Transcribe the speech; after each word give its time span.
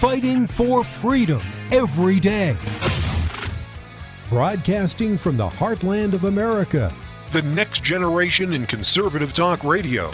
fighting 0.00 0.46
for 0.46 0.82
freedom 0.82 1.42
every 1.70 2.18
day. 2.18 2.56
Broadcasting 4.30 5.18
from 5.18 5.36
the 5.36 5.46
heartland 5.46 6.14
of 6.14 6.24
America, 6.24 6.90
the 7.32 7.42
next 7.42 7.84
generation 7.84 8.54
in 8.54 8.66
conservative 8.66 9.34
talk 9.34 9.62
radio. 9.62 10.10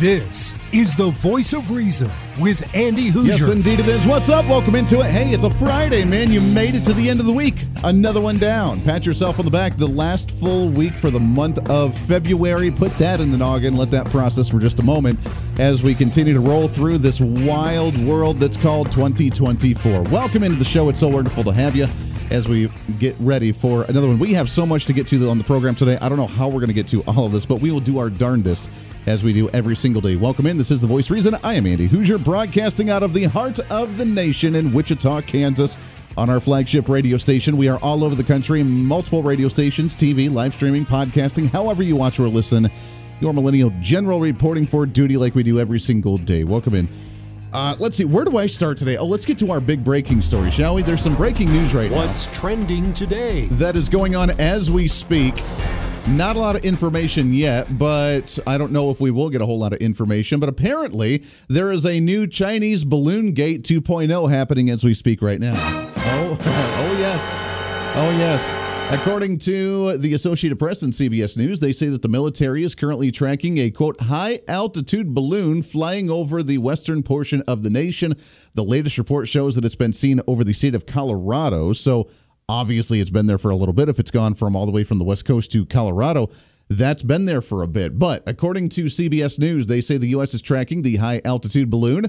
This 0.00 0.52
is 0.72 0.96
the 0.96 1.10
voice 1.10 1.52
of 1.52 1.70
reason 1.70 2.10
with 2.40 2.68
Andy 2.74 3.08
Hooser. 3.08 3.28
Yes, 3.28 3.48
indeed 3.48 3.78
it 3.78 3.86
is. 3.86 4.04
What's 4.04 4.30
up? 4.30 4.44
Welcome 4.46 4.74
into 4.74 4.98
it. 4.98 5.06
Hey, 5.06 5.30
it's 5.32 5.44
a 5.44 5.50
Friday, 5.50 6.04
man. 6.04 6.32
You 6.32 6.40
made 6.40 6.74
it 6.74 6.84
to 6.86 6.92
the 6.92 7.08
end 7.08 7.20
of 7.20 7.26
the 7.26 7.32
week. 7.32 7.65
Another 7.86 8.20
one 8.20 8.36
down. 8.36 8.82
Pat 8.82 9.06
yourself 9.06 9.38
on 9.38 9.44
the 9.44 9.50
back. 9.52 9.76
The 9.76 9.86
last 9.86 10.32
full 10.32 10.68
week 10.70 10.96
for 10.96 11.08
the 11.08 11.20
month 11.20 11.70
of 11.70 11.96
February. 11.96 12.68
Put 12.68 12.90
that 12.98 13.20
in 13.20 13.30
the 13.30 13.38
noggin. 13.38 13.76
Let 13.76 13.92
that 13.92 14.06
process 14.06 14.48
for 14.48 14.58
just 14.58 14.80
a 14.80 14.84
moment 14.84 15.20
as 15.60 15.84
we 15.84 15.94
continue 15.94 16.34
to 16.34 16.40
roll 16.40 16.66
through 16.66 16.98
this 16.98 17.20
wild 17.20 17.96
world 18.04 18.40
that's 18.40 18.56
called 18.56 18.90
2024. 18.90 20.02
Welcome 20.02 20.42
into 20.42 20.58
the 20.58 20.64
show. 20.64 20.88
It's 20.88 20.98
so 20.98 21.06
wonderful 21.06 21.44
to 21.44 21.52
have 21.52 21.76
you 21.76 21.86
as 22.32 22.48
we 22.48 22.72
get 22.98 23.14
ready 23.20 23.52
for 23.52 23.84
another 23.84 24.08
one. 24.08 24.18
We 24.18 24.32
have 24.32 24.50
so 24.50 24.66
much 24.66 24.86
to 24.86 24.92
get 24.92 25.06
to 25.06 25.28
on 25.28 25.38
the 25.38 25.44
program 25.44 25.76
today. 25.76 25.96
I 26.00 26.08
don't 26.08 26.18
know 26.18 26.26
how 26.26 26.48
we're 26.48 26.54
going 26.54 26.66
to 26.66 26.74
get 26.74 26.88
to 26.88 27.02
all 27.02 27.26
of 27.26 27.30
this, 27.30 27.46
but 27.46 27.60
we 27.60 27.70
will 27.70 27.78
do 27.78 28.00
our 28.00 28.10
darndest 28.10 28.68
as 29.06 29.22
we 29.22 29.32
do 29.32 29.48
every 29.50 29.76
single 29.76 30.02
day. 30.02 30.16
Welcome 30.16 30.46
in. 30.46 30.58
This 30.58 30.72
is 30.72 30.80
The 30.80 30.88
Voice 30.88 31.08
Reason. 31.08 31.36
I 31.44 31.54
am 31.54 31.68
Andy 31.68 31.88
Hooser, 31.88 32.18
broadcasting 32.18 32.90
out 32.90 33.04
of 33.04 33.14
the 33.14 33.26
heart 33.26 33.60
of 33.70 33.96
the 33.96 34.04
nation 34.04 34.56
in 34.56 34.72
Wichita, 34.72 35.20
Kansas. 35.20 35.76
On 36.16 36.30
our 36.30 36.40
flagship 36.40 36.88
radio 36.88 37.18
station, 37.18 37.58
we 37.58 37.68
are 37.68 37.78
all 37.80 38.02
over 38.02 38.14
the 38.14 38.24
country, 38.24 38.62
multiple 38.62 39.22
radio 39.22 39.48
stations, 39.48 39.94
TV, 39.94 40.32
live 40.32 40.54
streaming, 40.54 40.86
podcasting, 40.86 41.50
however 41.50 41.82
you 41.82 41.94
watch 41.94 42.18
or 42.18 42.26
listen. 42.26 42.70
Your 43.20 43.34
millennial 43.34 43.70
general 43.80 44.18
reporting 44.18 44.66
for 44.66 44.86
duty 44.86 45.18
like 45.18 45.34
we 45.34 45.42
do 45.42 45.60
every 45.60 45.78
single 45.78 46.16
day. 46.16 46.42
Welcome 46.44 46.74
in. 46.74 46.88
Uh, 47.52 47.76
let's 47.78 47.98
see, 47.98 48.06
where 48.06 48.24
do 48.24 48.38
I 48.38 48.46
start 48.46 48.78
today? 48.78 48.96
Oh, 48.96 49.04
let's 49.04 49.26
get 49.26 49.38
to 49.38 49.50
our 49.50 49.60
big 49.60 49.84
breaking 49.84 50.22
story, 50.22 50.50
shall 50.50 50.74
we? 50.74 50.82
There's 50.82 51.02
some 51.02 51.16
breaking 51.16 51.52
news 51.52 51.74
right 51.74 51.90
now. 51.90 51.98
What's 52.06 52.26
trending 52.38 52.94
today? 52.94 53.48
That 53.52 53.76
is 53.76 53.90
going 53.90 54.16
on 54.16 54.30
as 54.40 54.70
we 54.70 54.88
speak. 54.88 55.34
Not 56.08 56.36
a 56.36 56.38
lot 56.38 56.56
of 56.56 56.64
information 56.64 57.34
yet, 57.34 57.78
but 57.78 58.38
I 58.46 58.56
don't 58.56 58.72
know 58.72 58.90
if 58.90 59.00
we 59.02 59.10
will 59.10 59.28
get 59.28 59.42
a 59.42 59.46
whole 59.46 59.58
lot 59.58 59.74
of 59.74 59.80
information. 59.80 60.40
But 60.40 60.48
apparently, 60.48 61.24
there 61.48 61.70
is 61.72 61.84
a 61.84 62.00
new 62.00 62.26
Chinese 62.26 62.84
Balloon 62.84 63.32
Gate 63.32 63.64
2.0 63.64 64.30
happening 64.30 64.70
as 64.70 64.82
we 64.82 64.94
speak 64.94 65.20
right 65.20 65.40
now. 65.40 65.85
Oh, 67.98 68.10
yes. 68.18 68.54
According 68.92 69.38
to 69.40 69.96
the 69.96 70.14
Associated 70.14 70.58
Press 70.58 70.82
and 70.82 70.92
CBS 70.92 71.36
News, 71.36 71.60
they 71.60 71.72
say 71.72 71.88
that 71.88 72.02
the 72.02 72.08
military 72.08 72.62
is 72.62 72.74
currently 72.74 73.10
tracking 73.10 73.58
a 73.58 73.70
quote 73.70 74.00
high 74.02 74.40
altitude 74.46 75.14
balloon 75.14 75.62
flying 75.62 76.10
over 76.10 76.42
the 76.42 76.58
western 76.58 77.02
portion 77.02 77.42
of 77.48 77.62
the 77.62 77.70
nation. 77.70 78.14
The 78.54 78.62
latest 78.62 78.98
report 78.98 79.28
shows 79.28 79.54
that 79.54 79.64
it's 79.64 79.74
been 79.74 79.92
seen 79.92 80.20
over 80.26 80.44
the 80.44 80.52
state 80.52 80.74
of 80.74 80.86
Colorado. 80.86 81.72
So 81.72 82.08
Obviously, 82.48 83.00
it's 83.00 83.10
been 83.10 83.26
there 83.26 83.38
for 83.38 83.50
a 83.50 83.56
little 83.56 83.72
bit. 83.72 83.88
If 83.88 83.98
it's 83.98 84.12
gone 84.12 84.34
from 84.34 84.54
all 84.54 84.66
the 84.66 84.72
way 84.72 84.84
from 84.84 84.98
the 84.98 85.04
West 85.04 85.24
Coast 85.24 85.50
to 85.50 85.66
Colorado, 85.66 86.30
that's 86.68 87.02
been 87.02 87.24
there 87.24 87.40
for 87.40 87.62
a 87.62 87.66
bit. 87.66 87.98
But 87.98 88.22
according 88.26 88.68
to 88.70 88.84
CBS 88.84 89.38
News, 89.40 89.66
they 89.66 89.80
say 89.80 89.96
the 89.96 90.08
U.S. 90.10 90.32
is 90.32 90.42
tracking 90.42 90.82
the 90.82 90.96
high 90.96 91.20
altitude 91.24 91.70
balloon 91.70 92.06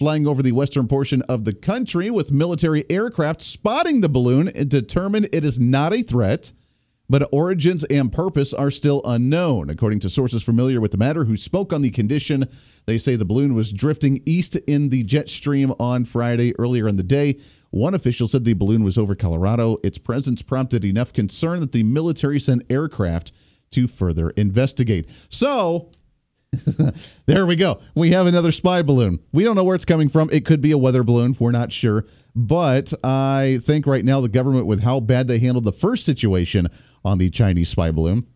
flying 0.00 0.26
over 0.26 0.42
the 0.42 0.50
western 0.50 0.88
portion 0.88 1.20
of 1.28 1.44
the 1.44 1.52
country 1.52 2.10
with 2.10 2.32
military 2.32 2.86
aircraft 2.88 3.42
spotting 3.42 4.00
the 4.00 4.08
balloon 4.08 4.48
and 4.48 4.70
determined 4.70 5.28
it 5.30 5.44
is 5.44 5.60
not 5.60 5.92
a 5.92 6.02
threat 6.02 6.52
but 7.10 7.28
origins 7.32 7.82
and 7.84 8.10
purpose 8.12 8.54
are 8.54 8.70
still 8.70 9.02
unknown. 9.04 9.68
According 9.68 9.98
to 10.00 10.08
sources 10.08 10.44
familiar 10.44 10.80
with 10.80 10.92
the 10.92 10.96
matter 10.96 11.24
who 11.24 11.36
spoke 11.36 11.72
on 11.72 11.82
the 11.82 11.90
condition, 11.90 12.46
they 12.86 12.98
say 12.98 13.16
the 13.16 13.24
balloon 13.24 13.52
was 13.52 13.72
drifting 13.72 14.22
east 14.24 14.54
in 14.68 14.90
the 14.90 15.02
jet 15.02 15.28
stream 15.28 15.74
on 15.80 16.04
Friday 16.04 16.54
earlier 16.56 16.86
in 16.86 16.94
the 16.94 17.02
day. 17.02 17.40
One 17.70 17.94
official 17.94 18.28
said 18.28 18.44
the 18.44 18.54
balloon 18.54 18.84
was 18.84 18.96
over 18.96 19.16
Colorado. 19.16 19.78
Its 19.82 19.98
presence 19.98 20.40
prompted 20.40 20.84
enough 20.84 21.12
concern 21.12 21.58
that 21.60 21.72
the 21.72 21.82
military 21.82 22.38
sent 22.38 22.62
aircraft 22.70 23.32
to 23.72 23.88
further 23.88 24.30
investigate. 24.30 25.10
So, 25.28 25.90
there 27.26 27.46
we 27.46 27.56
go. 27.56 27.80
We 27.94 28.10
have 28.10 28.26
another 28.26 28.52
spy 28.52 28.82
balloon. 28.82 29.20
We 29.32 29.44
don't 29.44 29.56
know 29.56 29.64
where 29.64 29.76
it's 29.76 29.84
coming 29.84 30.08
from. 30.08 30.28
It 30.32 30.44
could 30.44 30.60
be 30.60 30.72
a 30.72 30.78
weather 30.78 31.04
balloon. 31.04 31.36
We're 31.38 31.52
not 31.52 31.72
sure. 31.72 32.04
But 32.34 32.92
I 33.04 33.60
think 33.62 33.86
right 33.86 34.04
now 34.04 34.20
the 34.20 34.28
government, 34.28 34.66
with 34.66 34.82
how 34.82 35.00
bad 35.00 35.28
they 35.28 35.38
handled 35.38 35.64
the 35.64 35.72
first 35.72 36.04
situation, 36.04 36.68
on 37.04 37.18
the 37.18 37.30
Chinese 37.30 37.68
spy 37.68 37.90
balloon. 37.90 38.26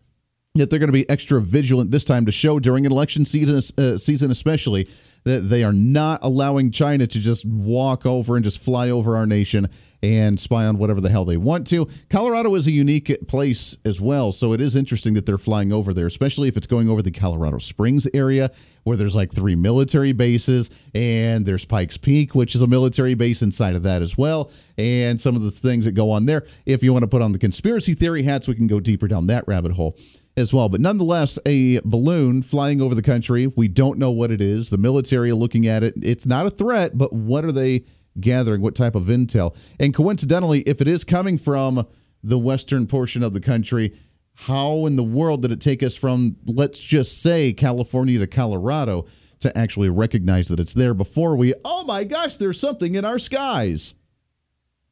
That 0.55 0.69
they're 0.69 0.79
going 0.79 0.87
to 0.87 0.93
be 0.93 1.09
extra 1.09 1.41
vigilant 1.41 1.91
this 1.91 2.05
time 2.05 2.25
to 2.27 2.31
show 2.31 2.59
during 2.59 2.85
an 2.85 2.91
election 2.91 3.25
season, 3.25 3.61
uh, 3.77 3.97
season 3.97 4.31
especially, 4.31 4.87
that 5.25 5.49
they 5.49 5.63
are 5.63 5.73
not 5.73 6.19
allowing 6.23 6.71
China 6.71 7.05
to 7.07 7.19
just 7.19 7.45
walk 7.45 8.05
over 8.05 8.35
and 8.35 8.45
just 8.45 8.61
fly 8.61 8.89
over 8.89 9.17
our 9.17 9.25
nation 9.25 9.67
and 10.03 10.39
spy 10.39 10.65
on 10.65 10.77
whatever 10.77 11.01
the 11.01 11.09
hell 11.09 11.25
they 11.25 11.35
want 11.35 11.65
to. 11.65 11.89
Colorado 12.09 12.53
is 12.53 12.67
a 12.67 12.71
unique 12.71 13.27
place 13.27 13.75
as 13.83 13.99
well, 13.99 14.31
so 14.31 14.53
it 14.53 14.61
is 14.61 14.75
interesting 14.75 15.15
that 15.15 15.25
they're 15.25 15.39
flying 15.39 15.73
over 15.73 15.95
there, 15.95 16.05
especially 16.05 16.47
if 16.47 16.55
it's 16.55 16.67
going 16.67 16.87
over 16.87 17.01
the 17.01 17.11
Colorado 17.11 17.57
Springs 17.57 18.07
area 18.13 18.51
where 18.83 18.95
there's 18.95 19.15
like 19.15 19.31
three 19.31 19.55
military 19.55 20.11
bases 20.11 20.69
and 20.93 21.43
there's 21.43 21.65
Pikes 21.65 21.97
Peak, 21.97 22.35
which 22.35 22.53
is 22.53 22.61
a 22.61 22.67
military 22.67 23.15
base 23.15 23.41
inside 23.41 23.75
of 23.75 23.81
that 23.81 24.03
as 24.03 24.15
well, 24.15 24.51
and 24.77 25.19
some 25.19 25.35
of 25.35 25.41
the 25.41 25.49
things 25.49 25.85
that 25.85 25.93
go 25.93 26.11
on 26.11 26.27
there. 26.27 26.45
If 26.67 26.83
you 26.83 26.93
want 26.93 27.01
to 27.01 27.09
put 27.09 27.23
on 27.23 27.31
the 27.31 27.39
conspiracy 27.39 27.95
theory 27.95 28.21
hats, 28.21 28.47
we 28.47 28.53
can 28.53 28.67
go 28.67 28.79
deeper 28.79 29.07
down 29.07 29.25
that 29.27 29.45
rabbit 29.47 29.71
hole 29.71 29.97
as 30.37 30.53
well. 30.53 30.69
But 30.69 30.81
nonetheless, 30.81 31.39
a 31.45 31.79
balloon 31.85 32.41
flying 32.41 32.81
over 32.81 32.95
the 32.95 33.01
country. 33.01 33.47
We 33.47 33.67
don't 33.67 33.97
know 33.97 34.11
what 34.11 34.31
it 34.31 34.41
is. 34.41 34.69
The 34.69 34.77
military 34.77 35.31
are 35.31 35.35
looking 35.35 35.67
at 35.67 35.83
it. 35.83 35.93
It's 36.01 36.25
not 36.25 36.45
a 36.45 36.49
threat, 36.49 36.97
but 36.97 37.13
what 37.13 37.45
are 37.45 37.51
they 37.51 37.85
gathering? 38.19 38.61
What 38.61 38.75
type 38.75 38.95
of 38.95 39.03
intel? 39.03 39.55
And 39.79 39.93
coincidentally, 39.93 40.61
if 40.61 40.81
it 40.81 40.87
is 40.87 41.03
coming 41.03 41.37
from 41.37 41.87
the 42.23 42.39
western 42.39 42.87
portion 42.87 43.23
of 43.23 43.33
the 43.33 43.39
country, 43.39 43.95
how 44.35 44.85
in 44.85 44.95
the 44.95 45.03
world 45.03 45.41
did 45.41 45.51
it 45.51 45.61
take 45.61 45.81
us 45.81 45.95
from, 45.95 46.35
let's 46.45 46.79
just 46.79 47.21
say, 47.21 47.53
California 47.53 48.19
to 48.19 48.27
Colorado 48.27 49.05
to 49.39 49.57
actually 49.57 49.89
recognize 49.89 50.47
that 50.49 50.59
it's 50.59 50.73
there 50.73 50.93
before 50.93 51.35
we, 51.35 51.53
oh 51.63 51.83
my 51.85 52.03
gosh, 52.03 52.35
there's 52.35 52.59
something 52.59 52.95
in 52.95 53.05
our 53.05 53.19
skies? 53.19 53.93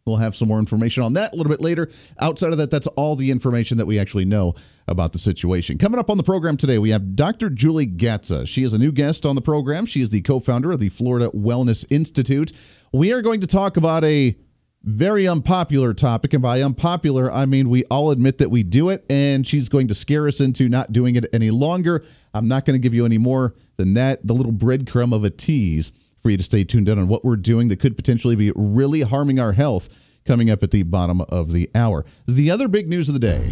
We'll 0.06 0.18
have 0.18 0.36
some 0.36 0.50
more 0.50 0.60
information 0.60 1.02
on 1.02 1.14
that 1.14 1.32
a 1.32 1.36
little 1.38 1.50
bit 1.50 1.62
later. 1.62 1.90
Outside 2.20 2.52
of 2.52 2.58
that, 2.58 2.70
that's 2.70 2.88
all 2.88 3.16
the 3.16 3.32
information 3.32 3.78
that 3.78 3.86
we 3.86 3.98
actually 3.98 4.26
know 4.26 4.54
about 4.90 5.14
the 5.14 5.20
situation. 5.20 5.78
Coming 5.78 5.98
up 5.98 6.10
on 6.10 6.18
the 6.18 6.24
program 6.24 6.58
today, 6.58 6.78
we 6.78 6.90
have 6.90 7.16
Dr. 7.16 7.50
Julie 7.50 7.88
Gatza. 7.88 8.46
She 8.46 8.64
is 8.64 8.74
a 8.74 8.78
new 8.78 8.92
guest 8.92 9.26
on 9.26 9.36
the 9.36 9.42
program. 9.42 9.86
She 9.86 10.02
is 10.02 10.10
the 10.10 10.20
co 10.20 10.42
founder 10.42 10.74
of 10.74 10.82
the 10.82 10.90
Florida 10.90 11.30
Wellness 11.30 11.86
Institute. 11.90 12.52
We 12.92 13.14
are 13.14 13.22
going 13.22 13.40
to 13.42 13.48
talk 13.48 13.78
about 13.78 14.04
a 14.04 14.38
very 14.84 15.26
unpopular 15.26 15.94
topic. 15.94 16.34
And 16.34 16.44
by 16.44 16.62
unpopular, 16.62 17.32
I 17.32 17.46
mean 17.46 17.70
we 17.70 17.86
all 17.86 18.12
admit 18.12 18.40
that 18.40 18.52
we 18.52 18.64
do 18.64 18.90
it, 18.90 19.06
and 19.10 19.48
she's 19.48 19.70
going 19.70 19.88
to 19.88 19.96
scare 19.96 20.28
us 20.28 20.42
into 20.42 20.68
not 20.68 20.92
doing 20.92 21.16
it 21.16 21.28
any 21.32 21.50
longer. 21.50 22.04
I'm 22.34 22.50
not 22.50 22.66
going 22.66 22.76
to 22.76 22.84
give 22.84 22.94
you 22.94 23.06
any 23.06 23.18
more 23.18 23.56
than 23.78 23.94
that. 23.94 24.28
The 24.28 24.34
little 24.34 24.52
breadcrumb 24.52 25.14
of 25.14 25.24
a 25.24 25.30
tease 25.30 25.94
for 26.24 26.30
you 26.30 26.38
to 26.38 26.44
stay 26.44 26.64
tuned 26.64 26.88
in 26.88 26.98
on 26.98 27.10
what 27.10 27.26
we're 27.26 27.36
doing 27.36 27.68
that 27.68 27.80
could 27.80 27.98
potentially 27.98 28.36
be 28.36 28.52
really 28.56 29.02
harming 29.02 29.40
our 29.40 29.52
health 29.52 29.90
coming 30.26 30.50
up 30.50 30.64
at 30.64 30.72
the 30.72 30.84
bottom 30.84 31.20
of 31.22 31.52
the 31.52 31.70
hour. 31.76 32.06
The 32.28 32.50
other 32.50 32.70
big 32.70 32.88
news 32.88 33.10
of 33.10 33.14
the 33.14 33.20
day 33.20 33.50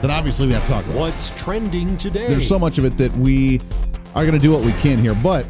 that 0.00 0.10
obviously 0.10 0.46
we 0.46 0.54
have 0.54 0.62
to 0.62 0.68
talk 0.70 0.86
about. 0.86 0.96
What's 0.96 1.30
trending 1.30 1.98
today? 1.98 2.26
There's 2.26 2.48
so 2.48 2.58
much 2.58 2.78
of 2.78 2.86
it 2.86 2.96
that 2.96 3.12
we 3.16 3.60
are 4.14 4.24
going 4.24 4.32
to 4.32 4.38
do 4.38 4.52
what 4.52 4.64
we 4.64 4.72
can 4.72 4.98
here, 4.98 5.14
but 5.14 5.46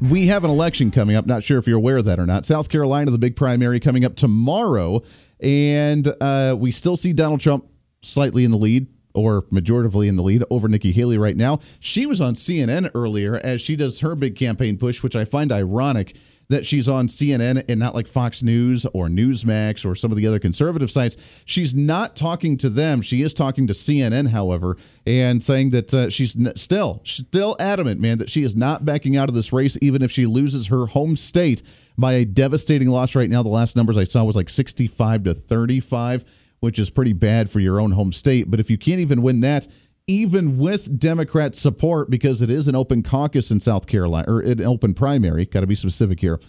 we 0.00 0.26
have 0.28 0.42
an 0.44 0.50
election 0.50 0.90
coming 0.90 1.16
up. 1.16 1.26
Not 1.26 1.44
sure 1.44 1.58
if 1.58 1.66
you're 1.66 1.76
aware 1.76 1.98
of 1.98 2.06
that 2.06 2.18
or 2.18 2.24
not. 2.24 2.46
South 2.46 2.70
Carolina, 2.70 3.10
the 3.10 3.18
big 3.18 3.36
primary 3.36 3.78
coming 3.78 4.06
up 4.06 4.16
tomorrow, 4.16 5.02
and 5.38 6.08
uh, 6.22 6.56
we 6.58 6.72
still 6.72 6.96
see 6.96 7.12
Donald 7.12 7.40
Trump 7.40 7.68
slightly 8.00 8.44
in 8.44 8.50
the 8.50 8.56
lead 8.56 8.86
or 9.14 9.42
majoritively 9.50 10.08
in 10.08 10.16
the 10.16 10.22
lead 10.22 10.44
over 10.50 10.68
Nikki 10.68 10.92
Haley 10.92 11.18
right 11.18 11.36
now. 11.36 11.60
She 11.78 12.06
was 12.06 12.20
on 12.20 12.34
CNN 12.34 12.90
earlier 12.94 13.40
as 13.42 13.60
she 13.60 13.76
does 13.76 14.00
her 14.00 14.14
big 14.14 14.36
campaign 14.36 14.78
push, 14.78 15.02
which 15.02 15.16
I 15.16 15.24
find 15.24 15.52
ironic 15.52 16.16
that 16.50 16.66
she's 16.66 16.88
on 16.88 17.06
CNN 17.06 17.64
and 17.68 17.78
not 17.78 17.94
like 17.94 18.08
Fox 18.08 18.42
News 18.42 18.84
or 18.92 19.06
Newsmax 19.06 19.88
or 19.88 19.94
some 19.94 20.10
of 20.10 20.18
the 20.18 20.26
other 20.26 20.40
conservative 20.40 20.90
sites. 20.90 21.16
She's 21.44 21.74
not 21.76 22.16
talking 22.16 22.58
to 22.58 22.68
them. 22.68 23.02
She 23.02 23.22
is 23.22 23.32
talking 23.32 23.68
to 23.68 23.72
CNN, 23.72 24.28
however, 24.28 24.76
and 25.06 25.40
saying 25.40 25.70
that 25.70 25.94
uh, 25.94 26.10
she's 26.10 26.36
n- 26.36 26.52
still 26.56 27.02
still 27.04 27.56
adamant, 27.60 28.00
man, 28.00 28.18
that 28.18 28.28
she 28.28 28.42
is 28.42 28.56
not 28.56 28.84
backing 28.84 29.16
out 29.16 29.28
of 29.28 29.34
this 29.36 29.52
race, 29.52 29.78
even 29.80 30.02
if 30.02 30.10
she 30.10 30.26
loses 30.26 30.66
her 30.66 30.86
home 30.86 31.16
state 31.16 31.62
by 31.96 32.14
a 32.14 32.24
devastating 32.24 32.88
loss. 32.88 33.14
Right 33.14 33.30
now, 33.30 33.44
the 33.44 33.48
last 33.48 33.76
numbers 33.76 33.96
I 33.96 34.04
saw 34.04 34.24
was 34.24 34.36
like 34.36 34.48
65 34.48 35.24
to 35.24 35.34
35 35.34 36.24
which 36.60 36.78
is 36.78 36.90
pretty 36.90 37.12
bad 37.12 37.50
for 37.50 37.60
your 37.60 37.80
own 37.80 37.92
home 37.92 38.12
state. 38.12 38.50
But 38.50 38.60
if 38.60 38.70
you 38.70 38.78
can't 38.78 39.00
even 39.00 39.22
win 39.22 39.40
that, 39.40 39.66
even 40.06 40.58
with 40.58 40.98
Democrat 40.98 41.54
support, 41.54 42.10
because 42.10 42.42
it 42.42 42.50
is 42.50 42.68
an 42.68 42.74
open 42.74 43.02
caucus 43.02 43.50
in 43.50 43.60
South 43.60 43.86
Carolina, 43.86 44.30
or 44.30 44.40
an 44.40 44.62
open 44.62 44.94
primary, 44.94 45.46
got 45.46 45.60
to 45.60 45.66
be 45.66 45.74
specific 45.74 46.20
here, 46.20 46.40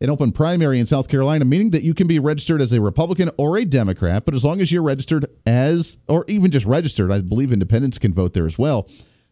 an 0.00 0.10
open 0.10 0.32
primary 0.32 0.80
in 0.80 0.86
South 0.86 1.08
Carolina, 1.08 1.44
meaning 1.44 1.70
that 1.70 1.82
you 1.82 1.94
can 1.94 2.06
be 2.06 2.18
registered 2.18 2.60
as 2.60 2.72
a 2.72 2.80
Republican 2.80 3.30
or 3.36 3.56
a 3.56 3.64
Democrat, 3.64 4.24
but 4.24 4.34
as 4.34 4.44
long 4.44 4.60
as 4.60 4.72
you're 4.72 4.82
registered 4.82 5.26
as, 5.46 5.96
or 6.08 6.24
even 6.28 6.50
just 6.50 6.66
registered, 6.66 7.12
I 7.12 7.20
believe 7.20 7.52
independents 7.52 7.98
can 7.98 8.12
vote 8.12 8.34
there 8.34 8.46
as 8.46 8.58
well, 8.58 8.88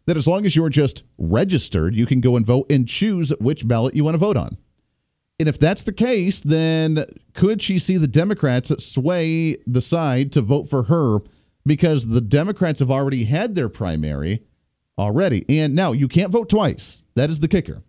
that 0.07 0.17
as 0.17 0.27
long 0.27 0.47
as 0.47 0.55
you're 0.55 0.69
just 0.69 1.03
registered, 1.19 1.95
you 1.95 2.07
can 2.07 2.21
go 2.21 2.37
and 2.37 2.47
vote 2.47 2.71
and 2.71 2.89
choose 2.89 3.31
which 3.41 3.67
ballot 3.67 3.95
you 3.95 4.05
want 4.05 4.15
to 4.15 4.19
vote 4.19 4.37
on 4.37 4.57
And 5.43 5.49
if 5.49 5.59
that's 5.59 5.83
the 5.83 5.93
case, 5.93 6.41
then 6.41 7.05
could 7.35 7.61
she 7.61 7.81
see 7.81 7.97
the 7.97 8.07
Democrats 8.07 8.73
sway 8.85 9.57
the 9.67 9.81
side 9.81 10.31
to 10.33 10.41
vote 10.41 10.71
for 10.71 10.85
her 10.85 11.19
because 11.67 12.07
the 12.07 12.21
Democrats 12.21 12.79
have 12.79 12.93
already 12.93 13.25
had 13.25 13.57
their 13.57 13.69
primary 13.69 14.45
already. 14.97 15.45
And 15.49 15.75
now 15.75 15.91
you 15.91 16.07
can't 16.07 16.31
vote 16.31 16.49
twice. 16.49 17.07
That 17.17 17.29
is 17.29 17.41
the 17.41 17.49
kicker. 17.49 17.83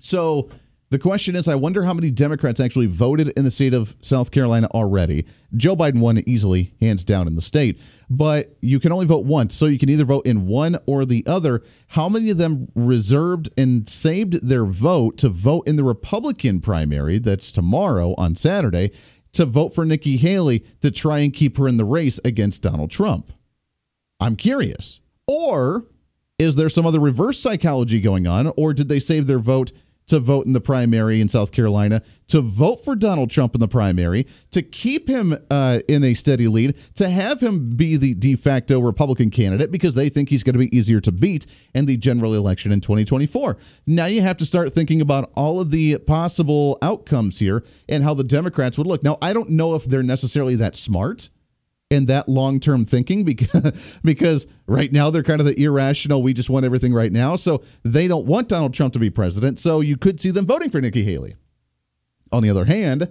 So 0.00 0.48
the 0.90 0.98
question 0.98 1.36
is 1.36 1.46
I 1.46 1.54
wonder 1.54 1.84
how 1.84 1.94
many 1.94 2.10
Democrats 2.10 2.58
actually 2.58 2.86
voted 2.86 3.28
in 3.28 3.44
the 3.44 3.50
state 3.50 3.74
of 3.74 3.94
South 4.02 4.32
Carolina 4.32 4.68
already. 4.74 5.24
Joe 5.56 5.76
Biden 5.76 6.00
won 6.00 6.18
easily, 6.26 6.74
hands 6.80 7.04
down, 7.04 7.28
in 7.28 7.36
the 7.36 7.42
state, 7.42 7.80
but 8.08 8.56
you 8.60 8.80
can 8.80 8.90
only 8.90 9.06
vote 9.06 9.24
once. 9.24 9.54
So 9.54 9.66
you 9.66 9.78
can 9.78 9.88
either 9.88 10.04
vote 10.04 10.26
in 10.26 10.46
one 10.46 10.76
or 10.86 11.04
the 11.04 11.24
other. 11.26 11.62
How 11.88 12.08
many 12.08 12.30
of 12.30 12.38
them 12.38 12.68
reserved 12.74 13.48
and 13.56 13.88
saved 13.88 14.46
their 14.46 14.64
vote 14.64 15.16
to 15.18 15.28
vote 15.28 15.68
in 15.68 15.76
the 15.76 15.84
Republican 15.84 16.60
primary 16.60 17.18
that's 17.18 17.52
tomorrow 17.52 18.14
on 18.18 18.34
Saturday 18.34 18.90
to 19.32 19.46
vote 19.46 19.72
for 19.72 19.84
Nikki 19.84 20.16
Haley 20.16 20.64
to 20.82 20.90
try 20.90 21.20
and 21.20 21.32
keep 21.32 21.56
her 21.56 21.68
in 21.68 21.76
the 21.76 21.84
race 21.84 22.18
against 22.24 22.62
Donald 22.62 22.90
Trump? 22.90 23.32
I'm 24.18 24.34
curious. 24.34 25.00
Or 25.28 25.86
is 26.40 26.56
there 26.56 26.68
some 26.68 26.84
other 26.84 26.98
reverse 26.98 27.38
psychology 27.38 28.00
going 28.00 28.26
on, 28.26 28.52
or 28.56 28.74
did 28.74 28.88
they 28.88 28.98
save 28.98 29.28
their 29.28 29.38
vote? 29.38 29.70
To 30.10 30.18
vote 30.18 30.44
in 30.44 30.52
the 30.52 30.60
primary 30.60 31.20
in 31.20 31.28
South 31.28 31.52
Carolina, 31.52 32.02
to 32.26 32.40
vote 32.40 32.84
for 32.84 32.96
Donald 32.96 33.30
Trump 33.30 33.54
in 33.54 33.60
the 33.60 33.68
primary, 33.68 34.26
to 34.50 34.60
keep 34.60 35.08
him 35.08 35.36
uh, 35.50 35.80
in 35.88 36.02
a 36.02 36.14
steady 36.14 36.48
lead, 36.48 36.76
to 36.96 37.08
have 37.08 37.40
him 37.40 37.70
be 37.70 37.96
the 37.96 38.14
de 38.14 38.34
facto 38.34 38.80
Republican 38.80 39.30
candidate 39.30 39.70
because 39.70 39.94
they 39.94 40.08
think 40.08 40.28
he's 40.28 40.42
going 40.42 40.54
to 40.54 40.58
be 40.58 40.76
easier 40.76 41.00
to 41.00 41.12
beat 41.12 41.46
in 41.74 41.86
the 41.86 41.96
general 41.96 42.34
election 42.34 42.72
in 42.72 42.80
2024. 42.80 43.56
Now 43.86 44.06
you 44.06 44.20
have 44.20 44.36
to 44.38 44.44
start 44.44 44.72
thinking 44.72 45.00
about 45.00 45.30
all 45.36 45.60
of 45.60 45.70
the 45.70 45.98
possible 45.98 46.78
outcomes 46.82 47.38
here 47.38 47.64
and 47.88 48.02
how 48.02 48.14
the 48.14 48.24
Democrats 48.24 48.76
would 48.78 48.88
look. 48.88 49.04
Now, 49.04 49.16
I 49.22 49.32
don't 49.32 49.50
know 49.50 49.76
if 49.76 49.84
they're 49.84 50.02
necessarily 50.02 50.56
that 50.56 50.74
smart 50.74 51.30
and 51.90 52.06
that 52.08 52.28
long 52.28 52.60
term 52.60 52.84
thinking 52.84 53.24
because 53.24 53.72
because 54.04 54.46
right 54.66 54.92
now 54.92 55.10
they're 55.10 55.22
kind 55.22 55.40
of 55.40 55.46
the 55.46 55.60
irrational. 55.60 56.22
We 56.22 56.32
just 56.32 56.50
want 56.50 56.64
everything 56.64 56.94
right 56.94 57.12
now, 57.12 57.36
so 57.36 57.62
they 57.82 58.08
don't 58.08 58.26
want 58.26 58.48
Donald 58.48 58.74
Trump 58.74 58.92
to 58.94 58.98
be 58.98 59.10
president. 59.10 59.58
So 59.58 59.80
you 59.80 59.96
could 59.96 60.20
see 60.20 60.30
them 60.30 60.46
voting 60.46 60.70
for 60.70 60.80
Nikki 60.80 61.02
Haley. 61.02 61.34
On 62.32 62.44
the 62.44 62.50
other 62.50 62.64
hand, 62.64 63.10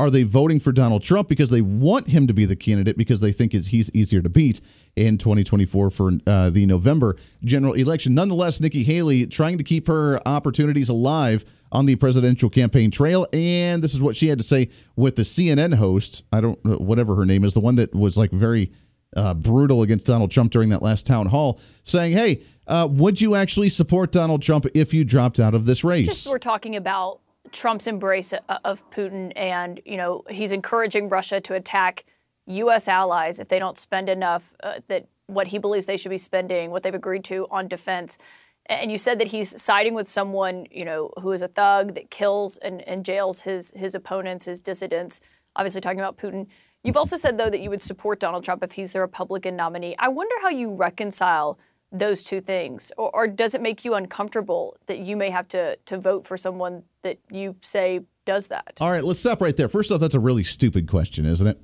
are 0.00 0.08
they 0.08 0.22
voting 0.22 0.58
for 0.58 0.72
Donald 0.72 1.02
Trump 1.02 1.28
because 1.28 1.50
they 1.50 1.60
want 1.60 2.08
him 2.08 2.26
to 2.26 2.32
be 2.32 2.46
the 2.46 2.56
candidate 2.56 2.96
because 2.96 3.20
they 3.20 3.32
think 3.32 3.52
he's 3.52 3.90
easier 3.94 4.22
to 4.22 4.30
beat 4.30 4.62
in 4.96 5.18
2024 5.18 5.90
for 5.90 6.12
uh, 6.26 6.48
the 6.48 6.64
November 6.64 7.16
general 7.44 7.74
election? 7.74 8.14
Nonetheless, 8.14 8.62
Nikki 8.62 8.82
Haley 8.82 9.26
trying 9.26 9.58
to 9.58 9.64
keep 9.64 9.88
her 9.88 10.18
opportunities 10.26 10.88
alive 10.88 11.44
on 11.70 11.84
the 11.84 11.96
presidential 11.96 12.48
campaign 12.48 12.90
trail. 12.90 13.26
And 13.34 13.82
this 13.82 13.92
is 13.92 14.00
what 14.00 14.16
she 14.16 14.28
had 14.28 14.38
to 14.38 14.44
say 14.44 14.70
with 14.96 15.16
the 15.16 15.22
CNN 15.22 15.74
host. 15.74 16.24
I 16.32 16.40
don't, 16.40 16.64
know, 16.64 16.76
whatever 16.76 17.14
her 17.16 17.26
name 17.26 17.44
is, 17.44 17.52
the 17.52 17.60
one 17.60 17.74
that 17.74 17.94
was 17.94 18.16
like 18.16 18.30
very 18.30 18.72
uh, 19.14 19.34
brutal 19.34 19.82
against 19.82 20.06
Donald 20.06 20.30
Trump 20.30 20.50
during 20.50 20.70
that 20.70 20.80
last 20.80 21.04
town 21.04 21.26
hall, 21.26 21.60
saying, 21.84 22.12
Hey, 22.12 22.42
uh, 22.66 22.88
would 22.90 23.20
you 23.20 23.34
actually 23.34 23.68
support 23.68 24.12
Donald 24.12 24.40
Trump 24.40 24.64
if 24.72 24.94
you 24.94 25.04
dropped 25.04 25.38
out 25.38 25.54
of 25.54 25.66
this 25.66 25.84
race? 25.84 26.06
Just 26.06 26.26
we're 26.26 26.38
talking 26.38 26.74
about 26.74 27.20
Trump's 27.52 27.86
embrace 27.86 28.32
of 28.64 28.88
Putin, 28.90 29.32
and 29.36 29.80
you 29.84 29.96
know 29.96 30.24
he's 30.30 30.52
encouraging 30.52 31.08
Russia 31.08 31.40
to 31.40 31.54
attack 31.54 32.04
U.S. 32.46 32.88
allies 32.88 33.38
if 33.38 33.48
they 33.48 33.58
don't 33.58 33.78
spend 33.78 34.08
enough 34.08 34.54
uh, 34.62 34.80
that 34.88 35.06
what 35.26 35.48
he 35.48 35.58
believes 35.58 35.86
they 35.86 35.96
should 35.96 36.10
be 36.10 36.18
spending, 36.18 36.70
what 36.70 36.82
they've 36.82 36.94
agreed 36.94 37.24
to 37.24 37.46
on 37.50 37.68
defense. 37.68 38.18
And 38.66 38.90
you 38.90 38.98
said 38.98 39.18
that 39.20 39.28
he's 39.28 39.60
siding 39.60 39.94
with 39.94 40.08
someone, 40.08 40.66
you 40.70 40.84
know, 40.84 41.12
who 41.20 41.32
is 41.32 41.42
a 41.42 41.48
thug 41.48 41.94
that 41.94 42.10
kills 42.10 42.56
and, 42.58 42.82
and 42.82 43.04
jails 43.04 43.42
his 43.42 43.72
his 43.76 43.94
opponents, 43.94 44.46
his 44.46 44.60
dissidents. 44.60 45.20
Obviously, 45.56 45.80
talking 45.80 46.00
about 46.00 46.18
Putin. 46.18 46.46
You've 46.82 46.96
also 46.96 47.16
said 47.16 47.36
though 47.36 47.50
that 47.50 47.60
you 47.60 47.70
would 47.70 47.82
support 47.82 48.20
Donald 48.20 48.44
Trump 48.44 48.62
if 48.62 48.72
he's 48.72 48.92
the 48.92 49.00
Republican 49.00 49.56
nominee. 49.56 49.94
I 49.98 50.08
wonder 50.08 50.34
how 50.42 50.48
you 50.48 50.72
reconcile 50.72 51.58
those 51.92 52.22
two 52.22 52.40
things, 52.40 52.92
or, 52.96 53.10
or 53.14 53.26
does 53.26 53.54
it 53.54 53.60
make 53.60 53.84
you 53.84 53.94
uncomfortable 53.94 54.76
that 54.86 55.00
you 55.00 55.16
may 55.16 55.30
have 55.30 55.48
to 55.48 55.76
to 55.76 55.98
vote 55.98 56.26
for 56.26 56.36
someone 56.36 56.84
that 57.02 57.18
you 57.30 57.56
say 57.62 58.00
does 58.24 58.48
that? 58.48 58.74
All 58.80 58.90
right, 58.90 59.02
let's 59.04 59.20
stop 59.20 59.40
right 59.40 59.56
there. 59.56 59.68
First 59.68 59.90
off, 59.90 60.00
that's 60.00 60.14
a 60.14 60.20
really 60.20 60.44
stupid 60.44 60.88
question, 60.88 61.26
isn't 61.26 61.46
it? 61.46 61.60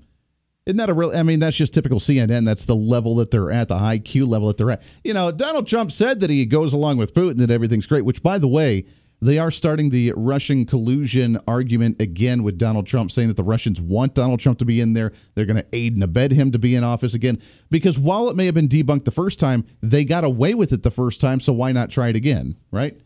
Isn't 0.67 0.79
that 0.79 0.91
a 0.91 0.95
real? 0.95 1.17
I 1.17 1.23
mean, 1.23 1.39
that's 1.39 1.57
just 1.57 1.75
typical 1.75 2.01
CNN. 2.01 2.45
That's 2.45 2.65
the 2.65 2.75
level 2.75 3.15
that 3.17 3.31
they're 3.31 3.53
at, 3.53 3.69
the 3.69 3.79
high 3.79 3.99
Q 3.99 4.27
level 4.27 4.49
that 4.49 4.57
they're 4.57 4.73
at. 4.73 4.83
You 5.05 5.15
know, 5.15 5.31
Donald 5.31 5.69
Trump 5.69 5.93
said 5.93 6.19
that 6.21 6.31
he 6.31 6.45
goes 6.45 6.73
along 6.73 6.97
with 6.97 7.15
Putin 7.15 7.41
and 7.41 7.53
everything's 7.53 7.87
great. 7.87 8.05
Which, 8.05 8.21
by 8.21 8.39
the 8.39 8.49
way, 8.49 8.85
they 9.27 9.39
are 9.39 9.51
starting 9.51 9.91
the 9.91 10.13
Russian 10.17 10.65
collusion 10.65 11.39
argument 11.49 12.01
again 12.01 12.43
with 12.43 12.59
Donald 12.59 12.87
Trump, 12.87 13.11
saying 13.11 13.29
that 13.29 13.37
the 13.37 13.43
Russians 13.43 13.81
want 13.81 14.15
Donald 14.15 14.41
Trump 14.41 14.59
to 14.61 14.65
be 14.65 14.81
in 14.81 14.93
there. 14.93 15.13
They're 15.35 15.47
going 15.47 15.57
to 15.57 15.67
aid 15.73 15.95
and 15.95 16.03
abet 16.03 16.33
him 16.33 16.53
to 16.53 16.59
be 16.59 16.75
in 16.75 16.85
office 16.85 17.15
again. 17.15 17.41
Because 17.71 17.99
while 17.99 18.29
it 18.29 18.37
may 18.37 18.47
have 18.47 18.55
been 18.55 18.69
debunked 18.69 19.05
the 19.05 19.11
first 19.11 19.41
time, 19.41 19.65
they 19.83 20.05
got 20.05 20.25
away 20.25 20.55
with 20.55 20.73
it 20.73 20.83
the 20.83 20.91
first 20.91 21.21
time. 21.21 21.41
So 21.41 21.53
why 21.53 21.73
not 21.73 21.91
try 21.91 22.09
it 22.09 22.17
again, 22.17 22.57
right? 22.71 23.01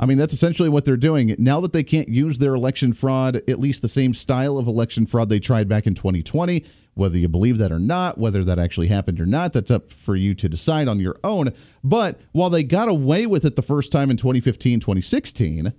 I 0.00 0.06
mean, 0.06 0.18
that's 0.18 0.34
essentially 0.34 0.68
what 0.68 0.84
they're 0.84 0.96
doing. 0.96 1.34
Now 1.38 1.60
that 1.60 1.72
they 1.72 1.84
can't 1.84 2.08
use 2.08 2.38
their 2.38 2.54
election 2.54 2.92
fraud, 2.92 3.36
at 3.48 3.60
least 3.60 3.80
the 3.80 3.88
same 3.88 4.12
style 4.12 4.58
of 4.58 4.66
election 4.66 5.06
fraud 5.06 5.28
they 5.28 5.38
tried 5.38 5.68
back 5.68 5.86
in 5.86 5.94
2020, 5.94 6.64
whether 6.94 7.16
you 7.16 7.28
believe 7.28 7.58
that 7.58 7.70
or 7.70 7.78
not, 7.78 8.18
whether 8.18 8.42
that 8.42 8.58
actually 8.58 8.88
happened 8.88 9.20
or 9.20 9.26
not, 9.26 9.52
that's 9.52 9.70
up 9.70 9.92
for 9.92 10.16
you 10.16 10.34
to 10.34 10.48
decide 10.48 10.88
on 10.88 10.98
your 10.98 11.16
own. 11.22 11.52
But 11.84 12.20
while 12.32 12.50
they 12.50 12.64
got 12.64 12.88
away 12.88 13.26
with 13.26 13.44
it 13.44 13.54
the 13.54 13.62
first 13.62 13.92
time 13.92 14.10
in 14.10 14.16
2015, 14.16 14.80
2016, 14.80 15.72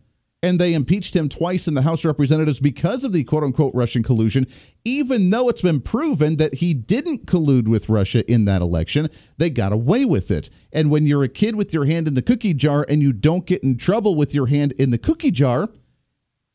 and 0.46 0.60
they 0.60 0.76
impeached 0.76 1.16
him 1.16 1.28
twice 1.28 1.68
in 1.68 1.74
the 1.74 1.82
House 1.82 2.02
of 2.02 2.06
Representatives 2.06 2.60
because 2.60 3.04
of 3.04 3.12
the 3.12 3.24
quote 3.24 3.44
unquote 3.44 3.74
Russian 3.74 4.04
collusion, 4.04 4.46
even 4.84 5.32
though 5.32 5.50
it's 5.50 5.64
been 5.64 5.82
proven 5.82 6.38
that 6.38 6.54
he 6.56 6.72
didn't 6.76 7.26
collude 7.26 7.68
with 7.68 7.90
Russia 7.90 8.24
in 8.32 8.46
that 8.46 8.62
election, 8.62 9.10
they 9.40 9.50
got 9.50 9.74
away 9.74 10.06
with 10.06 10.30
it. 10.30 10.52
And 10.72 10.92
when 10.92 11.08
you're 11.08 11.24
a 11.24 11.30
kid 11.30 11.56
with 11.56 11.74
your 11.74 11.86
hand 11.86 12.08
in 12.08 12.14
the 12.14 12.22
cookie 12.22 12.54
jar 12.54 12.86
and 12.88 13.02
you 13.02 13.12
don't 13.12 13.48
get 13.48 13.64
in 13.64 13.76
trouble 13.76 14.14
with 14.14 14.36
your 14.36 14.46
hand 14.46 14.74
in 14.74 14.92
the 14.92 15.00
cookie 15.00 15.32
jar, 15.32 15.68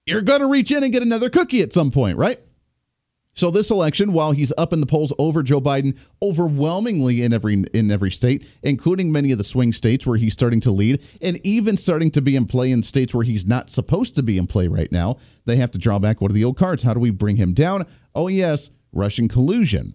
you're 0.06 0.22
going 0.22 0.40
to 0.40 0.46
reach 0.46 0.70
in 0.70 0.84
and 0.84 0.92
get 0.92 1.02
another 1.02 1.28
cookie 1.28 1.60
at 1.60 1.72
some 1.72 1.90
point, 1.90 2.16
right? 2.16 2.40
So 3.40 3.50
this 3.50 3.70
election, 3.70 4.12
while 4.12 4.32
he's 4.32 4.52
up 4.58 4.74
in 4.74 4.80
the 4.80 4.86
polls 4.86 5.14
over 5.18 5.42
Joe 5.42 5.62
Biden 5.62 5.96
overwhelmingly 6.20 7.22
in 7.22 7.32
every 7.32 7.64
in 7.72 7.90
every 7.90 8.10
state, 8.10 8.46
including 8.62 9.10
many 9.10 9.32
of 9.32 9.38
the 9.38 9.44
swing 9.44 9.72
states 9.72 10.06
where 10.06 10.18
he's 10.18 10.34
starting 10.34 10.60
to 10.60 10.70
lead, 10.70 11.02
and 11.22 11.40
even 11.42 11.78
starting 11.78 12.10
to 12.10 12.20
be 12.20 12.36
in 12.36 12.44
play 12.44 12.70
in 12.70 12.82
states 12.82 13.14
where 13.14 13.24
he's 13.24 13.46
not 13.46 13.70
supposed 13.70 14.14
to 14.16 14.22
be 14.22 14.36
in 14.36 14.46
play 14.46 14.68
right 14.68 14.92
now, 14.92 15.16
they 15.46 15.56
have 15.56 15.70
to 15.70 15.78
draw 15.78 15.98
back 15.98 16.20
one 16.20 16.30
of 16.30 16.34
the 16.34 16.44
old 16.44 16.58
cards. 16.58 16.82
How 16.82 16.92
do 16.92 17.00
we 17.00 17.08
bring 17.08 17.36
him 17.36 17.54
down? 17.54 17.86
Oh 18.14 18.28
yes, 18.28 18.68
Russian 18.92 19.26
collusion. 19.26 19.94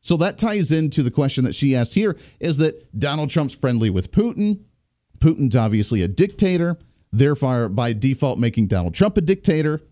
So 0.00 0.16
that 0.16 0.38
ties 0.38 0.72
into 0.72 1.02
the 1.02 1.10
question 1.10 1.44
that 1.44 1.54
she 1.54 1.76
asked 1.76 1.92
here 1.92 2.16
is 2.40 2.56
that 2.56 2.98
Donald 2.98 3.28
Trump's 3.28 3.54
friendly 3.54 3.90
with 3.90 4.12
Putin. 4.12 4.60
Putin's 5.18 5.54
obviously 5.54 6.00
a 6.00 6.08
dictator, 6.08 6.78
therefore 7.12 7.68
by 7.68 7.92
default 7.92 8.38
making 8.38 8.68
Donald 8.68 8.94
Trump 8.94 9.18
a 9.18 9.20
dictator 9.20 9.82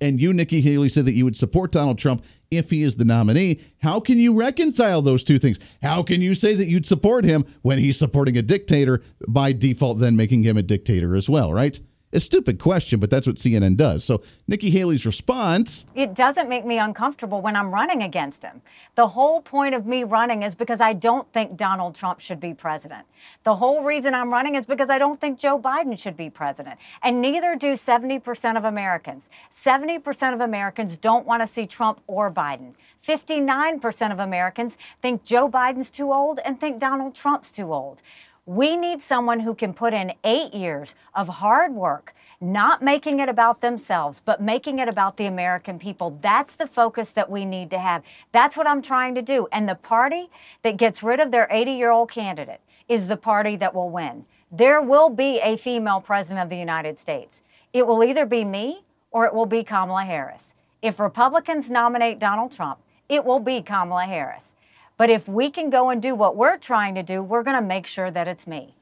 and 0.00 0.20
you, 0.20 0.32
Nikki 0.32 0.60
Haley, 0.60 0.88
said 0.88 1.06
that 1.06 1.14
you 1.14 1.24
would 1.24 1.36
support 1.36 1.72
Donald 1.72 1.98
Trump 1.98 2.24
if 2.50 2.70
he 2.70 2.82
is 2.82 2.96
the 2.96 3.04
nominee. 3.04 3.60
How 3.82 4.00
can 4.00 4.18
you 4.18 4.34
reconcile 4.34 5.02
those 5.02 5.24
two 5.24 5.38
things? 5.38 5.58
How 5.82 6.02
can 6.02 6.20
you 6.20 6.34
say 6.34 6.54
that 6.54 6.66
you'd 6.66 6.86
support 6.86 7.24
him 7.24 7.44
when 7.62 7.78
he's 7.78 7.98
supporting 7.98 8.36
a 8.36 8.42
dictator 8.42 9.02
by 9.28 9.52
default, 9.52 9.98
then 9.98 10.16
making 10.16 10.42
him 10.42 10.56
a 10.56 10.62
dictator 10.62 11.16
as 11.16 11.28
well, 11.28 11.52
right? 11.52 11.80
A 12.14 12.20
stupid 12.20 12.58
question, 12.58 13.00
but 13.00 13.08
that's 13.08 13.26
what 13.26 13.36
CNN 13.36 13.76
does. 13.76 14.04
So 14.04 14.22
Nikki 14.46 14.68
Haley's 14.68 15.06
response 15.06 15.86
It 15.94 16.12
doesn't 16.14 16.46
make 16.46 16.66
me 16.66 16.78
uncomfortable 16.78 17.40
when 17.40 17.56
I'm 17.56 17.72
running 17.72 18.02
against 18.02 18.42
him. 18.42 18.60
The 18.96 19.08
whole 19.08 19.40
point 19.40 19.74
of 19.74 19.86
me 19.86 20.04
running 20.04 20.42
is 20.42 20.54
because 20.54 20.80
I 20.80 20.92
don't 20.92 21.32
think 21.32 21.56
Donald 21.56 21.94
Trump 21.94 22.20
should 22.20 22.38
be 22.38 22.52
president. 22.52 23.06
The 23.44 23.56
whole 23.56 23.82
reason 23.82 24.14
I'm 24.14 24.30
running 24.30 24.56
is 24.56 24.66
because 24.66 24.90
I 24.90 24.98
don't 24.98 25.20
think 25.22 25.38
Joe 25.38 25.58
Biden 25.58 25.98
should 25.98 26.16
be 26.16 26.28
president. 26.28 26.78
And 27.02 27.22
neither 27.22 27.56
do 27.56 27.74
70% 27.74 28.58
of 28.58 28.64
Americans. 28.64 29.30
70% 29.50 30.34
of 30.34 30.40
Americans 30.42 30.98
don't 30.98 31.26
want 31.26 31.40
to 31.40 31.46
see 31.46 31.66
Trump 31.66 32.02
or 32.06 32.30
Biden. 32.30 32.74
59% 33.02 34.12
of 34.12 34.18
Americans 34.18 34.76
think 35.00 35.24
Joe 35.24 35.48
Biden's 35.48 35.90
too 35.90 36.12
old 36.12 36.40
and 36.44 36.60
think 36.60 36.78
Donald 36.78 37.14
Trump's 37.14 37.50
too 37.50 37.72
old. 37.72 38.02
We 38.46 38.76
need 38.76 39.00
someone 39.00 39.38
who 39.40 39.54
can 39.54 39.72
put 39.72 39.94
in 39.94 40.14
eight 40.24 40.52
years 40.52 40.96
of 41.14 41.28
hard 41.28 41.74
work, 41.74 42.12
not 42.40 42.82
making 42.82 43.20
it 43.20 43.28
about 43.28 43.60
themselves, 43.60 44.20
but 44.24 44.42
making 44.42 44.80
it 44.80 44.88
about 44.88 45.16
the 45.16 45.26
American 45.26 45.78
people. 45.78 46.18
That's 46.20 46.56
the 46.56 46.66
focus 46.66 47.12
that 47.12 47.30
we 47.30 47.44
need 47.44 47.70
to 47.70 47.78
have. 47.78 48.02
That's 48.32 48.56
what 48.56 48.66
I'm 48.66 48.82
trying 48.82 49.14
to 49.14 49.22
do. 49.22 49.46
And 49.52 49.68
the 49.68 49.76
party 49.76 50.28
that 50.62 50.76
gets 50.76 51.04
rid 51.04 51.20
of 51.20 51.30
their 51.30 51.46
80 51.52 51.70
year 51.70 51.92
old 51.92 52.10
candidate 52.10 52.60
is 52.88 53.06
the 53.06 53.16
party 53.16 53.54
that 53.56 53.76
will 53.76 53.90
win. 53.90 54.24
There 54.50 54.82
will 54.82 55.08
be 55.08 55.38
a 55.38 55.56
female 55.56 56.00
president 56.00 56.42
of 56.42 56.50
the 56.50 56.58
United 56.58 56.98
States. 56.98 57.44
It 57.72 57.86
will 57.86 58.02
either 58.02 58.26
be 58.26 58.44
me 58.44 58.82
or 59.12 59.24
it 59.24 59.34
will 59.34 59.46
be 59.46 59.62
Kamala 59.62 60.02
Harris. 60.02 60.56
If 60.82 60.98
Republicans 60.98 61.70
nominate 61.70 62.18
Donald 62.18 62.50
Trump, 62.50 62.80
it 63.08 63.24
will 63.24 63.38
be 63.38 63.62
Kamala 63.62 64.06
Harris. 64.06 64.56
But 65.02 65.10
if 65.10 65.26
we 65.26 65.50
can 65.50 65.68
go 65.68 65.90
and 65.90 66.00
do 66.00 66.14
what 66.14 66.36
we're 66.36 66.58
trying 66.58 66.94
to 66.94 67.02
do, 67.02 67.24
we're 67.24 67.42
going 67.42 67.56
to 67.56 67.66
make 67.66 67.88
sure 67.88 68.08
that 68.08 68.28
it's 68.28 68.46
me. 68.46 68.76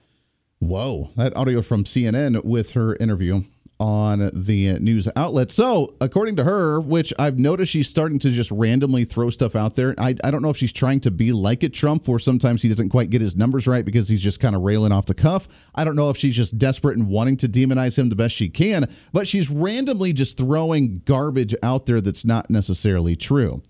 Whoa, 0.58 1.08
that 1.16 1.34
audio 1.34 1.62
from 1.62 1.84
CNN 1.84 2.44
with 2.44 2.72
her 2.72 2.94
interview 2.96 3.44
on 3.78 4.30
the 4.34 4.78
news 4.80 5.08
outlet. 5.16 5.50
So, 5.50 5.94
according 5.98 6.36
to 6.36 6.44
her, 6.44 6.78
which 6.78 7.14
I've 7.18 7.38
noticed 7.38 7.72
she's 7.72 7.88
starting 7.88 8.18
to 8.18 8.30
just 8.32 8.50
randomly 8.50 9.04
throw 9.04 9.30
stuff 9.30 9.56
out 9.56 9.76
there. 9.76 9.94
I, 9.96 10.14
I 10.22 10.30
don't 10.30 10.42
know 10.42 10.50
if 10.50 10.58
she's 10.58 10.74
trying 10.74 11.00
to 11.00 11.10
be 11.10 11.32
like 11.32 11.62
a 11.62 11.70
Trump, 11.70 12.06
or 12.06 12.18
sometimes 12.18 12.60
he 12.60 12.68
doesn't 12.68 12.90
quite 12.90 13.08
get 13.08 13.22
his 13.22 13.34
numbers 13.34 13.66
right 13.66 13.82
because 13.82 14.10
he's 14.10 14.22
just 14.22 14.40
kind 14.40 14.54
of 14.54 14.60
railing 14.60 14.92
off 14.92 15.06
the 15.06 15.14
cuff. 15.14 15.48
I 15.74 15.84
don't 15.84 15.96
know 15.96 16.10
if 16.10 16.18
she's 16.18 16.36
just 16.36 16.58
desperate 16.58 16.98
and 16.98 17.08
wanting 17.08 17.38
to 17.38 17.48
demonize 17.48 17.98
him 17.98 18.10
the 18.10 18.16
best 18.16 18.34
she 18.34 18.50
can, 18.50 18.92
but 19.14 19.26
she's 19.26 19.48
randomly 19.48 20.12
just 20.12 20.36
throwing 20.36 21.00
garbage 21.06 21.54
out 21.62 21.86
there 21.86 22.02
that's 22.02 22.26
not 22.26 22.50
necessarily 22.50 23.16
true. 23.16 23.62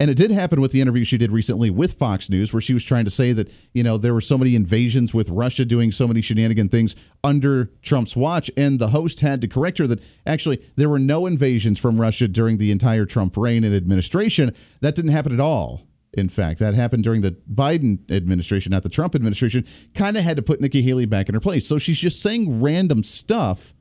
And 0.00 0.10
it 0.10 0.16
did 0.16 0.32
happen 0.32 0.60
with 0.60 0.72
the 0.72 0.80
interview 0.80 1.04
she 1.04 1.18
did 1.18 1.30
recently 1.30 1.70
with 1.70 1.94
Fox 1.94 2.28
News, 2.28 2.52
where 2.52 2.60
she 2.60 2.74
was 2.74 2.82
trying 2.82 3.04
to 3.04 3.12
say 3.12 3.32
that, 3.32 3.50
you 3.72 3.84
know, 3.84 3.96
there 3.96 4.12
were 4.12 4.20
so 4.20 4.36
many 4.36 4.56
invasions 4.56 5.14
with 5.14 5.28
Russia 5.30 5.64
doing 5.64 5.92
so 5.92 6.08
many 6.08 6.20
shenanigan 6.20 6.68
things 6.68 6.96
under 7.22 7.66
Trump's 7.80 8.16
watch. 8.16 8.50
And 8.56 8.80
the 8.80 8.88
host 8.88 9.20
had 9.20 9.40
to 9.42 9.48
correct 9.48 9.78
her 9.78 9.86
that 9.86 10.02
actually 10.26 10.66
there 10.74 10.88
were 10.88 10.98
no 10.98 11.26
invasions 11.26 11.78
from 11.78 12.00
Russia 12.00 12.26
during 12.26 12.56
the 12.58 12.72
entire 12.72 13.06
Trump 13.06 13.36
reign 13.36 13.62
and 13.62 13.74
administration. 13.74 14.52
That 14.80 14.96
didn't 14.96 15.12
happen 15.12 15.32
at 15.32 15.40
all. 15.40 15.82
In 16.16 16.28
fact, 16.28 16.60
that 16.60 16.74
happened 16.74 17.04
during 17.04 17.20
the 17.20 17.36
Biden 17.52 18.10
administration, 18.10 18.70
not 18.70 18.82
the 18.82 18.88
Trump 18.88 19.14
administration. 19.14 19.64
Kind 19.94 20.16
of 20.16 20.24
had 20.24 20.36
to 20.36 20.42
put 20.42 20.60
Nikki 20.60 20.82
Haley 20.82 21.06
back 21.06 21.28
in 21.28 21.34
her 21.34 21.40
place. 21.40 21.66
So 21.66 21.78
she's 21.78 21.98
just 21.98 22.20
saying 22.20 22.60
random 22.60 23.04
stuff 23.04 23.73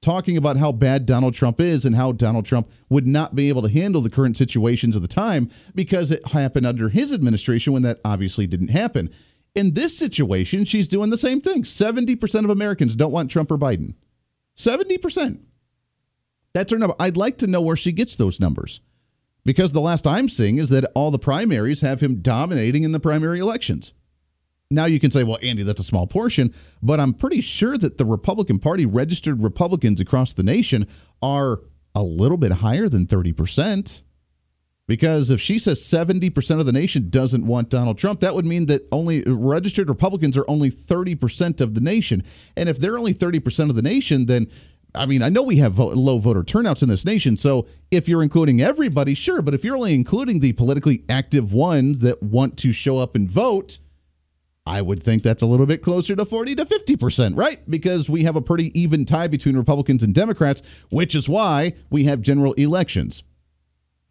talking 0.00 0.36
about 0.36 0.56
how 0.56 0.72
bad 0.72 1.06
Donald 1.06 1.34
Trump 1.34 1.60
is 1.60 1.84
and 1.84 1.96
how 1.96 2.12
Donald 2.12 2.46
Trump 2.46 2.70
would 2.88 3.06
not 3.06 3.34
be 3.34 3.48
able 3.48 3.62
to 3.62 3.68
handle 3.68 4.00
the 4.00 4.10
current 4.10 4.36
situations 4.36 4.94
of 4.94 5.02
the 5.02 5.08
time 5.08 5.50
because 5.74 6.10
it 6.10 6.26
happened 6.28 6.66
under 6.66 6.88
his 6.88 7.12
administration 7.12 7.72
when 7.72 7.82
that 7.82 8.00
obviously 8.04 8.46
didn't 8.46 8.68
happen. 8.68 9.10
In 9.54 9.74
this 9.74 9.98
situation, 9.98 10.64
she's 10.64 10.88
doing 10.88 11.10
the 11.10 11.18
same 11.18 11.40
thing. 11.40 11.64
70% 11.64 12.44
of 12.44 12.50
Americans 12.50 12.94
don't 12.94 13.12
want 13.12 13.30
Trump 13.30 13.50
or 13.50 13.58
Biden. 13.58 13.94
70%. 14.56 15.40
That's 16.52 16.72
her 16.72 16.78
number. 16.78 16.94
I'd 17.00 17.16
like 17.16 17.38
to 17.38 17.46
know 17.46 17.60
where 17.60 17.76
she 17.76 17.92
gets 17.92 18.16
those 18.16 18.40
numbers 18.40 18.80
because 19.44 19.72
the 19.72 19.80
last 19.80 20.06
I'm 20.06 20.28
seeing 20.28 20.58
is 20.58 20.68
that 20.70 20.90
all 20.94 21.10
the 21.10 21.18
primaries 21.18 21.80
have 21.80 22.00
him 22.00 22.20
dominating 22.20 22.84
in 22.84 22.92
the 22.92 23.00
primary 23.00 23.40
elections. 23.40 23.94
Now 24.70 24.84
you 24.84 25.00
can 25.00 25.10
say, 25.10 25.24
well, 25.24 25.38
Andy, 25.42 25.62
that's 25.62 25.80
a 25.80 25.84
small 25.84 26.06
portion, 26.06 26.52
but 26.82 27.00
I'm 27.00 27.14
pretty 27.14 27.40
sure 27.40 27.78
that 27.78 27.96
the 27.96 28.04
Republican 28.04 28.58
Party 28.58 28.84
registered 28.84 29.42
Republicans 29.42 29.98
across 29.98 30.34
the 30.34 30.42
nation 30.42 30.86
are 31.22 31.60
a 31.94 32.02
little 32.02 32.36
bit 32.36 32.52
higher 32.52 32.86
than 32.88 33.06
30%. 33.06 34.02
Because 34.86 35.30
if 35.30 35.40
she 35.40 35.58
says 35.58 35.80
70% 35.80 36.60
of 36.60 36.66
the 36.66 36.72
nation 36.72 37.08
doesn't 37.08 37.46
want 37.46 37.70
Donald 37.70 37.98
Trump, 37.98 38.20
that 38.20 38.34
would 38.34 38.44
mean 38.46 38.66
that 38.66 38.86
only 38.92 39.22
registered 39.26 39.88
Republicans 39.88 40.36
are 40.36 40.44
only 40.48 40.70
30% 40.70 41.62
of 41.62 41.74
the 41.74 41.80
nation. 41.80 42.22
And 42.56 42.68
if 42.68 42.78
they're 42.78 42.98
only 42.98 43.14
30% 43.14 43.70
of 43.70 43.74
the 43.74 43.82
nation, 43.82 44.26
then 44.26 44.48
I 44.94 45.04
mean, 45.04 45.22
I 45.22 45.28
know 45.28 45.42
we 45.42 45.58
have 45.58 45.78
low 45.78 46.18
voter 46.18 46.42
turnouts 46.42 46.82
in 46.82 46.88
this 46.88 47.04
nation. 47.04 47.36
So 47.36 47.66
if 47.90 48.08
you're 48.08 48.22
including 48.22 48.60
everybody, 48.60 49.14
sure. 49.14 49.42
But 49.42 49.54
if 49.54 49.64
you're 49.64 49.76
only 49.76 49.94
including 49.94 50.40
the 50.40 50.52
politically 50.52 51.04
active 51.08 51.52
ones 51.52 52.00
that 52.00 52.22
want 52.22 52.56
to 52.58 52.72
show 52.72 52.98
up 52.98 53.14
and 53.14 53.30
vote, 53.30 53.78
I 54.68 54.82
would 54.82 55.02
think 55.02 55.22
that's 55.22 55.40
a 55.40 55.46
little 55.46 55.64
bit 55.64 55.80
closer 55.80 56.14
to 56.14 56.26
40 56.26 56.56
to 56.56 56.66
50%, 56.66 57.38
right? 57.38 57.58
Because 57.70 58.10
we 58.10 58.24
have 58.24 58.36
a 58.36 58.42
pretty 58.42 58.78
even 58.78 59.06
tie 59.06 59.26
between 59.26 59.56
Republicans 59.56 60.02
and 60.02 60.14
Democrats, 60.14 60.62
which 60.90 61.14
is 61.14 61.26
why 61.26 61.72
we 61.88 62.04
have 62.04 62.20
general 62.20 62.52
elections. 62.52 63.22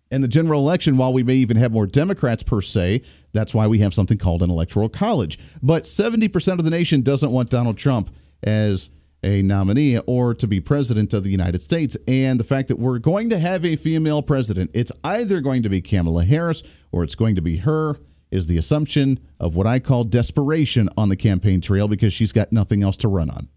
And 0.09 0.23
the 0.23 0.27
general 0.27 0.61
election, 0.61 0.97
while 0.97 1.13
we 1.13 1.21
may 1.21 1.35
even 1.35 1.57
have 1.57 1.71
more 1.71 1.85
Democrats 1.85 2.41
per 2.41 2.61
se, 2.61 3.03
that's 3.33 3.53
why 3.53 3.67
we 3.67 3.79
have 3.79 3.93
something 3.93 4.17
called 4.17 4.41
an 4.41 4.49
electoral 4.49 4.89
college. 4.89 5.37
But 5.61 5.83
70% 5.83 6.53
of 6.53 6.63
the 6.63 6.71
nation 6.71 7.01
doesn't 7.01 7.31
want 7.31 7.51
Donald 7.51 7.77
Trump 7.77 8.09
as 8.41 8.89
a 9.23 9.43
nominee 9.43 9.99
or 9.99 10.33
to 10.33 10.47
be 10.47 10.59
president 10.59 11.13
of 11.13 11.23
the 11.23 11.29
United 11.29 11.61
States. 11.61 11.95
And 12.07 12.39
the 12.39 12.43
fact 12.43 12.67
that 12.69 12.79
we're 12.79 12.99
going 12.99 13.29
to 13.29 13.37
have 13.37 13.63
a 13.63 13.75
female 13.75 14.23
president, 14.23 14.71
it's 14.73 14.91
either 15.03 15.39
going 15.39 15.61
to 15.63 15.69
be 15.69 15.81
Kamala 15.81 16.23
Harris 16.23 16.63
or 16.91 17.03
it's 17.03 17.15
going 17.15 17.35
to 17.35 17.41
be 17.41 17.57
her 17.57 17.97
is 18.31 18.47
the 18.47 18.57
assumption 18.57 19.19
of 19.39 19.55
what 19.55 19.67
I 19.67 19.79
call 19.79 20.03
desperation 20.03 20.89
on 20.97 21.09
the 21.09 21.15
campaign 21.15 21.61
trail 21.61 21.87
because 21.87 22.13
she's 22.13 22.31
got 22.31 22.51
nothing 22.51 22.83
else 22.83 22.97
to 22.97 23.07
run 23.07 23.29
on. 23.29 23.47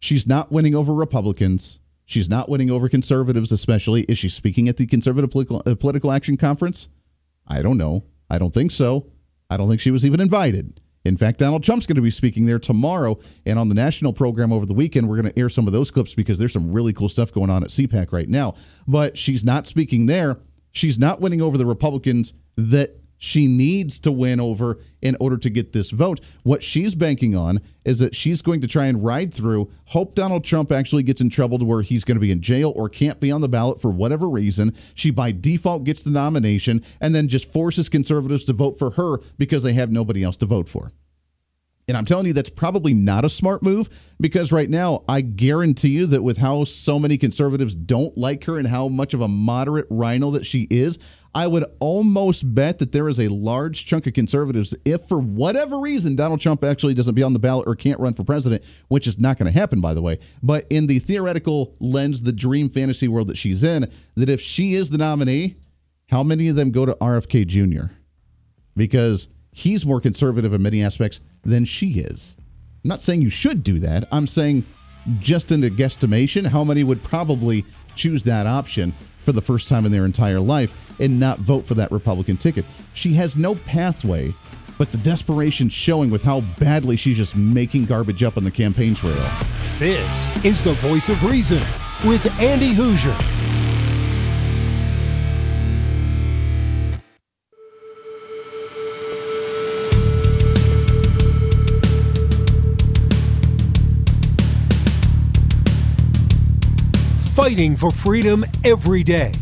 She's 0.00 0.26
not 0.26 0.52
winning 0.52 0.74
over 0.74 0.92
Republicans. 0.92 1.80
She's 2.04 2.28
not 2.28 2.48
winning 2.48 2.70
over 2.70 2.88
conservatives, 2.88 3.52
especially. 3.52 4.02
Is 4.02 4.18
she 4.18 4.28
speaking 4.28 4.68
at 4.68 4.76
the 4.76 4.86
Conservative 4.86 5.30
Political, 5.30 5.62
uh, 5.66 5.74
Political 5.74 6.12
Action 6.12 6.36
Conference? 6.36 6.88
I 7.46 7.62
don't 7.62 7.76
know. 7.76 8.04
I 8.30 8.38
don't 8.38 8.54
think 8.54 8.70
so. 8.70 9.06
I 9.50 9.56
don't 9.56 9.68
think 9.68 9.80
she 9.80 9.90
was 9.90 10.04
even 10.04 10.20
invited. 10.20 10.80
In 11.04 11.16
fact, 11.16 11.38
Donald 11.38 11.64
Trump's 11.64 11.86
going 11.86 11.96
to 11.96 12.02
be 12.02 12.10
speaking 12.10 12.46
there 12.46 12.58
tomorrow. 12.58 13.18
And 13.46 13.58
on 13.58 13.68
the 13.68 13.74
national 13.74 14.12
program 14.12 14.52
over 14.52 14.66
the 14.66 14.74
weekend, 14.74 15.08
we're 15.08 15.20
going 15.20 15.32
to 15.32 15.38
air 15.38 15.48
some 15.48 15.66
of 15.66 15.72
those 15.72 15.90
clips 15.90 16.14
because 16.14 16.38
there's 16.38 16.52
some 16.52 16.72
really 16.72 16.92
cool 16.92 17.08
stuff 17.08 17.32
going 17.32 17.50
on 17.50 17.62
at 17.62 17.70
CPAC 17.70 18.12
right 18.12 18.28
now. 18.28 18.54
But 18.86 19.16
she's 19.16 19.44
not 19.44 19.66
speaking 19.66 20.06
there. 20.06 20.38
She's 20.72 20.98
not 20.98 21.20
winning 21.20 21.40
over 21.40 21.56
the 21.56 21.66
Republicans 21.66 22.34
that 22.56 22.97
she 23.18 23.46
needs 23.46 24.00
to 24.00 24.12
win 24.12 24.40
over 24.40 24.78
in 25.02 25.16
order 25.20 25.36
to 25.36 25.50
get 25.50 25.72
this 25.72 25.90
vote. 25.90 26.20
What 26.42 26.62
she's 26.62 26.94
banking 26.94 27.34
on 27.36 27.60
is 27.84 27.98
that 27.98 28.14
she's 28.14 28.42
going 28.42 28.60
to 28.60 28.68
try 28.68 28.86
and 28.86 29.04
ride 29.04 29.34
through, 29.34 29.70
hope 29.86 30.14
Donald 30.14 30.44
Trump 30.44 30.72
actually 30.72 31.02
gets 31.02 31.20
in 31.20 31.30
trouble 31.30 31.58
to 31.58 31.64
where 31.64 31.82
he's 31.82 32.04
going 32.04 32.16
to 32.16 32.20
be 32.20 32.32
in 32.32 32.40
jail 32.40 32.72
or 32.74 32.88
can't 32.88 33.20
be 33.20 33.30
on 33.30 33.40
the 33.40 33.48
ballot 33.48 33.80
for 33.80 33.90
whatever 33.90 34.28
reason. 34.28 34.74
She 34.94 35.10
by 35.10 35.32
default 35.32 35.84
gets 35.84 36.02
the 36.02 36.10
nomination 36.10 36.84
and 37.00 37.14
then 37.14 37.28
just 37.28 37.52
forces 37.52 37.88
conservatives 37.88 38.44
to 38.46 38.52
vote 38.52 38.78
for 38.78 38.90
her 38.92 39.18
because 39.36 39.62
they 39.62 39.72
have 39.74 39.90
nobody 39.90 40.22
else 40.22 40.36
to 40.38 40.46
vote 40.46 40.68
for. 40.68 40.92
And 41.88 41.96
I'm 41.96 42.04
telling 42.04 42.26
you, 42.26 42.34
that's 42.34 42.50
probably 42.50 42.92
not 42.92 43.24
a 43.24 43.30
smart 43.30 43.62
move 43.62 43.88
because 44.20 44.52
right 44.52 44.68
now, 44.68 45.04
I 45.08 45.22
guarantee 45.22 45.88
you 45.88 46.06
that 46.08 46.22
with 46.22 46.36
how 46.36 46.64
so 46.64 46.98
many 46.98 47.16
conservatives 47.16 47.74
don't 47.74 48.16
like 48.16 48.44
her 48.44 48.58
and 48.58 48.68
how 48.68 48.88
much 48.88 49.14
of 49.14 49.22
a 49.22 49.28
moderate 49.28 49.86
RINO 49.88 50.32
that 50.32 50.44
she 50.44 50.66
is, 50.70 50.98
I 51.34 51.46
would 51.46 51.64
almost 51.78 52.54
bet 52.54 52.78
that 52.78 52.92
there 52.92 53.08
is 53.08 53.18
a 53.18 53.28
large 53.28 53.86
chunk 53.86 54.06
of 54.06 54.12
conservatives, 54.12 54.74
if 54.84 55.02
for 55.02 55.18
whatever 55.18 55.78
reason 55.78 56.14
Donald 56.14 56.40
Trump 56.40 56.62
actually 56.62 56.94
doesn't 56.94 57.14
be 57.14 57.22
on 57.22 57.32
the 57.32 57.38
ballot 57.38 57.66
or 57.66 57.74
can't 57.74 58.00
run 58.00 58.14
for 58.14 58.24
president, 58.24 58.64
which 58.88 59.06
is 59.06 59.18
not 59.18 59.38
going 59.38 59.50
to 59.50 59.58
happen, 59.58 59.80
by 59.80 59.94
the 59.94 60.02
way, 60.02 60.18
but 60.42 60.66
in 60.68 60.88
the 60.88 60.98
theoretical 60.98 61.74
lens, 61.80 62.22
the 62.22 62.32
dream 62.32 62.68
fantasy 62.68 63.08
world 63.08 63.28
that 63.28 63.36
she's 63.36 63.62
in, 63.64 63.90
that 64.14 64.28
if 64.28 64.40
she 64.40 64.74
is 64.74 64.90
the 64.90 64.98
nominee, 64.98 65.56
how 66.10 66.22
many 66.22 66.48
of 66.48 66.56
them 66.56 66.70
go 66.70 66.84
to 66.84 66.94
RFK 66.94 67.46
Jr.? 67.46 67.92
Because 68.76 69.28
he's 69.58 69.84
more 69.84 70.00
conservative 70.00 70.54
in 70.54 70.62
many 70.62 70.82
aspects 70.82 71.20
than 71.42 71.64
she 71.64 72.00
is. 72.00 72.36
I'm 72.84 72.88
not 72.88 73.02
saying 73.02 73.22
you 73.22 73.30
should 73.30 73.62
do 73.64 73.80
that. 73.80 74.04
I'm 74.12 74.26
saying 74.26 74.64
just 75.18 75.50
in 75.50 75.64
a 75.64 75.70
guesstimation, 75.70 76.46
how 76.46 76.62
many 76.62 76.84
would 76.84 77.02
probably 77.02 77.64
choose 77.96 78.22
that 78.22 78.46
option 78.46 78.94
for 79.22 79.32
the 79.32 79.42
first 79.42 79.68
time 79.68 79.84
in 79.84 79.90
their 79.90 80.04
entire 80.04 80.40
life 80.40 80.74
and 81.00 81.18
not 81.18 81.40
vote 81.40 81.66
for 81.66 81.74
that 81.74 81.90
Republican 81.90 82.36
ticket. 82.36 82.64
She 82.94 83.14
has 83.14 83.36
no 83.36 83.56
pathway, 83.56 84.32
but 84.78 84.92
the 84.92 84.98
desperation 84.98 85.68
showing 85.68 86.08
with 86.08 86.22
how 86.22 86.42
badly 86.58 86.96
she's 86.96 87.16
just 87.16 87.34
making 87.36 87.86
garbage 87.86 88.22
up 88.22 88.36
on 88.36 88.44
the 88.44 88.50
campaign 88.50 88.94
trail. 88.94 89.28
This 89.78 90.44
is 90.44 90.62
the 90.62 90.74
voice 90.74 91.08
of 91.08 91.22
reason 91.24 91.62
with 92.04 92.24
Andy 92.40 92.72
Hooser. 92.72 93.47
Fighting 107.48 107.78
for 107.78 107.90
freedom 107.90 108.44
every 108.62 109.02
day. 109.02 109.32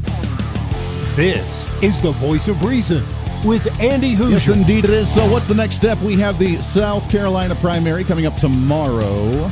This 1.16 1.66
is 1.82 2.00
the 2.00 2.12
voice 2.12 2.46
of 2.46 2.64
reason 2.64 3.02
with 3.44 3.66
Andy 3.80 4.14
Hooser. 4.14 4.30
Yes, 4.30 4.48
indeed 4.48 4.84
it 4.84 4.90
is. 4.90 5.12
So, 5.12 5.28
what's 5.28 5.48
the 5.48 5.56
next 5.56 5.74
step? 5.74 6.00
We 6.02 6.14
have 6.18 6.38
the 6.38 6.54
South 6.60 7.10
Carolina 7.10 7.56
primary 7.56 8.04
coming 8.04 8.24
up 8.24 8.36
tomorrow. 8.36 9.50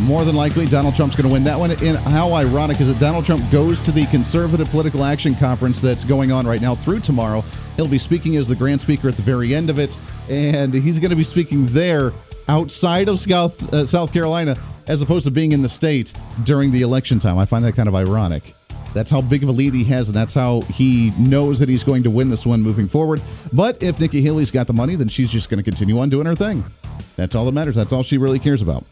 More 0.00 0.26
than 0.26 0.36
likely, 0.36 0.66
Donald 0.66 0.94
Trump's 0.94 1.16
going 1.16 1.26
to 1.26 1.32
win 1.32 1.42
that 1.44 1.58
one. 1.58 1.70
And 1.70 1.96
how 1.96 2.34
ironic 2.34 2.82
is 2.82 2.90
it? 2.90 2.98
Donald 2.98 3.24
Trump 3.24 3.50
goes 3.50 3.80
to 3.80 3.92
the 3.92 4.04
Conservative 4.08 4.68
Political 4.68 5.02
Action 5.02 5.34
Conference 5.34 5.80
that's 5.80 6.04
going 6.04 6.30
on 6.30 6.46
right 6.46 6.60
now 6.60 6.74
through 6.74 7.00
tomorrow. 7.00 7.42
He'll 7.76 7.88
be 7.88 7.96
speaking 7.96 8.36
as 8.36 8.46
the 8.46 8.56
grand 8.56 8.82
speaker 8.82 9.08
at 9.08 9.16
the 9.16 9.22
very 9.22 9.54
end 9.54 9.70
of 9.70 9.78
it, 9.78 9.96
and 10.28 10.74
he's 10.74 10.98
going 10.98 11.12
to 11.12 11.16
be 11.16 11.24
speaking 11.24 11.64
there 11.68 12.12
outside 12.46 13.08
of 13.08 13.18
South, 13.20 13.72
uh, 13.72 13.86
South 13.86 14.12
Carolina 14.12 14.54
as 14.88 15.02
opposed 15.02 15.24
to 15.24 15.30
being 15.30 15.52
in 15.52 15.62
the 15.62 15.68
state 15.68 16.12
during 16.44 16.70
the 16.72 16.82
election 16.82 17.18
time. 17.18 17.38
I 17.38 17.44
find 17.44 17.64
that 17.64 17.74
kind 17.74 17.88
of 17.88 17.94
ironic. 17.94 18.54
That's 18.94 19.10
how 19.10 19.20
big 19.20 19.42
of 19.42 19.50
a 19.50 19.52
lead 19.52 19.74
he 19.74 19.84
has, 19.84 20.08
and 20.08 20.16
that's 20.16 20.32
how 20.32 20.62
he 20.62 21.12
knows 21.18 21.58
that 21.58 21.68
he's 21.68 21.84
going 21.84 22.02
to 22.04 22.10
win 22.10 22.30
this 22.30 22.46
one 22.46 22.62
moving 22.62 22.88
forward. 22.88 23.20
But 23.52 23.82
if 23.82 24.00
Nikki 24.00 24.22
Haley's 24.22 24.50
got 24.50 24.66
the 24.66 24.72
money, 24.72 24.94
then 24.94 25.08
she's 25.08 25.30
just 25.30 25.50
going 25.50 25.58
to 25.58 25.64
continue 25.64 25.98
on 25.98 26.08
doing 26.08 26.26
her 26.26 26.34
thing. 26.34 26.64
That's 27.16 27.34
all 27.34 27.44
that 27.44 27.52
matters. 27.52 27.74
That's 27.74 27.92
all 27.92 28.02
she 28.02 28.16
really 28.16 28.38
cares 28.38 28.62
about. 28.62 28.84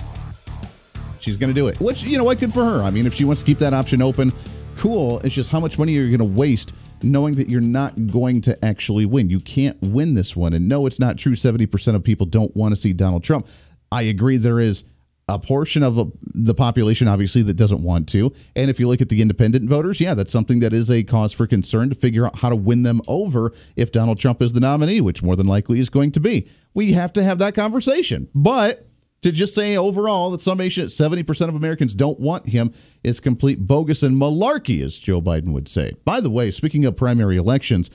She's 1.20 1.38
going 1.38 1.48
to 1.48 1.58
do 1.58 1.68
it. 1.68 1.80
Which, 1.80 2.02
you 2.02 2.18
know 2.18 2.24
what, 2.24 2.38
good 2.38 2.52
for 2.52 2.64
her. 2.64 2.82
I 2.82 2.90
mean, 2.90 3.06
if 3.06 3.14
she 3.14 3.24
wants 3.24 3.40
to 3.40 3.46
keep 3.46 3.56
that 3.58 3.72
option 3.72 4.02
open, 4.02 4.30
cool. 4.76 5.20
It's 5.20 5.34
just 5.34 5.50
how 5.50 5.58
much 5.58 5.78
money 5.78 5.96
are 5.96 6.02
you 6.02 6.14
going 6.16 6.30
to 6.30 6.38
waste 6.38 6.74
knowing 7.02 7.34
that 7.36 7.48
you're 7.48 7.62
not 7.62 8.06
going 8.08 8.42
to 8.42 8.62
actually 8.62 9.06
win? 9.06 9.30
You 9.30 9.40
can't 9.40 9.80
win 9.80 10.12
this 10.12 10.36
one. 10.36 10.52
And 10.52 10.68
no, 10.68 10.84
it's 10.84 11.00
not 11.00 11.16
true 11.16 11.32
70% 11.32 11.94
of 11.94 12.04
people 12.04 12.26
don't 12.26 12.54
want 12.54 12.72
to 12.72 12.76
see 12.76 12.92
Donald 12.92 13.24
Trump. 13.24 13.48
I 13.90 14.02
agree 14.02 14.36
there 14.36 14.60
is 14.60 14.84
a 15.28 15.38
portion 15.38 15.82
of 15.82 16.12
the 16.22 16.54
population, 16.54 17.08
obviously, 17.08 17.42
that 17.42 17.54
doesn't 17.54 17.82
want 17.82 18.08
to. 18.10 18.32
And 18.54 18.70
if 18.70 18.78
you 18.78 18.88
look 18.88 19.00
at 19.00 19.08
the 19.08 19.22
independent 19.22 19.68
voters, 19.68 20.00
yeah, 20.00 20.14
that's 20.14 20.32
something 20.32 20.58
that 20.58 20.72
is 20.72 20.90
a 20.90 21.02
cause 21.02 21.32
for 21.32 21.46
concern 21.46 21.88
to 21.88 21.94
figure 21.94 22.26
out 22.26 22.38
how 22.38 22.50
to 22.50 22.56
win 22.56 22.82
them 22.82 23.00
over 23.08 23.52
if 23.76 23.90
Donald 23.90 24.18
Trump 24.18 24.42
is 24.42 24.52
the 24.52 24.60
nominee, 24.60 25.00
which 25.00 25.22
more 25.22 25.36
than 25.36 25.46
likely 25.46 25.80
is 25.80 25.88
going 25.88 26.12
to 26.12 26.20
be. 26.20 26.48
We 26.74 26.92
have 26.92 27.12
to 27.14 27.24
have 27.24 27.38
that 27.38 27.54
conversation. 27.54 28.28
But 28.34 28.86
to 29.22 29.32
just 29.32 29.54
say 29.54 29.74
overall 29.74 30.30
that 30.32 30.42
summation 30.42 30.84
at 30.84 30.90
70% 30.90 31.48
of 31.48 31.54
Americans 31.54 31.94
don't 31.94 32.20
want 32.20 32.46
him 32.46 32.74
is 33.02 33.20
complete 33.20 33.66
bogus 33.66 34.02
and 34.02 34.20
malarkey, 34.20 34.82
as 34.82 34.98
Joe 34.98 35.22
Biden 35.22 35.52
would 35.54 35.68
say. 35.68 35.94
By 36.04 36.20
the 36.20 36.28
way, 36.28 36.50
speaking 36.50 36.84
of 36.84 36.94
primary 36.94 37.38
elections, 37.38 37.90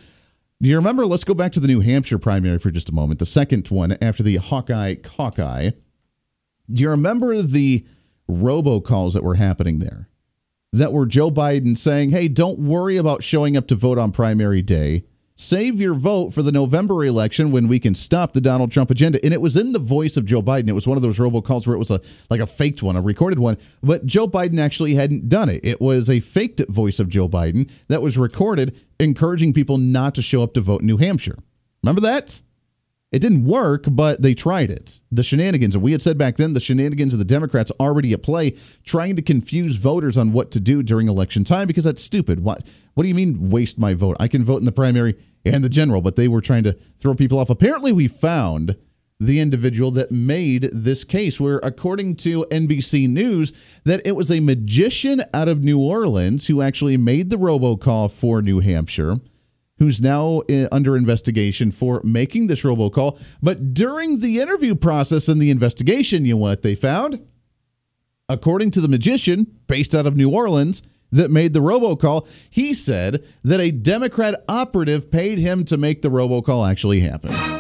do 0.60 0.68
you 0.68 0.76
remember? 0.76 1.06
Let's 1.06 1.24
go 1.24 1.36
back 1.36 1.52
to 1.52 1.60
the 1.60 1.68
New 1.68 1.82
Hampshire 1.82 2.18
primary 2.18 2.58
for 2.58 2.72
just 2.72 2.90
a 2.90 2.94
moment, 2.94 3.20
the 3.20 3.28
second 3.28 3.68
one 3.68 3.96
after 4.02 4.24
the 4.24 4.38
Hawkeye 4.38 4.96
Hawkeye. 5.16 5.70
Do 6.72 6.84
you 6.84 6.90
remember 6.90 7.42
the 7.42 7.86
robocalls 8.30 9.14
that 9.14 9.24
were 9.24 9.36
happening 9.36 9.80
there? 9.80 10.10
That 10.72 10.94
were 10.94 11.08
Joe 11.08 11.32
Biden 11.32 11.76
saying, 11.76 12.12
hey, 12.12 12.28
don't 12.28 12.60
worry 12.60 12.98
about 12.98 13.24
showing 13.24 13.58
up 13.58 13.68
to 13.68 13.76
vote 13.76 13.98
on 13.98 14.12
primary 14.12 14.62
day. 14.62 15.06
Save 15.36 15.80
your 15.80 15.94
vote 15.94 16.34
for 16.34 16.44
the 16.44 16.52
November 16.52 17.06
election 17.06 17.52
when 17.52 17.70
we 17.70 17.80
can 17.80 17.96
stop 17.96 18.34
the 18.34 18.42
Donald 18.42 18.74
Trump 18.74 18.92
agenda. 18.92 19.24
And 19.24 19.34
it 19.34 19.40
was 19.40 19.56
in 19.56 19.72
the 19.72 19.80
voice 19.80 20.18
of 20.18 20.26
Joe 20.26 20.42
Biden. 20.42 20.68
It 20.68 20.74
was 20.74 20.86
one 20.86 20.98
of 20.98 21.02
those 21.02 21.18
robocalls 21.18 21.66
where 21.66 21.78
it 21.78 21.80
was 21.80 21.92
a 21.92 22.02
like 22.30 22.42
a 22.42 22.46
faked 22.46 22.84
one, 22.84 22.98
a 22.98 23.02
recorded 23.02 23.40
one, 23.40 23.58
but 23.82 24.06
Joe 24.06 24.28
Biden 24.28 24.60
actually 24.60 24.96
hadn't 24.96 25.30
done 25.30 25.48
it. 25.48 25.66
It 25.66 25.80
was 25.80 26.10
a 26.10 26.20
faked 26.20 26.60
voice 26.68 27.00
of 27.00 27.08
Joe 27.08 27.30
Biden 27.30 27.72
that 27.88 28.02
was 28.02 28.18
recorded 28.18 28.78
encouraging 29.00 29.54
people 29.54 29.78
not 29.78 30.14
to 30.16 30.22
show 30.22 30.44
up 30.44 30.54
to 30.56 30.62
vote 30.62 30.82
in 30.82 30.88
New 30.88 30.98
Hampshire. 30.98 31.40
Remember 31.84 32.02
that? 32.02 32.42
It 33.12 33.20
didn't 33.20 33.46
work, 33.46 33.86
but 33.90 34.22
they 34.22 34.36
tried 34.36 34.70
it. 34.70 35.02
The 35.12 35.24
shenanigans, 35.24 35.74
and 35.74 35.84
we 35.84 35.94
had 35.94 36.02
said 36.02 36.18
back 36.18 36.38
then, 36.38 36.54
the 36.54 36.60
shenanigans 36.60 37.12
of 37.14 37.20
the 37.20 37.26
Democrats 37.26 37.72
already 37.80 38.14
at 38.14 38.22
play, 38.22 38.56
trying 38.84 39.16
to 39.16 39.24
confuse 39.24 39.78
voters 39.78 40.16
on 40.16 40.32
what 40.32 40.52
to 40.52 40.60
do 40.60 40.84
during 40.84 41.08
election 41.08 41.44
time 41.44 41.66
because 41.66 41.86
that's 41.86 42.04
stupid. 42.04 42.44
What 42.44 42.68
What 42.94 43.04
do 43.04 43.10
you 43.10 43.16
mean 43.16 43.50
waste 43.50 43.80
my 43.80 43.96
vote? 43.96 44.16
I 44.20 44.28
can 44.28 44.44
vote 44.44 44.58
in 44.58 44.66
the 44.66 44.72
primary 44.72 45.16
and 45.44 45.64
the 45.64 45.70
general, 45.70 46.02
but 46.02 46.18
they 46.18 46.28
were 46.28 46.42
trying 46.42 46.64
to 46.64 46.78
throw 47.00 47.16
people 47.16 47.40
off. 47.40 47.50
Apparently, 47.50 47.92
we 47.92 48.08
found 48.08 48.76
the 49.20 49.40
individual 49.40 49.92
that 49.92 50.12
made 50.12 50.70
this 50.72 51.04
case 51.04 51.40
where 51.40 51.60
according 51.64 52.16
to 52.16 52.46
NBC 52.52 53.10
News 53.10 53.52
that 53.84 54.02
it 54.06 54.16
was 54.16 54.32
a 54.32 54.40
magician 54.40 55.24
out 55.34 55.50
of 55.50 55.64
New 55.64 55.80
Orleans 55.80 56.48
who 56.48 56.62
actually 56.62 56.96
made 56.96 57.30
the 57.30 57.38
robocall 57.38 58.10
for 58.10 58.42
New 58.42 58.60
Hampshire 58.60 59.20
who's 59.80 60.02
now 60.02 60.42
uh, 60.50 60.68
under 60.72 60.96
investigation 60.96 61.72
for 61.72 62.02
making 62.04 62.48
this 62.48 62.64
robocall. 62.64 63.20
But 63.42 63.74
during 63.74 64.20
the 64.20 64.40
interview 64.40 64.76
process 64.76 65.28
and 65.28 65.42
the 65.42 65.50
investigation, 65.50 66.26
you 66.26 66.34
know 66.34 66.42
what 66.42 66.62
they 66.62 66.76
found? 66.76 67.26
According 68.28 68.72
to 68.72 68.82
the 68.82 68.88
magician 68.88 69.48
based 69.68 69.96
out 69.96 70.06
of 70.06 70.16
New 70.16 70.30
Orleans 70.30 70.84
that 71.12 71.32
made 71.32 71.54
the 71.54 71.62
robocall, 71.62 72.28
he 72.50 72.74
said 72.74 73.26
that 73.44 73.60
a 73.60 73.72
Democrat 73.72 74.44
operative 74.48 75.10
paid 75.10 75.40
him 75.40 75.66
to 75.66 75.78
make 75.78 76.04
the 76.04 76.10
robocall 76.10 76.70
actually 76.70 77.00
happen. 77.00 77.59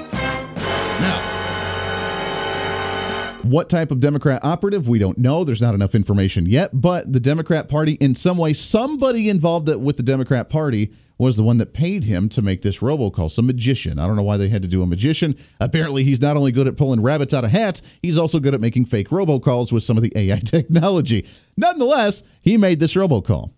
What 3.44 3.70
type 3.70 3.92
of 3.92 4.00
Democrat 4.00 4.44
operative? 4.44 4.88
We 4.88 5.00
don't 5.00 5.18
know. 5.18 5.44
There's 5.44 5.62
not 5.62 5.74
enough 5.74 5.96
information 5.96 6.46
yet. 6.46 6.70
But 6.74 7.12
the 7.12 7.20
Democrat 7.20 7.70
Party, 7.70 7.94
in 7.94 8.16
some 8.16 8.38
way, 8.38 8.54
somebody 8.54 9.30
involved 9.30 9.74
with 9.74 9.98
the 9.98 10.04
Democrat 10.04 10.50
Party 10.50 10.92
was 11.18 11.36
the 11.36 11.44
one 11.44 11.58
that 11.58 11.74
paid 11.74 12.06
him 12.06 12.30
to 12.30 12.42
make 12.42 12.62
this 12.62 12.80
robocall. 12.80 13.30
Some 13.30 13.48
magician. 13.48 14.00
I 14.00 14.08
don't 14.08 14.16
know 14.16 14.24
why 14.24 14.38
they 14.38 14.50
had 14.50 14.62
to 14.62 14.68
do 14.68 14.82
a 14.82 14.88
magician. 14.88 15.36
Apparently, 15.60 16.04
he's 16.04 16.22
not 16.22 16.38
only 16.38 16.52
good 16.52 16.68
at 16.68 16.78
pulling 16.78 17.02
rabbits 17.02 17.34
out 17.34 17.44
of 17.44 17.52
hats, 17.52 17.82
he's 18.02 18.18
also 18.18 18.40
good 18.40 18.54
at 18.54 18.62
making 18.62 18.86
fake 18.86 19.10
robocalls 19.10 19.72
with 19.72 19.84
some 19.84 19.98
of 19.98 20.04
the 20.04 20.14
AI 20.16 20.40
technology. 20.46 21.28
Nonetheless, 21.58 22.24
he 22.42 22.58
made 22.58 22.80
this 22.80 22.94
robocall. 22.94 23.52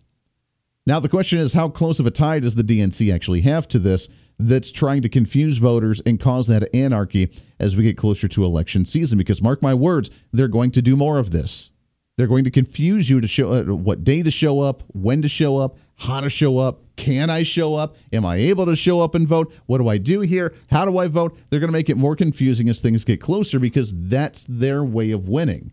Now, 0.88 1.00
the 1.00 1.10
question 1.10 1.38
is 1.38 1.54
how 1.54 1.70
close 1.70 2.00
of 2.00 2.08
a 2.08 2.12
tie 2.12 2.40
does 2.40 2.56
the 2.56 2.64
DNC 2.64 3.14
actually 3.14 3.42
have 3.42 3.68
to 3.70 3.80
this 3.80 4.10
that's 4.48 4.72
trying 4.72 5.02
to 5.02 5.10
confuse 5.10 5.58
voters 5.58 6.02
and 6.06 6.20
cause 6.20 6.48
that 6.48 6.74
anarchy 6.76 7.32
as 7.60 7.76
we 7.76 7.84
get 7.84 7.98
closer 7.98 8.28
to 8.28 8.44
election 8.44 8.86
season? 8.86 9.18
Because, 9.18 9.42
mark 9.42 9.62
my 9.62 9.74
words, 9.74 10.10
they're 10.32 10.48
going 10.48 10.72
to 10.72 10.82
do 10.82 10.96
more 10.96 11.18
of 11.18 11.32
this. 11.32 11.72
They're 12.18 12.28
going 12.28 12.44
to 12.44 12.52
confuse 12.52 13.10
you 13.10 13.22
to 13.22 13.28
show 13.28 13.54
uh, 13.54 13.64
what 13.64 14.04
day 14.04 14.22
to 14.22 14.32
show 14.32 14.60
up, 14.60 14.84
when 14.90 15.22
to 15.22 15.28
show 15.28 15.58
up, 15.58 15.78
how 15.96 16.22
to 16.22 16.30
show 16.30 16.58
up. 16.58 16.82
Can 16.96 17.30
I 17.30 17.44
show 17.44 17.76
up? 17.76 17.96
Am 18.14 18.26
I 18.26 18.36
able 18.36 18.66
to 18.68 18.76
show 18.76 19.02
up 19.02 19.16
and 19.16 19.28
vote? 19.28 19.52
What 19.66 19.80
do 19.80 19.88
I 19.88 19.98
do 19.98 20.22
here? 20.22 20.54
How 20.70 20.86
do 20.86 20.98
I 20.98 21.08
vote? 21.08 21.38
They're 21.50 21.60
going 21.60 21.70
to 21.70 21.74
make 21.74 21.90
it 21.90 21.98
more 21.98 22.16
confusing 22.16 22.70
as 22.70 22.80
things 22.80 23.06
get 23.06 23.22
closer 23.22 23.60
because 23.60 23.94
that's 23.96 24.46
their 24.48 24.84
way 24.84 25.12
of 25.12 25.28
winning. 25.28 25.72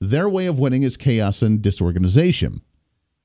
Their 0.00 0.28
way 0.28 0.46
of 0.46 0.58
winning 0.58 0.82
is 0.82 0.96
chaos 0.96 1.42
and 1.42 1.60
disorganization. 1.60 2.62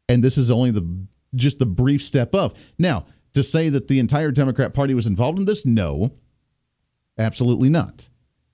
And 0.10 0.23
this 0.23 0.38
is 0.38 0.52
only 0.52 0.71
the 0.71 1.08
just 1.36 1.60
the 1.60 1.65
brief 1.65 2.04
step 2.04 2.34
of. 2.34 2.54
Now, 2.78 3.06
to 3.38 3.43
say 3.43 3.69
that 3.69 3.88
the 3.88 4.00
entire 4.00 4.32
Democrat 4.32 4.73
Party 4.73 4.93
was 4.93 5.08
involved 5.08 5.39
in 5.39 5.45
this, 5.45 5.65
no. 5.65 6.12
Absolutely 7.17 7.69
not. 7.69 8.10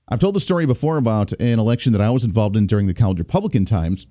I've 0.10 0.20
told 0.20 0.36
the 0.36 0.40
story 0.40 0.66
before 0.66 0.98
about 0.98 1.32
an 1.34 1.60
election 1.60 1.94
that 1.94 2.02
I 2.02 2.10
was 2.10 2.24
involved 2.24 2.56
in 2.56 2.68
during 2.68 2.88
the 2.88 2.94
college 2.94 3.20
Republican 3.20 3.66
times 3.66 4.06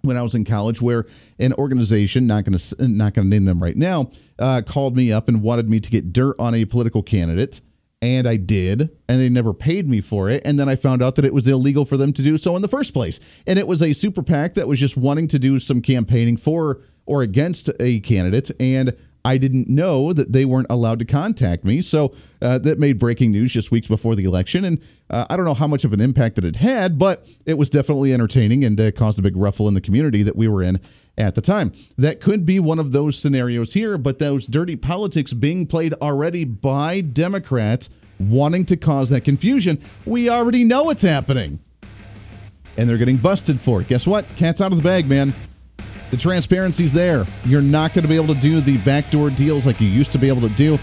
when 0.00 0.16
I 0.16 0.22
was 0.22 0.34
in 0.34 0.44
college, 0.44 0.80
where 0.80 1.06
an 1.38 1.52
organization, 1.54 2.26
not 2.26 2.44
going 2.44 2.58
to 2.58 2.88
not 2.88 3.14
going 3.14 3.26
to 3.26 3.30
name 3.30 3.44
them 3.44 3.62
right 3.62 3.76
now, 3.76 4.10
uh, 4.38 4.62
called 4.66 4.96
me 4.96 5.12
up 5.12 5.28
and 5.28 5.42
wanted 5.42 5.68
me 5.68 5.80
to 5.80 5.90
get 5.90 6.12
dirt 6.12 6.36
on 6.38 6.54
a 6.54 6.64
political 6.64 7.02
candidate, 7.02 7.60
and 8.02 8.26
I 8.26 8.36
did, 8.36 8.90
and 9.08 9.20
they 9.20 9.28
never 9.28 9.54
paid 9.54 9.88
me 9.88 10.00
for 10.00 10.28
it. 10.28 10.42
And 10.44 10.58
then 10.58 10.68
I 10.68 10.76
found 10.76 11.02
out 11.02 11.16
that 11.16 11.24
it 11.24 11.32
was 11.32 11.48
illegal 11.48 11.84
for 11.84 11.96
them 11.96 12.12
to 12.14 12.22
do 12.22 12.36
so 12.36 12.56
in 12.56 12.62
the 12.62 12.68
first 12.68 12.92
place, 12.92 13.20
and 13.46 13.58
it 13.58 13.66
was 13.66 13.82
a 13.82 13.92
super 13.92 14.22
PAC 14.22 14.54
that 14.54 14.68
was 14.68 14.80
just 14.80 14.96
wanting 14.96 15.28
to 15.28 15.38
do 15.38 15.58
some 15.58 15.80
campaigning 15.80 16.36
for 16.36 16.82
or 17.06 17.22
against 17.22 17.70
a 17.80 18.00
candidate, 18.00 18.50
and 18.60 18.94
I 19.24 19.38
didn't 19.38 19.68
know 19.68 20.12
that 20.12 20.32
they 20.32 20.44
weren't 20.44 20.66
allowed 20.68 20.98
to 20.98 21.04
contact 21.04 21.64
me. 21.64 21.80
So 21.80 22.14
uh, 22.42 22.58
that 22.58 22.78
made 22.78 22.98
breaking 22.98 23.30
news 23.30 23.52
just 23.52 23.70
weeks 23.70 23.88
before 23.88 24.14
the 24.14 24.24
election. 24.24 24.64
And 24.64 24.82
uh, 25.08 25.26
I 25.30 25.36
don't 25.36 25.46
know 25.46 25.54
how 25.54 25.66
much 25.66 25.84
of 25.84 25.92
an 25.94 26.00
impact 26.00 26.34
that 26.36 26.44
it 26.44 26.56
had, 26.56 26.98
but 26.98 27.26
it 27.46 27.54
was 27.54 27.70
definitely 27.70 28.12
entertaining 28.12 28.64
and 28.64 28.78
uh, 28.78 28.90
caused 28.92 29.18
a 29.18 29.22
big 29.22 29.36
ruffle 29.36 29.66
in 29.66 29.74
the 29.74 29.80
community 29.80 30.22
that 30.22 30.36
we 30.36 30.46
were 30.46 30.62
in 30.62 30.78
at 31.16 31.34
the 31.34 31.40
time. 31.40 31.72
That 31.96 32.20
could 32.20 32.44
be 32.44 32.60
one 32.60 32.78
of 32.78 32.92
those 32.92 33.18
scenarios 33.18 33.72
here, 33.72 33.96
but 33.96 34.18
those 34.18 34.46
dirty 34.46 34.76
politics 34.76 35.32
being 35.32 35.66
played 35.66 35.94
already 35.94 36.44
by 36.44 37.00
Democrats 37.00 37.88
wanting 38.18 38.66
to 38.66 38.76
cause 38.76 39.10
that 39.10 39.22
confusion, 39.22 39.80
we 40.04 40.28
already 40.28 40.64
know 40.64 40.90
it's 40.90 41.02
happening. 41.02 41.60
And 42.76 42.88
they're 42.88 42.98
getting 42.98 43.16
busted 43.16 43.60
for 43.60 43.80
it. 43.80 43.88
Guess 43.88 44.06
what? 44.06 44.26
Cat's 44.36 44.60
out 44.60 44.72
of 44.72 44.78
the 44.78 44.84
bag, 44.84 45.08
man. 45.08 45.32
The 46.14 46.20
transparency's 46.20 46.92
there. 46.92 47.26
You're 47.44 47.60
not 47.60 47.92
going 47.92 48.04
to 48.04 48.08
be 48.08 48.14
able 48.14 48.32
to 48.32 48.40
do 48.40 48.60
the 48.60 48.78
backdoor 48.78 49.30
deals 49.30 49.66
like 49.66 49.80
you 49.80 49.88
used 49.88 50.12
to 50.12 50.18
be 50.18 50.28
able 50.28 50.42
to 50.42 50.48
do. 50.48 50.78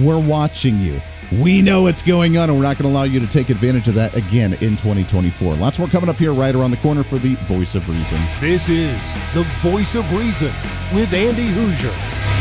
We're 0.00 0.18
watching 0.18 0.80
you. 0.80 1.02
We 1.32 1.60
know 1.60 1.82
what's 1.82 2.00
going 2.00 2.38
on, 2.38 2.48
and 2.48 2.58
we're 2.58 2.64
not 2.64 2.78
going 2.78 2.90
to 2.90 2.96
allow 2.96 3.02
you 3.02 3.20
to 3.20 3.26
take 3.26 3.50
advantage 3.50 3.88
of 3.88 3.94
that 3.96 4.16
again 4.16 4.54
in 4.54 4.78
2024. 4.78 5.56
Lots 5.56 5.78
more 5.78 5.88
coming 5.88 6.08
up 6.08 6.16
here 6.16 6.32
right 6.32 6.54
around 6.54 6.70
the 6.70 6.78
corner 6.78 7.04
for 7.04 7.18
the 7.18 7.34
Voice 7.44 7.74
of 7.74 7.86
Reason. 7.90 8.18
This 8.40 8.70
is 8.70 9.14
the 9.34 9.42
Voice 9.60 9.96
of 9.96 10.10
Reason 10.12 10.54
with 10.94 11.12
Andy 11.12 11.48
Hooser. 11.48 12.33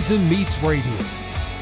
Reason 0.00 0.30
Meets 0.30 0.62
Radio. 0.62 0.96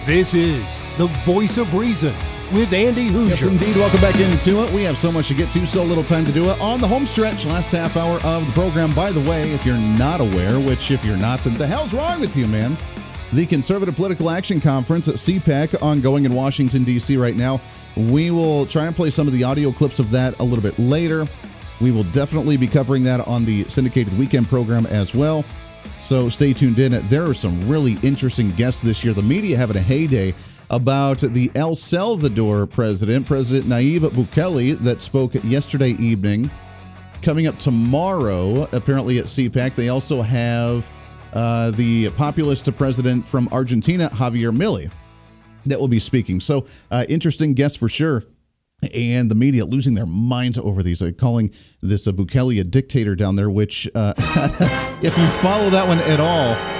This 0.05 0.33
is 0.33 0.79
the 0.97 1.09
Voice 1.25 1.59
of 1.59 1.75
Reason 1.75 2.15
with 2.53 2.73
Andy 2.73 3.11
Hooser. 3.11 3.31
Yes, 3.31 3.43
indeed. 3.43 3.75
Welcome 3.75 4.01
back 4.01 4.15
into 4.15 4.63
it. 4.63 4.73
We 4.73 4.85
have 4.85 4.97
so 4.97 5.11
much 5.11 5.27
to 5.27 5.35
get 5.35 5.51
to, 5.55 5.67
so 5.67 5.83
little 5.83 6.05
time 6.05 6.25
to 6.25 6.31
do 6.31 6.49
it. 6.49 6.61
On 6.61 6.81
the 6.81 6.87
home 6.87 7.05
stretch, 7.05 7.47
last 7.47 7.73
half 7.73 7.97
hour 7.97 8.21
of 8.23 8.47
the 8.47 8.53
program. 8.53 8.95
By 8.95 9.11
the 9.11 9.29
way, 9.29 9.51
if 9.51 9.67
you're 9.67 9.77
not 9.77 10.21
aware, 10.21 10.61
which 10.61 10.93
if 10.93 11.05
you're 11.05 11.17
not, 11.17 11.43
then 11.43 11.55
the 11.55 11.67
hell's 11.67 11.93
wrong 11.93 12.21
with 12.21 12.37
you, 12.37 12.47
man? 12.47 12.77
The 13.33 13.45
Conservative 13.45 13.97
Political 13.97 14.31
Action 14.31 14.61
Conference 14.61 15.09
at 15.09 15.17
CPAC 15.17 15.83
ongoing 15.83 16.25
in 16.25 16.33
Washington, 16.33 16.85
D.C. 16.85 17.17
right 17.17 17.35
now. 17.35 17.61
We 17.97 18.31
will 18.31 18.67
try 18.67 18.87
and 18.87 18.95
play 18.95 19.11
some 19.11 19.27
of 19.27 19.33
the 19.33 19.43
audio 19.43 19.73
clips 19.73 19.99
of 19.99 20.13
that 20.13 20.39
a 20.39 20.45
little 20.45 20.63
bit 20.63 20.79
later. 20.79 21.27
We 21.81 21.91
will 21.91 22.05
definitely 22.05 22.57
be 22.57 22.69
covering 22.69 23.03
that 23.03 23.19
on 23.27 23.45
the 23.45 23.65
syndicated 23.65 24.17
weekend 24.17 24.47
program 24.49 24.87
as 24.87 25.13
well. 25.13 25.45
So 26.01 26.29
stay 26.29 26.53
tuned 26.53 26.79
in. 26.79 26.93
There 27.09 27.29
are 27.29 27.35
some 27.35 27.69
really 27.69 27.97
interesting 28.03 28.51
guests 28.53 28.81
this 28.81 29.05
year. 29.05 29.15
The 29.15 29.23
media 29.23 29.57
having 29.57 29.77
a 29.77 29.83
heyday 29.83 30.35
about 30.71 31.19
the 31.19 31.51
El 31.55 31.75
Salvador 31.75 32.67
president, 32.67 33.27
President 33.27 33.67
Nayib 33.67 34.01
Bukele, 34.11 34.79
that 34.79 35.01
spoke 35.01 35.35
yesterday 35.45 35.91
evening. 35.93 36.51
Coming 37.23 37.47
up 37.47 37.59
tomorrow, 37.59 38.69
apparently 38.73 39.19
at 39.19 39.25
CPAC, 39.25 39.75
they 39.75 39.89
also 39.89 40.23
have 40.23 40.91
uh, 41.33 41.71
the 41.73 42.11
populist 42.11 42.75
president 42.77 43.27
from 43.27 43.49
Argentina, 43.51 44.09
Javier 44.11 44.55
Milei, 44.55 44.91
that 45.67 45.81
will 45.81 45.89
be 45.89 45.99
speaking. 45.99 46.41
So, 46.41 46.67
uh, 46.91 47.05
interesting 47.09 47.55
guest 47.55 47.79
for 47.79 47.89
sure. 47.89 48.25
And 48.95 49.31
the 49.31 49.35
media 49.35 49.65
losing 49.65 49.95
their 49.95 50.07
minds 50.07 50.57
over 50.59 50.83
these, 50.83 51.03
uh, 51.03 51.11
calling 51.17 51.53
this 51.81 52.07
a 52.07 52.13
Bukele 52.13 52.61
a 52.61 52.65
dictator 52.65 53.17
down 53.17 53.37
there. 53.37 53.51
Which, 53.51 53.89
uh, 53.95 54.15
if 55.03 55.17
you 55.17 55.27
follow 55.43 55.71
that 55.71 55.87
one 55.87 55.99
at 55.99 56.21
all, 56.21 56.78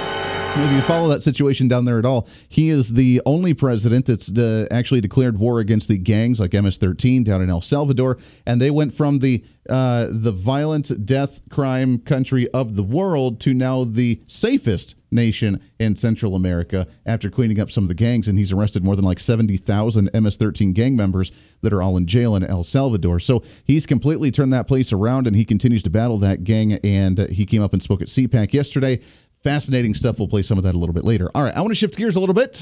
if 0.55 0.71
you 0.73 0.81
follow 0.81 1.07
that 1.09 1.21
situation 1.21 1.67
down 1.67 1.85
there 1.85 1.99
at 1.99 2.05
all, 2.05 2.27
he 2.47 2.69
is 2.69 2.93
the 2.93 3.21
only 3.25 3.53
president 3.53 4.05
that's 4.05 4.31
uh, 4.31 4.67
actually 4.71 5.01
declared 5.01 5.37
war 5.37 5.59
against 5.59 5.87
the 5.87 5.97
gangs 5.97 6.39
like 6.39 6.53
MS-13 6.53 7.23
down 7.23 7.41
in 7.41 7.49
El 7.49 7.61
Salvador, 7.61 8.17
and 8.45 8.59
they 8.59 8.71
went 8.71 8.93
from 8.93 9.19
the 9.19 9.43
uh, 9.69 10.07
the 10.09 10.31
violent 10.31 11.05
death 11.05 11.41
crime 11.49 11.99
country 11.99 12.47
of 12.49 12.75
the 12.75 12.81
world 12.81 13.39
to 13.39 13.53
now 13.53 13.83
the 13.83 14.19
safest 14.25 14.95
nation 15.11 15.61
in 15.79 15.95
Central 15.95 16.35
America 16.35 16.87
after 17.05 17.29
cleaning 17.29 17.59
up 17.59 17.69
some 17.69 17.83
of 17.83 17.87
the 17.87 17.93
gangs. 17.93 18.27
And 18.27 18.39
he's 18.39 18.51
arrested 18.51 18.83
more 18.83 18.95
than 18.95 19.05
like 19.05 19.19
70,000 19.19 20.09
MS 20.13 20.37
13 20.37 20.73
gang 20.73 20.95
members 20.95 21.31
that 21.61 21.71
are 21.71 21.83
all 21.83 21.97
in 21.97 22.07
jail 22.07 22.35
in 22.35 22.43
El 22.43 22.63
Salvador. 22.63 23.19
So 23.19 23.43
he's 23.63 23.85
completely 23.85 24.31
turned 24.31 24.53
that 24.53 24.67
place 24.67 24.91
around 24.91 25.27
and 25.27 25.35
he 25.35 25.45
continues 25.45 25.83
to 25.83 25.89
battle 25.89 26.17
that 26.19 26.43
gang. 26.43 26.73
And 26.73 27.19
he 27.29 27.45
came 27.45 27.61
up 27.61 27.73
and 27.73 27.81
spoke 27.81 28.01
at 28.01 28.07
CPAC 28.07 28.53
yesterday. 28.53 29.01
Fascinating 29.41 29.93
stuff. 29.93 30.19
We'll 30.19 30.27
play 30.27 30.41
some 30.41 30.57
of 30.57 30.65
that 30.65 30.75
a 30.75 30.77
little 30.77 30.93
bit 30.93 31.05
later. 31.05 31.31
All 31.33 31.43
right, 31.43 31.55
I 31.55 31.61
want 31.61 31.71
to 31.71 31.75
shift 31.75 31.95
gears 31.95 32.17
a 32.17 32.19
little 32.19 32.35
bit. 32.35 32.59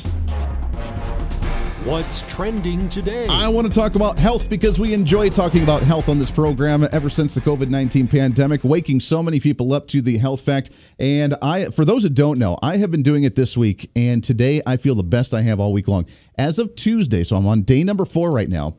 What's 1.85 2.21
trending 2.23 2.87
today? 2.89 3.27
I 3.29 3.47
want 3.47 3.65
to 3.65 3.73
talk 3.73 3.95
about 3.95 4.19
health 4.19 4.49
because 4.49 4.79
we 4.79 4.93
enjoy 4.93 5.29
talking 5.29 5.63
about 5.63 5.81
health 5.81 6.09
on 6.09 6.19
this 6.19 6.29
program 6.29 6.85
ever 6.91 7.09
since 7.09 7.33
the 7.33 7.41
COVID 7.41 7.69
19 7.69 8.07
pandemic, 8.09 8.63
waking 8.63 8.99
so 8.99 9.23
many 9.23 9.39
people 9.39 9.73
up 9.73 9.87
to 9.87 10.01
the 10.01 10.17
health 10.17 10.41
fact. 10.41 10.69
And 10.99 11.33
I, 11.41 11.69
for 11.69 11.85
those 11.85 12.03
that 12.03 12.13
don't 12.13 12.37
know, 12.37 12.59
I 12.61 12.77
have 12.77 12.91
been 12.91 13.03
doing 13.03 13.23
it 13.23 13.35
this 13.35 13.55
week, 13.55 13.89
and 13.95 14.23
today 14.23 14.61
I 14.67 14.77
feel 14.77 14.95
the 14.95 15.03
best 15.03 15.33
I 15.33 15.41
have 15.41 15.59
all 15.59 15.71
week 15.71 15.87
long. 15.87 16.05
As 16.37 16.59
of 16.59 16.75
Tuesday, 16.75 17.23
so 17.23 17.37
I'm 17.37 17.47
on 17.47 17.61
day 17.63 17.83
number 17.83 18.05
four 18.05 18.31
right 18.31 18.49
now, 18.49 18.75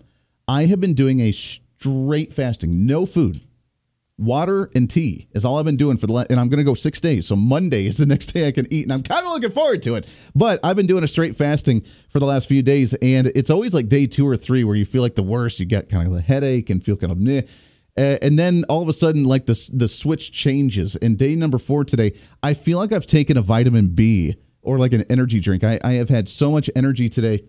I 0.46 0.66
have 0.66 0.80
been 0.80 0.94
doing 0.94 1.20
a 1.20 1.32
straight 1.32 2.32
fasting, 2.34 2.87
no 2.87 3.06
food, 3.06 3.40
water 4.18 4.70
and 4.74 4.90
tea 4.90 5.28
is 5.33 5.44
all 5.44 5.59
I've 5.59 5.64
been 5.64 5.76
doing 5.76 5.96
for 5.96 6.07
the 6.07 6.12
last, 6.12 6.31
and 6.31 6.40
I'm 6.40 6.48
going 6.48 6.59
to 6.59 6.64
go 6.64 6.74
six 6.74 7.00
days. 7.00 7.26
So 7.26 7.37
Monday 7.37 7.87
is 7.87 7.96
the 7.96 8.07
next 8.14 8.26
day 8.26 8.48
I 8.48 8.52
can 8.52 8.70
eat, 8.72 8.85
and 8.85 8.92
I'm 8.92 9.02
kind 9.02 9.24
of 9.24 9.33
looking 9.33 9.52
forward 9.52 9.83
to 9.85 9.94
it. 9.94 10.09
But 10.35 10.61
I've 10.62 10.76
been 10.76 10.87
doing 10.87 11.04
a 11.04 11.09
straight 11.09 11.37
fasting 11.37 11.85
for 12.09 12.18
the 12.18 12.26
last 12.26 12.48
few 12.48 12.62
days, 12.62 12.94
and 12.94 13.28
it's 13.28 13.50
always 13.50 13.74
like 13.74 13.88
day 13.88 14.07
two 14.07 14.26
or 14.26 14.37
three 14.37 14.64
where 14.64 14.76
you 14.76 14.85
feel 14.85 15.02
like 15.02 15.14
the 15.14 15.22
worst. 15.22 15.61
You 15.61 15.66
get 15.66 15.88
kind 15.88 16.07
of 16.07 16.12
the 16.12 16.20
headache 16.20 16.68
and 16.70 16.85
feel 16.85 16.96
kind 16.96 17.12
of 17.12 17.18
meh. 17.18 17.42
And 17.96 18.38
then 18.38 18.64
all 18.68 18.81
of 18.81 18.88
a 18.88 18.92
sudden, 18.92 19.24
like 19.24 19.46
the 19.46 19.70
the 19.72 19.88
switch 19.88 20.31
changes. 20.31 20.94
And 20.96 21.18
day 21.18 21.35
number 21.35 21.59
four 21.59 21.85
today, 21.85 22.12
I 22.42 22.54
feel 22.54 22.78
like 22.78 22.92
I've 22.92 23.07
taken 23.07 23.37
a 23.37 23.42
vitamin 23.42 23.88
B 23.88 24.37
or 24.62 24.78
like 24.78 24.92
an 24.92 25.02
energy 25.11 25.40
drink. 25.40 25.64
I, 25.64 25.81
I 25.83 25.94
have 25.94 26.09
had 26.09 26.28
so 26.28 26.50
much 26.50 26.70
energy 26.76 27.09
today. 27.09 27.44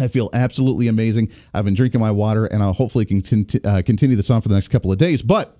I 0.00 0.08
feel 0.08 0.30
absolutely 0.32 0.88
amazing. 0.88 1.30
I've 1.52 1.64
been 1.64 1.74
drinking 1.74 2.00
my 2.00 2.10
water, 2.10 2.46
and 2.46 2.62
I'll 2.62 2.72
hopefully 2.72 3.04
continue, 3.04 3.46
uh, 3.64 3.82
continue 3.84 4.16
this 4.16 4.30
on 4.30 4.40
for 4.40 4.48
the 4.48 4.54
next 4.54 4.68
couple 4.68 4.90
of 4.90 4.98
days. 4.98 5.22
But 5.22 5.56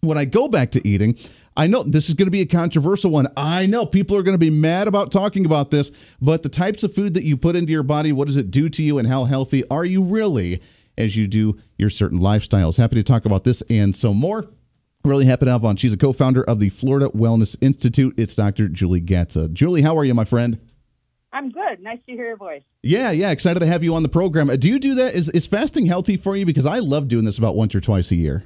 when 0.00 0.18
I 0.18 0.24
go 0.24 0.48
back 0.48 0.70
to 0.72 0.86
eating, 0.86 1.16
I 1.56 1.66
know 1.66 1.82
this 1.82 2.08
is 2.08 2.14
going 2.14 2.26
to 2.26 2.32
be 2.32 2.42
a 2.42 2.46
controversial 2.46 3.10
one. 3.10 3.28
I 3.36 3.66
know 3.66 3.86
people 3.86 4.16
are 4.16 4.22
going 4.22 4.34
to 4.34 4.38
be 4.38 4.50
mad 4.50 4.88
about 4.88 5.10
talking 5.10 5.46
about 5.46 5.70
this, 5.70 5.90
but 6.20 6.42
the 6.42 6.48
types 6.50 6.82
of 6.82 6.94
food 6.94 7.14
that 7.14 7.24
you 7.24 7.36
put 7.36 7.56
into 7.56 7.72
your 7.72 7.82
body, 7.82 8.12
what 8.12 8.26
does 8.26 8.36
it 8.36 8.50
do 8.50 8.68
to 8.68 8.82
you, 8.82 8.98
and 8.98 9.08
how 9.08 9.24
healthy 9.24 9.66
are 9.70 9.84
you 9.84 10.02
really 10.02 10.60
as 10.98 11.16
you 11.16 11.26
do 11.26 11.58
your 11.78 11.88
certain 11.88 12.18
lifestyles? 12.18 12.76
Happy 12.76 12.96
to 12.96 13.02
talk 13.02 13.24
about 13.24 13.44
this 13.44 13.62
and 13.70 13.96
so 13.96 14.12
more. 14.12 14.46
Really 15.02 15.24
happy 15.24 15.46
to 15.46 15.52
have 15.52 15.64
on. 15.64 15.76
She's 15.76 15.92
a 15.92 15.96
co 15.96 16.12
founder 16.12 16.42
of 16.42 16.58
the 16.58 16.68
Florida 16.68 17.08
Wellness 17.10 17.56
Institute. 17.60 18.14
It's 18.18 18.34
Dr. 18.34 18.68
Julie 18.68 19.00
Gatza. 19.00 19.52
Julie, 19.52 19.82
how 19.82 19.96
are 19.96 20.04
you, 20.04 20.14
my 20.14 20.24
friend? 20.24 20.58
I'm 21.32 21.50
good. 21.50 21.80
Nice 21.80 22.00
to 22.06 22.12
hear 22.12 22.26
your 22.26 22.36
voice. 22.36 22.62
Yeah, 22.82 23.12
yeah. 23.12 23.30
Excited 23.30 23.60
to 23.60 23.66
have 23.66 23.84
you 23.84 23.94
on 23.94 24.02
the 24.02 24.08
program. 24.08 24.48
Do 24.58 24.68
you 24.68 24.78
do 24.78 24.94
that? 24.94 25.14
Is, 25.14 25.28
is 25.30 25.46
fasting 25.46 25.86
healthy 25.86 26.16
for 26.16 26.34
you? 26.34 26.44
Because 26.44 26.66
I 26.66 26.80
love 26.80 27.08
doing 27.08 27.24
this 27.24 27.38
about 27.38 27.54
once 27.54 27.74
or 27.74 27.80
twice 27.80 28.10
a 28.10 28.16
year 28.16 28.44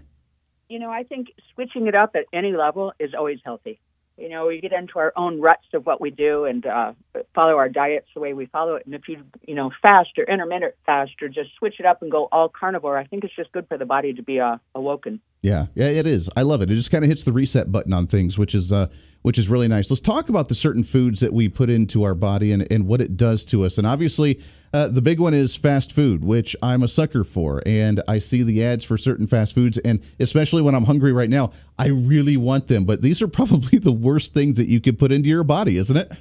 you 0.71 0.79
know, 0.79 0.91
I 0.91 1.03
think 1.03 1.35
switching 1.55 1.89
it 1.89 1.95
up 1.95 2.13
at 2.15 2.25
any 2.33 2.53
level 2.53 2.93
is 2.99 3.13
always 3.13 3.41
healthy. 3.45 3.81
You 4.17 4.29
know, 4.29 4.47
we 4.47 4.61
get 4.61 4.73
into 4.73 4.99
our 4.99 5.13
own 5.17 5.41
ruts 5.41 5.65
of 5.73 5.87
what 5.87 6.01
we 6.01 6.11
do 6.11 6.45
and 6.45 6.65
uh, 6.67 6.93
follow 7.35 7.57
our 7.57 7.71
diets 7.71 8.07
the 8.15 8.21
way 8.21 8.35
we 8.35 8.47
follow 8.47 8.75
it. 8.77 8.85
And 8.85 8.95
if 8.95 9.09
you, 9.09 9.25
you 9.49 9.55
know, 9.55 9.71
fast 9.83 10.11
or 10.19 10.25
intermittent 10.25 10.75
fast 10.85 11.13
or 11.23 11.29
just 11.29 11.51
switch 11.59 11.81
it 11.81 11.87
up 11.87 12.03
and 12.03 12.11
go 12.11 12.29
all 12.31 12.49
carnivore, 12.49 12.99
I 12.99 13.05
think 13.05 13.25
it's 13.25 13.35
just 13.35 13.51
good 13.53 13.67
for 13.67 13.79
the 13.79 13.87
body 13.87 14.13
to 14.13 14.23
be 14.23 14.39
uh, 14.39 14.59
awoken. 14.75 15.21
Yeah, 15.43 15.67
yeah, 15.75 15.87
it 15.87 16.07
is. 16.07 16.29
I 16.37 16.43
love 16.43 16.61
it. 16.61 16.71
It 16.71 16.75
just 16.75 16.91
kind 16.91 17.03
of 17.03 17.09
hits 17.09 17.25
the 17.25 17.33
reset 17.33 17.73
button 17.73 17.95
on 17.95 18.07
things, 18.07 18.39
which 18.39 18.55
is 18.55 18.73
uh, 18.73 18.89
which 19.23 19.39
is 19.39 19.49
really 19.49 19.69
nice. 19.69 19.91
Let's 19.91 20.03
talk 20.03 20.29
about 20.29 20.49
the 20.49 20.55
certain 20.55 20.85
foods 20.85 21.21
that 21.21 21.33
we 21.33 21.49
put 21.49 21.71
into 21.71 22.03
our 22.05 22.15
body 22.15 22.53
and, 22.53 22.71
and 22.71 22.87
what 22.87 23.01
it 23.01 23.17
does 23.17 23.45
to 23.47 23.65
us. 23.65 23.79
And 23.79 23.87
obviously, 23.87 24.41
uh, 24.73 24.89
the 24.89 25.03
big 25.03 25.19
one 25.19 25.35
is 25.35 25.57
fast 25.57 25.93
food, 25.93 26.25
which 26.25 26.55
I'm 26.63 26.83
a 26.83 26.89
sucker 26.89 27.25
for. 27.25 27.63
And 27.67 28.03
I 28.07 28.19
see 28.19 28.43
the 28.43 28.65
ads 28.65 28.85
for 28.85 28.97
certain 28.97 29.27
fast 29.27 29.55
foods. 29.55 29.79
And 29.79 30.03
especially 30.21 30.63
when 30.63 30.75
I'm 30.75 30.85
hungry 30.85 31.13
right 31.13 31.31
now, 31.31 31.53
I 31.79 31.89
really 31.89 32.37
want 32.37 32.69
them. 32.69 32.85
But 32.85 33.03
these 33.03 33.21
are 33.23 33.29
probably 33.41 33.79
the 33.79 33.93
worst 33.93 34.35
things 34.35 34.57
that 34.59 34.69
you 34.69 34.81
could 34.81 34.99
put 34.99 35.13
into 35.13 35.29
your 35.29 35.45
body, 35.45 35.77
isn't 35.77 35.97
it? 35.97 36.13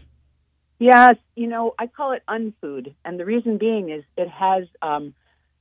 Yes. 0.80 1.16
You 1.36 1.48
know, 1.48 1.76
I 1.78 1.88
call 1.88 2.14
it 2.14 2.24
unfood. 2.28 2.96
And 3.06 3.20
the 3.20 3.26
reason 3.26 3.58
being 3.58 3.90
is 3.90 4.04
it 4.18 4.30
has 4.30 4.66
um, 4.82 5.14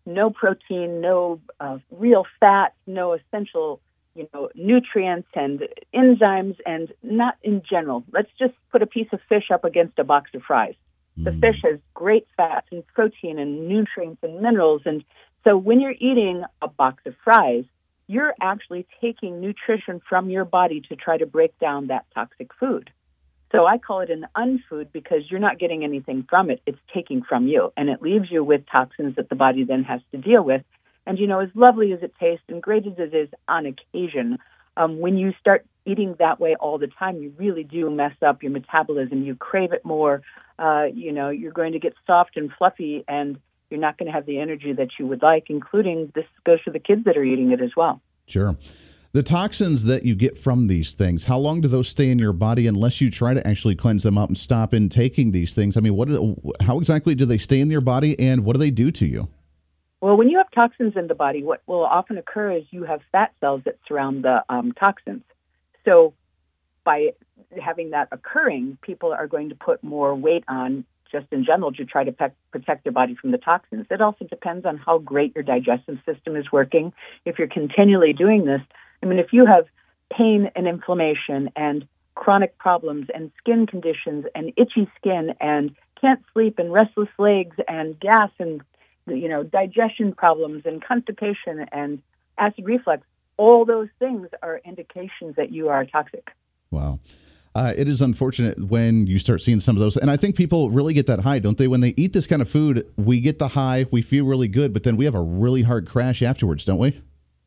no 0.06 0.30
protein, 0.30 1.00
no 1.00 1.40
uh, 1.60 1.78
real 1.90 2.24
fat, 2.40 2.74
no 2.86 3.14
essential 3.14 3.80
you 4.14 4.28
know, 4.34 4.48
nutrients 4.54 5.28
and 5.34 5.62
enzymes 5.94 6.56
and 6.66 6.92
not 7.04 7.36
in 7.42 7.62
general. 7.68 8.02
Let's 8.12 8.30
just 8.36 8.54
put 8.72 8.82
a 8.82 8.86
piece 8.86 9.06
of 9.12 9.20
fish 9.28 9.50
up 9.52 9.64
against 9.64 9.98
a 9.98 10.04
box 10.04 10.30
of 10.34 10.42
fries. 10.42 10.74
The 11.22 11.30
mm. 11.30 11.40
fish 11.40 11.60
has 11.64 11.78
great 11.94 12.26
fats 12.36 12.68
and 12.70 12.86
protein 12.86 13.38
and 13.38 13.68
nutrients 13.68 14.22
and 14.22 14.40
minerals. 14.40 14.82
And 14.84 15.04
so 15.44 15.56
when 15.56 15.80
you're 15.80 15.92
eating 15.98 16.44
a 16.62 16.68
box 16.68 17.02
of 17.06 17.14
fries, 17.24 17.64
you're 18.06 18.34
actually 18.40 18.86
taking 19.00 19.40
nutrition 19.40 20.00
from 20.08 20.30
your 20.30 20.44
body 20.44 20.80
to 20.88 20.96
try 20.96 21.18
to 21.18 21.26
break 21.26 21.58
down 21.58 21.88
that 21.88 22.06
toxic 22.14 22.50
food. 22.58 22.90
So 23.52 23.66
I 23.66 23.78
call 23.78 24.00
it 24.00 24.10
an 24.10 24.26
unfood 24.34 24.92
because 24.92 25.22
you're 25.30 25.40
not 25.40 25.58
getting 25.58 25.82
anything 25.82 26.26
from 26.28 26.50
it. 26.50 26.60
It's 26.66 26.78
taking 26.92 27.22
from 27.22 27.48
you 27.48 27.72
and 27.76 27.88
it 27.88 28.02
leaves 28.02 28.30
you 28.30 28.44
with 28.44 28.62
toxins 28.70 29.16
that 29.16 29.28
the 29.28 29.34
body 29.34 29.64
then 29.64 29.84
has 29.84 30.00
to 30.12 30.18
deal 30.18 30.42
with. 30.42 30.62
And, 31.06 31.18
you 31.18 31.26
know, 31.26 31.40
as 31.40 31.48
lovely 31.54 31.92
as 31.92 32.02
it 32.02 32.14
tastes 32.20 32.44
and 32.48 32.62
great 32.62 32.86
as 32.86 32.98
it 32.98 33.14
is 33.14 33.30
on 33.48 33.64
occasion, 33.64 34.38
um, 34.78 35.00
when 35.00 35.18
you 35.18 35.32
start 35.40 35.66
eating 35.84 36.14
that 36.18 36.38
way 36.38 36.54
all 36.54 36.78
the 36.78 36.86
time, 36.86 37.20
you 37.20 37.34
really 37.36 37.64
do 37.64 37.90
mess 37.90 38.14
up 38.22 38.42
your 38.42 38.52
metabolism. 38.52 39.22
You 39.24 39.34
crave 39.34 39.72
it 39.72 39.84
more. 39.84 40.22
Uh, 40.58 40.84
you 40.94 41.12
know, 41.12 41.30
you're 41.30 41.52
going 41.52 41.72
to 41.72 41.78
get 41.78 41.94
soft 42.06 42.36
and 42.36 42.50
fluffy, 42.56 43.04
and 43.08 43.38
you're 43.70 43.80
not 43.80 43.98
going 43.98 44.06
to 44.06 44.12
have 44.12 44.26
the 44.26 44.38
energy 44.38 44.72
that 44.72 44.88
you 44.98 45.06
would 45.06 45.22
like, 45.22 45.46
including 45.48 46.12
this 46.14 46.24
goes 46.44 46.60
for 46.64 46.70
the 46.70 46.78
kids 46.78 47.04
that 47.04 47.16
are 47.16 47.24
eating 47.24 47.50
it 47.52 47.60
as 47.60 47.70
well. 47.76 48.00
Sure. 48.26 48.56
The 49.12 49.22
toxins 49.22 49.84
that 49.84 50.04
you 50.04 50.14
get 50.14 50.36
from 50.36 50.66
these 50.66 50.94
things, 50.94 51.24
how 51.24 51.38
long 51.38 51.60
do 51.62 51.68
those 51.68 51.88
stay 51.88 52.10
in 52.10 52.18
your 52.18 52.34
body 52.34 52.66
unless 52.66 53.00
you 53.00 53.10
try 53.10 53.34
to 53.34 53.46
actually 53.46 53.74
cleanse 53.74 54.02
them 54.02 54.18
up 54.18 54.28
and 54.28 54.36
stop 54.36 54.74
in 54.74 54.88
taking 54.88 55.30
these 55.30 55.54
things? 55.54 55.76
I 55.76 55.80
mean, 55.80 55.96
what? 55.96 56.08
How 56.60 56.78
exactly 56.78 57.14
do 57.14 57.24
they 57.24 57.38
stay 57.38 57.60
in 57.60 57.70
your 57.70 57.80
body, 57.80 58.18
and 58.20 58.44
what 58.44 58.52
do 58.52 58.58
they 58.58 58.70
do 58.70 58.90
to 58.92 59.06
you? 59.06 59.28
Well, 60.00 60.16
when 60.16 60.28
you 60.28 60.38
have 60.38 60.50
toxins 60.52 60.94
in 60.96 61.08
the 61.08 61.14
body, 61.14 61.42
what 61.42 61.62
will 61.66 61.84
often 61.84 62.18
occur 62.18 62.52
is 62.52 62.64
you 62.70 62.84
have 62.84 63.00
fat 63.10 63.32
cells 63.40 63.62
that 63.64 63.78
surround 63.86 64.24
the 64.24 64.44
um, 64.48 64.72
toxins. 64.72 65.24
So, 65.84 66.14
by 66.84 67.10
having 67.60 67.90
that 67.90 68.08
occurring, 68.12 68.78
people 68.82 69.12
are 69.12 69.26
going 69.26 69.48
to 69.48 69.54
put 69.54 69.82
more 69.82 70.14
weight 70.14 70.44
on 70.48 70.84
just 71.10 71.26
in 71.32 71.44
general 71.44 71.72
to 71.72 71.84
try 71.84 72.04
to 72.04 72.12
pe- 72.12 72.30
protect 72.52 72.84
their 72.84 72.92
body 72.92 73.14
from 73.14 73.32
the 73.32 73.38
toxins. 73.38 73.86
It 73.90 74.00
also 74.00 74.24
depends 74.26 74.64
on 74.64 74.76
how 74.76 74.98
great 74.98 75.34
your 75.34 75.42
digestive 75.42 75.98
system 76.06 76.36
is 76.36 76.52
working. 76.52 76.92
If 77.24 77.38
you're 77.38 77.48
continually 77.48 78.12
doing 78.12 78.44
this, 78.44 78.60
I 79.02 79.06
mean, 79.06 79.18
if 79.18 79.32
you 79.32 79.46
have 79.46 79.66
pain 80.12 80.50
and 80.54 80.68
inflammation 80.68 81.50
and 81.56 81.86
chronic 82.14 82.58
problems 82.58 83.06
and 83.14 83.30
skin 83.38 83.66
conditions 83.66 84.26
and 84.34 84.52
itchy 84.56 84.90
skin 84.96 85.34
and 85.40 85.74
can't 86.00 86.20
sleep 86.32 86.58
and 86.58 86.72
restless 86.72 87.08
legs 87.18 87.56
and 87.66 87.98
gas 87.98 88.30
and 88.38 88.60
you 89.10 89.28
know, 89.28 89.42
digestion 89.42 90.12
problems 90.12 90.62
and 90.64 90.84
constipation 90.84 91.66
and 91.72 92.02
acid 92.38 92.64
reflux, 92.64 93.06
all 93.36 93.64
those 93.64 93.88
things 93.98 94.28
are 94.42 94.60
indications 94.64 95.36
that 95.36 95.52
you 95.52 95.68
are 95.68 95.84
toxic. 95.84 96.30
Wow. 96.70 96.98
Uh, 97.54 97.72
it 97.76 97.88
is 97.88 98.02
unfortunate 98.02 98.58
when 98.68 99.06
you 99.06 99.18
start 99.18 99.40
seeing 99.42 99.58
some 99.58 99.74
of 99.74 99.80
those. 99.80 99.96
And 99.96 100.10
I 100.10 100.16
think 100.16 100.36
people 100.36 100.70
really 100.70 100.94
get 100.94 101.06
that 101.06 101.20
high, 101.20 101.38
don't 101.38 101.58
they? 101.58 101.66
When 101.66 101.80
they 101.80 101.94
eat 101.96 102.12
this 102.12 102.26
kind 102.26 102.42
of 102.42 102.48
food, 102.48 102.86
we 102.96 103.20
get 103.20 103.38
the 103.38 103.48
high, 103.48 103.86
we 103.90 104.02
feel 104.02 104.24
really 104.26 104.48
good, 104.48 104.72
but 104.72 104.82
then 104.82 104.96
we 104.96 105.04
have 105.06 105.14
a 105.14 105.22
really 105.22 105.62
hard 105.62 105.88
crash 105.88 106.22
afterwards, 106.22 106.64
don't 106.64 106.78
we? 106.78 107.00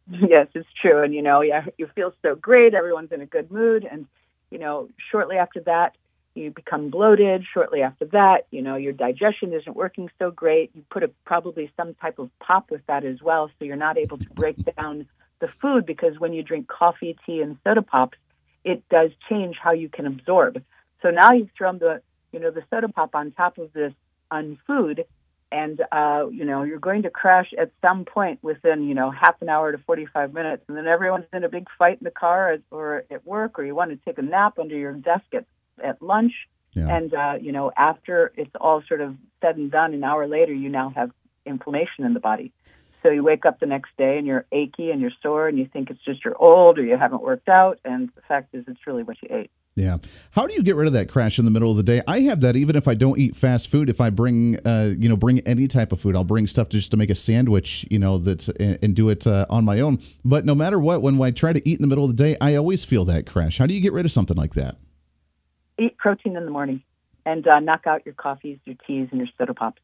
Yes, 0.09 0.47
it's 0.53 0.67
true. 0.81 1.01
And, 1.03 1.13
you 1.13 1.21
know, 1.21 1.41
yeah, 1.41 1.65
you 1.77 1.87
feel 1.95 2.13
so 2.21 2.35
great. 2.35 2.73
Everyone's 2.73 3.11
in 3.13 3.21
a 3.21 3.25
good 3.25 3.51
mood. 3.51 3.87
And, 3.89 4.05
you 4.49 4.59
know, 4.59 4.89
shortly 5.11 5.37
after 5.37 5.61
that, 5.61 5.95
you 6.35 6.51
become 6.51 6.89
bloated 6.89 7.43
shortly 7.53 7.81
after 7.81 8.05
that 8.05 8.47
you 8.51 8.61
know 8.61 8.75
your 8.75 8.93
digestion 8.93 9.53
isn't 9.53 9.75
working 9.75 10.09
so 10.19 10.31
great 10.31 10.71
you 10.73 10.83
put 10.89 11.03
a, 11.03 11.09
probably 11.25 11.71
some 11.77 11.93
type 11.95 12.19
of 12.19 12.29
pop 12.39 12.71
with 12.71 12.85
that 12.87 13.03
as 13.03 13.21
well 13.21 13.49
so 13.59 13.65
you're 13.65 13.75
not 13.75 13.97
able 13.97 14.17
to 14.17 14.29
break 14.29 14.55
down 14.75 15.07
the 15.39 15.49
food 15.61 15.85
because 15.85 16.19
when 16.19 16.33
you 16.33 16.43
drink 16.43 16.67
coffee 16.67 17.17
tea 17.25 17.41
and 17.41 17.57
soda 17.63 17.81
pops 17.81 18.17
it 18.63 18.87
does 18.89 19.11
change 19.29 19.57
how 19.61 19.71
you 19.71 19.89
can 19.89 20.05
absorb. 20.05 20.63
So 21.01 21.09
now 21.09 21.31
you've 21.31 21.49
thrown 21.57 21.79
the 21.79 22.01
you 22.31 22.39
know 22.39 22.51
the 22.51 22.63
soda 22.69 22.87
pop 22.87 23.15
on 23.15 23.31
top 23.31 23.57
of 23.57 23.73
this 23.73 23.93
unfood 24.29 25.05
and 25.51 25.81
uh, 25.91 26.27
you 26.31 26.45
know 26.45 26.63
you're 26.63 26.79
going 26.79 27.03
to 27.03 27.09
crash 27.09 27.51
at 27.59 27.71
some 27.81 28.05
point 28.05 28.39
within 28.41 28.87
you 28.87 28.93
know 28.93 29.11
half 29.11 29.41
an 29.41 29.49
hour 29.49 29.71
to 29.71 29.77
45 29.79 30.33
minutes, 30.33 30.63
and 30.67 30.77
then 30.77 30.87
everyone's 30.87 31.25
in 31.33 31.43
a 31.43 31.49
big 31.49 31.67
fight 31.77 31.97
in 31.99 32.05
the 32.05 32.11
car 32.11 32.57
or 32.69 33.03
at 33.09 33.25
work, 33.25 33.57
or 33.59 33.65
you 33.65 33.75
want 33.75 33.91
to 33.91 33.97
take 34.05 34.17
a 34.17 34.21
nap 34.21 34.59
under 34.59 34.75
your 34.75 34.93
desk 34.93 35.25
at 35.33 35.45
at 35.83 36.01
lunch, 36.01 36.33
yeah. 36.73 36.95
and 36.95 37.13
uh, 37.13 37.33
you 37.39 37.51
know 37.51 37.71
after 37.77 38.31
it's 38.35 38.55
all 38.59 38.83
sort 38.87 39.01
of 39.01 39.15
said 39.41 39.57
and 39.57 39.71
done, 39.71 39.93
an 39.93 40.03
hour 40.03 40.27
later 40.27 40.53
you 40.53 40.69
now 40.69 40.91
have 40.95 41.11
inflammation 41.45 42.05
in 42.05 42.13
the 42.13 42.19
body. 42.19 42.51
So 43.03 43.09
you 43.09 43.23
wake 43.23 43.45
up 43.47 43.59
the 43.59 43.65
next 43.65 43.89
day 43.97 44.19
and 44.19 44.27
you're 44.27 44.45
achy 44.51 44.91
and 44.91 45.01
you're 45.01 45.11
sore, 45.23 45.47
and 45.47 45.57
you 45.57 45.67
think 45.71 45.89
it's 45.89 46.03
just 46.03 46.23
you're 46.23 46.37
old 46.37 46.77
or 46.77 46.83
you 46.83 46.97
haven't 46.97 47.23
worked 47.23 47.49
out, 47.49 47.79
and 47.83 48.09
the 48.15 48.21
fact 48.27 48.53
is 48.53 48.63
it's 48.67 48.85
really 48.85 49.03
what 49.03 49.17
you 49.21 49.29
ate. 49.31 49.51
Yeah. 49.75 49.97
How 50.31 50.47
do 50.47 50.53
you 50.53 50.63
get 50.63 50.75
rid 50.75 50.87
of 50.87 50.93
that 50.93 51.07
crash 51.09 51.39
in 51.39 51.45
the 51.45 51.51
middle 51.51 51.71
of 51.71 51.77
the 51.77 51.83
day? 51.83 52.01
I 52.05 52.21
have 52.21 52.41
that 52.41 52.55
even 52.57 52.75
if 52.75 52.87
I 52.87 52.93
don't 52.93 53.17
eat 53.17 53.37
fast 53.37 53.69
food. 53.69 53.89
If 53.89 54.01
I 54.01 54.09
bring, 54.09 54.57
uh, 54.67 54.93
you 54.97 55.07
know, 55.07 55.15
bring 55.15 55.39
any 55.41 55.67
type 55.67 55.93
of 55.93 56.01
food, 56.01 56.15
I'll 56.15 56.25
bring 56.25 56.45
stuff 56.47 56.67
just 56.67 56.91
to 56.91 56.97
make 56.97 57.09
a 57.09 57.15
sandwich, 57.15 57.85
you 57.89 57.97
know, 57.97 58.17
that 58.19 58.49
and, 58.59 58.77
and 58.81 58.95
do 58.95 59.09
it 59.09 59.25
uh, 59.25 59.45
on 59.49 59.63
my 59.63 59.79
own. 59.79 59.99
But 60.25 60.45
no 60.45 60.53
matter 60.53 60.77
what, 60.77 61.01
when 61.01 61.21
I 61.21 61.31
try 61.31 61.53
to 61.53 61.67
eat 61.67 61.79
in 61.79 61.81
the 61.81 61.87
middle 61.87 62.03
of 62.03 62.15
the 62.15 62.21
day, 62.21 62.35
I 62.41 62.55
always 62.55 62.83
feel 62.83 63.05
that 63.05 63.25
crash. 63.25 63.59
How 63.59 63.65
do 63.65 63.73
you 63.73 63.81
get 63.81 63.93
rid 63.93 64.05
of 64.05 64.11
something 64.11 64.35
like 64.35 64.55
that? 64.55 64.75
Eat 65.81 65.97
protein 65.97 66.37
in 66.37 66.45
the 66.45 66.51
morning 66.51 66.83
and 67.25 67.47
uh, 67.47 67.59
knock 67.59 67.87
out 67.87 68.05
your 68.05 68.13
coffees, 68.13 68.59
your 68.65 68.75
teas, 68.87 69.07
and 69.11 69.19
your 69.19 69.27
soda 69.37 69.53
pops. 69.53 69.81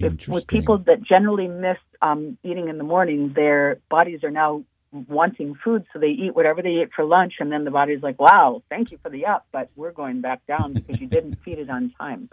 If, 0.00 0.28
with 0.28 0.46
people 0.46 0.78
that 0.78 1.02
generally 1.02 1.48
miss 1.48 1.78
um, 2.02 2.38
eating 2.44 2.68
in 2.68 2.78
the 2.78 2.84
morning, 2.84 3.32
their 3.34 3.78
bodies 3.88 4.22
are 4.22 4.30
now 4.30 4.64
wanting 4.92 5.54
food, 5.62 5.84
so 5.92 5.98
they 5.98 6.08
eat 6.08 6.34
whatever 6.34 6.62
they 6.62 6.82
eat 6.82 6.90
for 6.94 7.04
lunch, 7.04 7.34
and 7.40 7.52
then 7.52 7.64
the 7.64 7.70
body's 7.70 8.02
like, 8.02 8.20
"Wow, 8.20 8.62
thank 8.68 8.90
you 8.92 8.98
for 9.02 9.10
the 9.10 9.26
up, 9.26 9.46
but 9.52 9.70
we're 9.76 9.92
going 9.92 10.20
back 10.20 10.46
down 10.46 10.72
because 10.72 11.00
you 11.00 11.06
didn't 11.06 11.36
feed 11.44 11.58
it 11.58 11.68
on 11.68 11.92
time." 11.98 12.30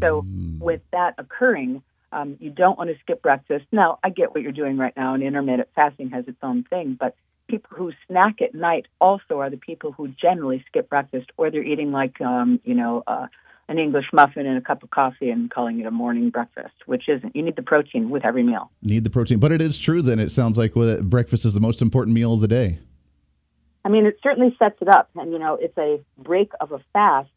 So, 0.00 0.22
mm. 0.22 0.58
with 0.60 0.80
that 0.92 1.14
occurring, 1.18 1.82
um, 2.10 2.36
you 2.40 2.50
don't 2.50 2.78
want 2.78 2.90
to 2.90 2.96
skip 3.00 3.20
breakfast. 3.20 3.66
Now, 3.70 3.98
I 4.02 4.08
get 4.08 4.34
what 4.34 4.42
you're 4.42 4.52
doing 4.52 4.78
right 4.78 4.96
now, 4.96 5.14
and 5.14 5.22
intermittent 5.22 5.68
fasting 5.74 6.10
has 6.10 6.26
its 6.26 6.38
own 6.42 6.64
thing, 6.64 6.96
but 6.98 7.14
people 7.48 7.76
who 7.76 7.92
snack 8.06 8.40
at 8.40 8.54
night 8.54 8.86
also 9.00 9.40
are 9.40 9.50
the 9.50 9.56
people 9.56 9.92
who 9.92 10.08
generally 10.08 10.64
skip 10.66 10.88
breakfast, 10.88 11.30
or 11.36 11.50
they're 11.50 11.62
eating 11.62 11.92
like, 11.92 12.20
um, 12.20 12.60
you 12.64 12.74
know, 12.74 13.02
uh, 13.06 13.26
an 13.68 13.78
English 13.78 14.06
muffin 14.12 14.46
and 14.46 14.58
a 14.58 14.60
cup 14.60 14.82
of 14.82 14.90
coffee 14.90 15.30
and 15.30 15.50
calling 15.50 15.80
it 15.80 15.86
a 15.86 15.90
morning 15.90 16.30
breakfast, 16.30 16.74
which 16.86 17.08
isn't. 17.08 17.34
You 17.34 17.42
need 17.42 17.56
the 17.56 17.62
protein 17.62 18.10
with 18.10 18.24
every 18.24 18.42
meal. 18.42 18.70
Need 18.82 19.04
the 19.04 19.10
protein. 19.10 19.38
But 19.38 19.52
it 19.52 19.62
is 19.62 19.78
true 19.78 20.02
then. 20.02 20.18
It 20.18 20.30
sounds 20.30 20.58
like 20.58 20.74
breakfast 20.74 21.44
is 21.44 21.54
the 21.54 21.60
most 21.60 21.80
important 21.80 22.14
meal 22.14 22.34
of 22.34 22.40
the 22.40 22.48
day. 22.48 22.78
I 23.84 23.88
mean, 23.88 24.06
it 24.06 24.18
certainly 24.22 24.54
sets 24.58 24.76
it 24.80 24.88
up. 24.88 25.10
And, 25.14 25.32
you 25.32 25.38
know, 25.38 25.56
it's 25.60 25.76
a 25.78 26.00
break 26.18 26.52
of 26.60 26.72
a 26.72 26.80
fast, 26.92 27.30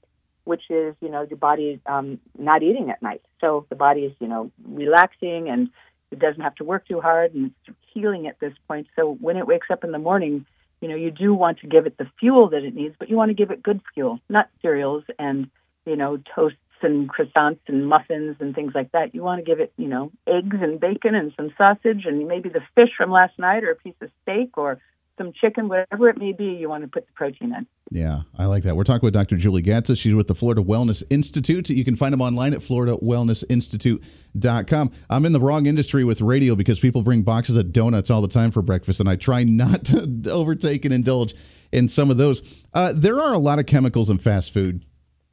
which 0.44 0.64
is, 0.70 0.96
you 1.02 1.10
know, 1.10 1.26
your 1.30 1.38
body 1.38 1.80
um, 1.86 2.20
not 2.38 2.64
eating 2.64 2.90
at 2.90 3.02
night. 3.02 3.22
So 3.42 3.66
the 3.70 3.76
body 3.76 4.02
is, 4.02 4.14
you 4.20 4.28
know, 4.28 4.52
relaxing 4.66 5.50
and 5.50 5.70
it 6.12 6.20
doesn't 6.20 6.42
have 6.42 6.56
to 6.56 6.64
work 6.64 6.88
too 6.88 7.02
hard 7.02 7.34
and 7.34 7.52
it's 7.68 7.78
healing 8.00 8.28
at 8.28 8.40
this 8.40 8.54
point. 8.68 8.88
So 8.96 9.18
when 9.20 9.38
it 9.38 9.48
wakes 9.48 9.68
up 9.70 9.84
in 9.84 9.92
the 9.92 10.00
morning, 10.00 10.46
you 10.82 10.88
know, 10.88 10.96
you 10.96 11.12
do 11.12 11.34
want 11.34 11.60
to 11.60 11.68
give 11.68 11.86
it 11.86 11.98
the 11.98 12.08
fuel 12.20 12.50
that 12.50 12.64
it 12.64 12.76
needs, 12.76 12.96
but 13.00 13.10
you 13.10 13.16
want 13.16 13.30
to 13.30 13.36
give 13.36 13.52
it 13.52 13.64
good 13.64 13.82
fuel, 13.94 14.20
not 14.30 14.50
cereals 14.62 15.04
and 15.18 15.50
you 15.88 15.96
know, 15.96 16.20
toasts 16.36 16.60
and 16.82 17.10
croissants 17.10 17.60
and 17.68 17.88
muffins 17.88 18.36
and 18.40 18.54
things 18.54 18.74
like 18.76 18.92
that. 18.92 19.16
You 19.16 19.24
want 19.24 19.44
to 19.44 19.50
give 19.50 19.60
it, 19.60 19.74
you 19.78 19.88
know, 19.88 20.12
eggs 20.28 20.58
and 20.62 20.80
bacon 20.80 21.16
and 21.16 21.34
some 21.36 21.52
sausage 21.58 22.06
and 22.06 22.28
maybe 22.28 22.50
the 22.50 22.62
fish 22.76 22.90
from 22.96 23.10
last 23.10 23.40
night 23.40 23.64
or 23.64 23.72
a 23.72 23.76
piece 23.76 23.96
of 24.02 24.12
steak 24.22 24.58
or 24.58 24.78
some 25.18 25.34
chicken, 25.34 25.68
whatever 25.68 26.08
it 26.10 26.18
may 26.18 26.32
be, 26.32 26.46
you 26.46 26.70
want 26.70 26.84
to 26.84 26.88
put 26.88 27.08
the 27.08 27.14
protein 27.14 27.54
in. 27.54 27.68
Yeah, 27.92 28.22
I 28.38 28.46
like 28.46 28.62
that. 28.64 28.76
We're 28.76 28.84
talking 28.84 29.08
with 29.08 29.14
Dr. 29.14 29.38
Julie 29.38 29.64
Gatza. 29.64 29.98
She's 29.98 30.14
with 30.14 30.28
the 30.28 30.36
Florida 30.36 30.62
Wellness 30.62 31.02
Institute. 31.10 31.70
You 31.70 31.86
can 31.86 31.96
find 31.96 32.14
them 32.14 32.22
online 32.22 32.54
at 32.54 32.60
floridawellnessinstitute.com. 32.60 34.92
I'm 35.10 35.26
in 35.26 35.32
the 35.32 35.40
wrong 35.40 35.66
industry 35.66 36.04
with 36.04 36.22
radio 36.22 36.56
because 36.56 36.80
people 36.80 37.02
bring 37.02 37.24
boxes 37.24 37.58
of 37.58 37.74
donuts 37.74 38.12
all 38.12 38.22
the 38.22 38.28
time 38.28 38.52
for 38.52 38.62
breakfast, 38.62 39.00
and 39.00 39.10
I 39.10 39.16
try 39.16 39.44
not 39.44 39.86
to 39.86 40.30
overtake 40.30 40.86
and 40.86 40.94
indulge 40.94 41.34
in 41.72 41.90
some 41.90 42.12
of 42.12 42.18
those. 42.18 42.42
Uh, 42.74 42.94
there 42.96 43.20
are 43.20 43.34
a 43.34 43.40
lot 43.40 43.60
of 43.60 43.66
chemicals 43.66 44.10
in 44.10 44.18
fast 44.18 44.54
food 44.54 44.86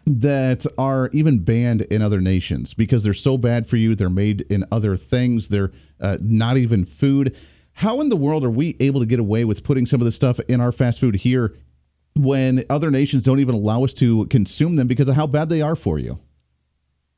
that 0.07 0.67
are 0.77 1.09
even 1.13 1.39
banned 1.39 1.83
in 1.83 2.03
other 2.03 2.21
nations 2.21 2.75
because 2.75 3.03
they're 3.03 3.15
so 3.15 3.39
bad 3.39 3.67
for 3.67 3.77
you. 3.77 3.95
They're 3.95 4.11
made 4.11 4.43
in 4.43 4.65
other 4.71 4.97
things. 4.97 5.49
They're 5.49 5.73
uh, 6.01 6.19
not 6.21 6.59
even 6.59 6.85
food. 6.85 7.37
How 7.75 8.01
in 8.01 8.09
the 8.09 8.17
world 8.17 8.45
are 8.45 8.51
we 8.51 8.77
able 8.81 9.01
to 9.01 9.07
get 9.07 9.19
away 9.19 9.45
with 9.45 9.65
putting 9.65 9.85
some 9.85 10.01
of 10.01 10.05
this 10.05 10.15
stuff 10.15 10.39
in 10.49 10.61
our 10.61 10.73
fast 10.73 11.01
food 11.01 11.17
here 11.17 11.57
when 12.17 12.65
other 12.71 12.91
nations 12.91 13.25
don't 13.25 13.41
even 13.41 13.55
allow 13.55 13.83
us 13.85 13.93
to 13.95 14.27
consume 14.27 14.77
them 14.77 14.87
because 14.87 15.09
of 15.09 15.17
how 15.17 15.27
bad 15.27 15.49
they 15.49 15.61
are 15.61 15.75
for 15.75 15.99
you? 15.99 16.21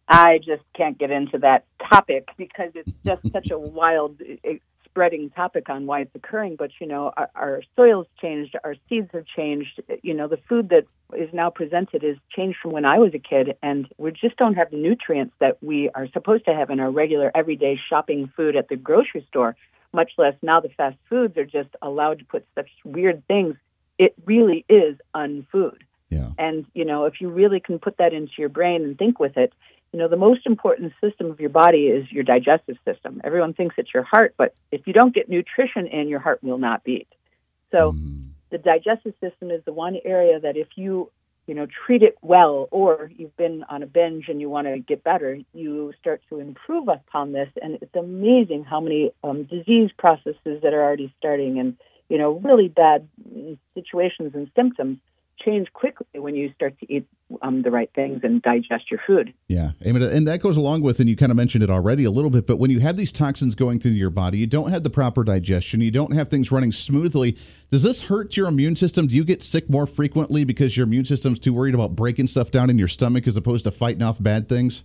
I 0.09 0.39
just 0.39 0.63
can't 0.75 0.97
get 0.99 1.11
into 1.11 1.39
that 1.39 1.67
topic 1.91 2.29
because 2.39 2.73
it's 2.75 2.91
just 3.05 3.21
such 3.33 3.51
a 3.51 3.59
wild 3.59 4.21
spreading 4.85 5.29
topic 5.29 5.69
on 5.69 5.85
why 5.85 6.01
it's 6.01 6.15
occurring, 6.15 6.57
but 6.57 6.71
you 6.81 6.87
know, 6.87 7.13
our, 7.19 7.29
our 7.35 7.63
soils 7.77 8.07
changed, 8.19 8.57
our 8.65 8.77
seeds 8.89 9.11
have 9.13 9.27
changed. 9.27 9.83
You 10.03 10.15
know, 10.15 10.27
the 10.27 10.39
food 10.49 10.71
that 10.71 10.87
is 11.15 11.29
now 11.35 11.51
presented 11.51 12.03
is 12.03 12.17
changed 12.35 12.57
from 12.63 12.73
when 12.73 12.87
I 12.87 12.99
was 12.99 13.13
a 13.13 13.19
kid, 13.19 13.57
and 13.63 13.87
we 13.99 14.13
just 14.13 14.37
don't 14.37 14.55
have 14.55 14.71
the 14.71 14.79
nutrients 14.79 15.35
that 15.39 15.59
we 15.63 15.91
are 15.95 16.09
supposed 16.15 16.47
to 16.47 16.55
have 16.55 16.71
in 16.71 16.81
our 16.81 16.91
regular 16.91 17.31
everyday 17.35 17.79
shopping 17.91 18.33
food 18.35 18.57
at 18.57 18.71
the 18.71 18.77
grocery 18.77 19.27
store. 19.29 19.55
Much 19.97 20.13
less 20.19 20.35
now, 20.43 20.61
the 20.61 20.69
fast 20.69 20.99
foods 21.09 21.39
are 21.39 21.47
just 21.47 21.71
allowed 21.81 22.19
to 22.19 22.25
put 22.27 22.47
such 22.55 22.69
weird 22.85 23.27
things. 23.27 23.57
It 23.99 24.15
really 24.27 24.67
is 24.69 24.99
unfood. 25.15 25.83
Yeah. 26.11 26.29
And 26.37 26.67
you 26.75 26.85
know, 26.85 27.07
if 27.07 27.19
you 27.23 27.31
really 27.31 27.61
can 27.61 27.79
put 27.79 27.97
that 27.97 28.13
into 28.13 28.35
your 28.37 28.51
brain 28.51 28.85
and 28.85 28.99
think 28.99 29.19
with 29.19 29.39
it, 29.39 29.55
you 29.93 29.99
know, 29.99 30.09
the 30.09 30.17
most 30.19 30.45
important 30.45 30.93
system 31.01 31.31
of 31.31 31.41
your 31.41 31.49
body 31.49 31.87
is 31.87 32.13
your 32.13 32.25
digestive 32.25 32.77
system. 32.85 33.23
Everyone 33.25 33.55
thinks 33.55 33.77
it's 33.79 33.95
your 33.95 34.03
heart, 34.03 34.35
but 34.37 34.55
if 34.71 34.87
you 34.87 34.93
don't 34.93 35.15
get 35.15 35.31
nutrition 35.31 35.87
in, 35.87 36.09
your 36.09 36.21
heart 36.21 36.45
will 36.45 36.59
not 36.59 36.85
beat. 36.85 37.09
So 37.73 37.93
mm. 37.93 38.27
the 38.51 38.59
digestive 38.59 39.15
system 39.19 39.51
is 39.51 39.65
the 39.65 39.73
one 39.73 39.97
area 40.05 40.39
that 40.41 40.59
if 40.59 40.69
you, 40.77 41.11
you 41.47 41.55
know, 41.55 41.67
treat 41.67 42.03
it 42.03 42.17
well 42.23 42.69
or 42.71 43.11
you've 43.17 43.37
been 43.37 43.65
on 43.69 43.83
a 43.83 43.87
binge 43.87 44.29
and 44.29 44.41
you 44.41 44.51
want 44.51 44.67
to 44.67 44.79
get 44.79 45.05
better, 45.05 45.39
you 45.55 45.93
start 46.01 46.21
to 46.29 46.41
improve 46.41 46.89
upon 46.89 47.33
this. 47.33 47.49
And 47.63 47.79
it's 47.81 47.95
amazing 47.95 48.65
how 48.65 48.81
many 48.81 49.13
um, 49.23 49.45
disease 49.45 49.91
processes 49.97 50.61
that 50.63 50.75
are 50.75 50.83
already 50.83 51.15
starting 51.19 51.59
and, 51.59 51.77
you 52.09 52.19
know, 52.19 52.33
really 52.33 52.69
bad 52.69 53.09
situations 53.75 54.33
and 54.35 54.51
symptoms 54.57 54.99
change 55.39 55.73
quickly 55.73 56.07
when 56.15 56.35
you 56.35 56.53
start 56.55 56.79
to 56.81 56.93
eat 56.93 57.07
um, 57.43 57.63
the 57.63 57.71
right 57.71 57.91
things 57.95 58.21
and 58.23 58.43
digest 58.43 58.91
your 58.91 59.01
food. 59.07 59.33
Yeah, 59.49 59.73
and 59.81 60.27
that 60.27 60.41
goes 60.41 60.57
along 60.57 60.83
with, 60.83 61.01
and 61.01 61.09
you 61.09 61.17
kind 61.17 61.31
of 61.31 61.37
mentioned 61.37 61.63
it 61.63 61.71
already 61.71 62.05
a 62.05 62.11
little 62.11 62.31
bit, 62.31 62.47
but 62.47 62.57
when 62.57 62.71
you 62.71 62.81
have 62.81 62.97
these 62.97 63.13
toxins 63.13 63.55
going 63.55 63.79
through 63.79 63.93
your 63.93 64.11
body, 64.11 64.39
you 64.39 64.47
don't 64.47 64.71
have 64.71 64.83
the 64.83 64.91
proper 64.91 65.25
digestion, 65.25 65.81
you 65.81 65.91
don't 65.91 66.13
have 66.13 66.29
things 66.29 66.51
running 66.51 66.73
smoothly. 66.73 67.37
Does 67.71 67.83
this 67.83 68.03
hurt 68.03 68.37
your 68.37 68.49
immune 68.49 68.77
system? 68.77 69.07
Do 69.07 69.17
you 69.17 69.25
get 69.25 69.43
sick 69.43 69.69
more 69.69 69.87
frequently 69.87 70.45
because 70.45 70.77
your 70.77 70.85
immune 70.85 71.05
system's 71.05 71.39
too 71.39 71.53
worried 71.53 71.75
about 71.75 71.97
breaking 71.97 72.29
stuff 72.29 72.51
down 72.51 72.71
in 72.71 72.79
your 72.79 72.89
stomach 72.89 73.27
as 73.27 73.37
opposed 73.37 73.65
to 73.65 73.71
fighting 73.71 74.03
off 74.03 74.23
bad 74.23 74.49
things? 74.49 74.85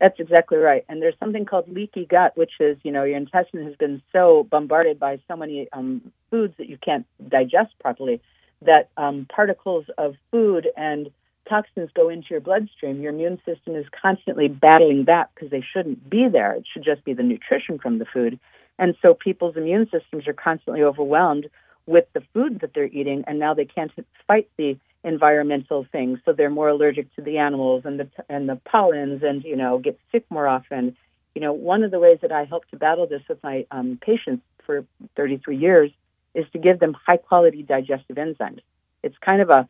That's 0.00 0.18
exactly 0.18 0.56
right. 0.56 0.84
And 0.88 1.02
there's 1.02 1.14
something 1.20 1.44
called 1.44 1.68
leaky 1.68 2.06
gut, 2.06 2.34
which 2.34 2.52
is, 2.58 2.78
you 2.82 2.90
know, 2.90 3.04
your 3.04 3.18
intestine 3.18 3.66
has 3.66 3.76
been 3.76 4.00
so 4.12 4.46
bombarded 4.50 4.98
by 4.98 5.20
so 5.28 5.36
many 5.36 5.68
um, 5.74 6.10
foods 6.30 6.54
that 6.56 6.68
you 6.68 6.78
can't 6.82 7.04
digest 7.28 7.78
properly 7.80 8.22
that 8.62 8.90
um, 8.96 9.26
particles 9.34 9.86
of 9.98 10.14
food 10.30 10.68
and 10.76 11.10
toxins 11.48 11.90
go 11.94 12.08
into 12.08 12.28
your 12.30 12.40
bloodstream, 12.40 13.00
your 13.00 13.12
immune 13.12 13.40
system 13.44 13.74
is 13.74 13.86
constantly 14.00 14.48
battling 14.48 15.04
that 15.06 15.30
because 15.34 15.50
they 15.50 15.62
shouldn't 15.72 16.08
be 16.08 16.28
there. 16.30 16.54
It 16.54 16.64
should 16.72 16.84
just 16.84 17.04
be 17.04 17.12
the 17.12 17.22
nutrition 17.22 17.78
from 17.78 17.98
the 17.98 18.04
food. 18.04 18.38
And 18.78 18.94
so 19.02 19.14
people's 19.14 19.56
immune 19.56 19.88
systems 19.90 20.26
are 20.26 20.32
constantly 20.32 20.82
overwhelmed 20.82 21.48
with 21.86 22.06
the 22.14 22.22
food 22.32 22.60
that 22.60 22.72
they're 22.74 22.86
eating, 22.86 23.24
and 23.26 23.38
now 23.38 23.52
they 23.52 23.64
can't 23.64 23.90
fight 24.26 24.48
the 24.56 24.78
environmental 25.02 25.86
things. 25.90 26.18
So 26.24 26.32
they're 26.32 26.50
more 26.50 26.68
allergic 26.68 27.14
to 27.16 27.22
the 27.22 27.38
animals 27.38 27.82
and 27.84 27.98
the 27.98 28.08
and 28.28 28.48
the 28.48 28.56
pollens, 28.56 29.22
and 29.22 29.42
you 29.44 29.56
know 29.56 29.78
get 29.78 29.98
sick 30.12 30.24
more 30.30 30.46
often. 30.46 30.96
You 31.34 31.40
know, 31.40 31.52
one 31.52 31.82
of 31.82 31.90
the 31.90 31.98
ways 31.98 32.18
that 32.22 32.32
I 32.32 32.44
help 32.44 32.66
to 32.68 32.76
battle 32.76 33.06
this 33.06 33.22
with 33.28 33.42
my 33.42 33.66
um, 33.70 33.98
patients 34.00 34.42
for 34.64 34.84
33 35.16 35.56
years 35.56 35.90
is 36.34 36.46
to 36.52 36.58
give 36.58 36.78
them 36.78 36.94
high 37.06 37.16
quality 37.16 37.62
digestive 37.62 38.16
enzymes. 38.16 38.60
It's 39.02 39.16
kind 39.18 39.42
of 39.42 39.50
a 39.50 39.68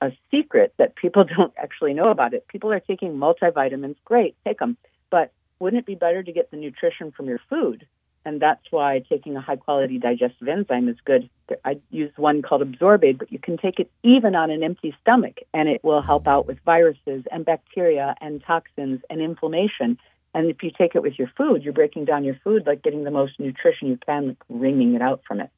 a 0.00 0.12
secret 0.30 0.72
that 0.78 0.94
people 0.94 1.24
don't 1.36 1.52
actually 1.56 1.94
know 1.94 2.10
about 2.10 2.34
it. 2.34 2.46
People 2.48 2.72
are 2.72 2.80
taking 2.80 3.14
multivitamins, 3.14 3.96
great, 4.04 4.36
take 4.44 4.58
them. 4.58 4.76
But 5.10 5.32
wouldn't 5.58 5.80
it 5.80 5.86
be 5.86 5.94
better 5.94 6.22
to 6.22 6.32
get 6.32 6.50
the 6.50 6.56
nutrition 6.56 7.12
from 7.12 7.26
your 7.26 7.40
food? 7.48 7.86
And 8.24 8.40
that's 8.40 8.62
why 8.70 9.02
taking 9.08 9.36
a 9.36 9.40
high 9.40 9.56
quality 9.56 9.98
digestive 9.98 10.46
enzyme 10.46 10.88
is 10.88 10.96
good. 11.04 11.30
I 11.64 11.78
use 11.90 12.12
one 12.16 12.42
called 12.42 12.60
Absorbaid, 12.60 13.18
but 13.18 13.32
you 13.32 13.38
can 13.38 13.56
take 13.56 13.80
it 13.80 13.90
even 14.02 14.34
on 14.34 14.50
an 14.50 14.62
empty 14.62 14.94
stomach, 15.00 15.38
and 15.54 15.70
it 15.70 15.82
will 15.82 16.02
help 16.02 16.28
out 16.28 16.46
with 16.46 16.58
viruses 16.60 17.24
and 17.32 17.46
bacteria 17.46 18.14
and 18.20 18.42
toxins 18.44 19.00
and 19.08 19.22
inflammation. 19.22 19.96
And 20.34 20.50
if 20.50 20.62
you 20.62 20.70
take 20.70 20.94
it 20.94 21.02
with 21.02 21.18
your 21.18 21.28
food, 21.34 21.62
you're 21.62 21.72
breaking 21.72 22.04
down 22.04 22.24
your 22.24 22.36
food, 22.44 22.66
like 22.66 22.82
getting 22.82 23.04
the 23.04 23.10
most 23.10 23.40
nutrition 23.40 23.88
you 23.88 23.96
can, 23.96 24.28
like 24.28 24.44
wringing 24.50 24.94
it 24.94 25.02
out 25.02 25.22
from 25.26 25.40
it. 25.40 25.50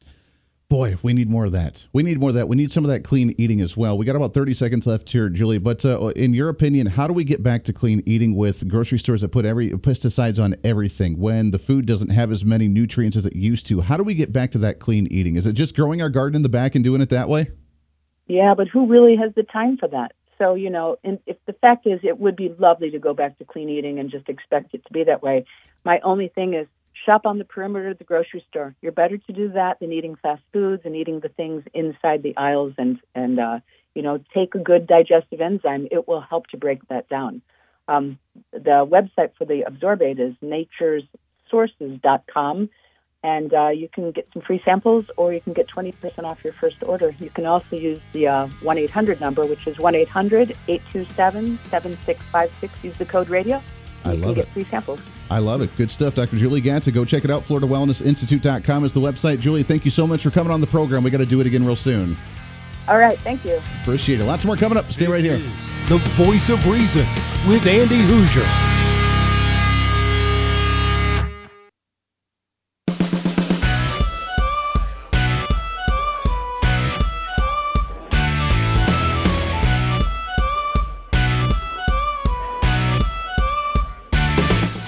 Boy, 0.72 0.96
we 1.02 1.12
need 1.12 1.28
more 1.28 1.44
of 1.44 1.52
that. 1.52 1.86
We 1.92 2.02
need 2.02 2.18
more 2.18 2.30
of 2.30 2.34
that. 2.36 2.48
We 2.48 2.56
need 2.56 2.70
some 2.70 2.82
of 2.82 2.90
that 2.90 3.04
clean 3.04 3.34
eating 3.36 3.60
as 3.60 3.76
well. 3.76 3.98
We 3.98 4.06
got 4.06 4.16
about 4.16 4.32
30 4.32 4.54
seconds 4.54 4.86
left 4.86 5.10
here, 5.10 5.28
Julie. 5.28 5.58
But 5.58 5.84
uh, 5.84 6.06
in 6.16 6.32
your 6.32 6.48
opinion, 6.48 6.86
how 6.86 7.06
do 7.06 7.12
we 7.12 7.24
get 7.24 7.42
back 7.42 7.64
to 7.64 7.74
clean 7.74 8.02
eating 8.06 8.34
with 8.34 8.66
grocery 8.68 8.98
stores 8.98 9.20
that 9.20 9.28
put 9.28 9.44
every 9.44 9.68
pesticides 9.72 10.42
on 10.42 10.56
everything 10.64 11.18
when 11.18 11.50
the 11.50 11.58
food 11.58 11.84
doesn't 11.84 12.08
have 12.08 12.32
as 12.32 12.42
many 12.42 12.68
nutrients 12.68 13.18
as 13.18 13.26
it 13.26 13.36
used 13.36 13.66
to? 13.66 13.82
How 13.82 13.98
do 13.98 14.02
we 14.02 14.14
get 14.14 14.32
back 14.32 14.50
to 14.52 14.58
that 14.60 14.78
clean 14.78 15.06
eating? 15.10 15.36
Is 15.36 15.46
it 15.46 15.52
just 15.52 15.76
growing 15.76 16.00
our 16.00 16.08
garden 16.08 16.36
in 16.36 16.42
the 16.42 16.48
back 16.48 16.74
and 16.74 16.82
doing 16.82 17.02
it 17.02 17.10
that 17.10 17.28
way? 17.28 17.50
Yeah, 18.26 18.54
but 18.56 18.66
who 18.66 18.86
really 18.86 19.16
has 19.16 19.34
the 19.34 19.42
time 19.42 19.76
for 19.76 19.88
that? 19.88 20.12
So, 20.38 20.54
you 20.54 20.70
know, 20.70 20.96
and 21.04 21.18
if 21.26 21.36
the 21.44 21.52
fact 21.52 21.86
is, 21.86 22.00
it 22.02 22.18
would 22.18 22.34
be 22.34 22.48
lovely 22.58 22.90
to 22.92 22.98
go 22.98 23.12
back 23.12 23.36
to 23.36 23.44
clean 23.44 23.68
eating 23.68 23.98
and 23.98 24.10
just 24.10 24.30
expect 24.30 24.72
it 24.72 24.86
to 24.86 24.92
be 24.94 25.04
that 25.04 25.22
way. 25.22 25.44
My 25.84 26.00
only 26.02 26.28
thing 26.28 26.54
is 26.54 26.66
shop 27.04 27.26
on 27.26 27.38
the 27.38 27.44
perimeter 27.44 27.90
of 27.90 27.98
the 27.98 28.04
grocery 28.04 28.44
store. 28.48 28.74
You're 28.80 28.92
better 28.92 29.18
to 29.18 29.32
do 29.32 29.50
that 29.52 29.80
than 29.80 29.92
eating 29.92 30.16
fast 30.16 30.42
foods 30.52 30.82
and 30.84 30.96
eating 30.96 31.20
the 31.20 31.28
things 31.28 31.62
inside 31.74 32.22
the 32.22 32.34
aisles 32.36 32.74
and 32.78 32.98
and 33.14 33.40
uh, 33.40 33.60
you 33.94 34.02
know 34.02 34.18
take 34.34 34.54
a 34.54 34.58
good 34.58 34.86
digestive 34.86 35.40
enzyme. 35.40 35.88
It 35.90 36.06
will 36.06 36.20
help 36.20 36.46
to 36.48 36.56
break 36.56 36.86
that 36.88 37.08
down. 37.08 37.40
Um, 37.88 38.18
the 38.52 38.86
website 38.86 39.32
for 39.36 39.44
the 39.44 39.64
Absorbaid 39.66 40.20
is 40.20 40.36
naturesources.com, 40.42 42.70
and 43.24 43.54
uh, 43.54 43.68
you 43.68 43.88
can 43.92 44.10
get 44.12 44.28
some 44.32 44.42
free 44.42 44.62
samples 44.64 45.04
or 45.16 45.32
you 45.32 45.40
can 45.40 45.52
get 45.52 45.68
20% 45.68 46.24
off 46.24 46.42
your 46.44 46.52
first 46.54 46.76
order. 46.86 47.14
You 47.18 47.30
can 47.30 47.46
also 47.46 47.76
use 47.76 47.98
the 48.12 48.28
uh, 48.28 48.46
1 48.62 48.78
800 48.78 49.20
number, 49.20 49.44
which 49.46 49.66
is 49.66 49.78
1 49.78 49.94
800 49.94 50.56
827 50.68 51.58
7656. 51.70 52.84
Use 52.84 52.96
the 52.96 53.04
code 53.04 53.28
radio. 53.28 53.62
I 54.04 54.12
love 54.12 54.38
it. 54.38 54.44
Get 54.46 54.52
free 54.52 54.64
samples. 54.64 55.00
I 55.30 55.38
love 55.38 55.62
it. 55.62 55.74
Good 55.76 55.90
stuff, 55.90 56.14
Dr. 56.14 56.36
Julie 56.36 56.60
Gatza. 56.60 56.92
Go 56.92 57.04
check 57.04 57.24
it 57.24 57.30
out. 57.30 57.42
FloridaWellnessInstitute.com 57.44 58.84
is 58.84 58.92
the 58.92 59.00
website. 59.00 59.40
Julie, 59.40 59.62
thank 59.62 59.84
you 59.84 59.90
so 59.90 60.06
much 60.06 60.22
for 60.22 60.30
coming 60.30 60.52
on 60.52 60.60
the 60.60 60.66
program. 60.66 61.02
We 61.02 61.10
got 61.10 61.18
to 61.18 61.26
do 61.26 61.40
it 61.40 61.46
again 61.46 61.64
real 61.64 61.76
soon. 61.76 62.16
All 62.88 62.98
right. 62.98 63.18
Thank 63.20 63.44
you. 63.44 63.60
Appreciate 63.82 64.20
it. 64.20 64.24
Lots 64.24 64.44
more 64.44 64.56
coming 64.56 64.76
up. 64.76 64.92
Stay 64.92 65.06
this 65.06 65.14
right 65.14 65.24
here. 65.24 65.38
the 65.88 65.98
voice 66.16 66.48
of 66.48 66.66
reason 66.66 67.06
with 67.46 67.66
Andy 67.66 68.00
Hooser. 68.00 69.01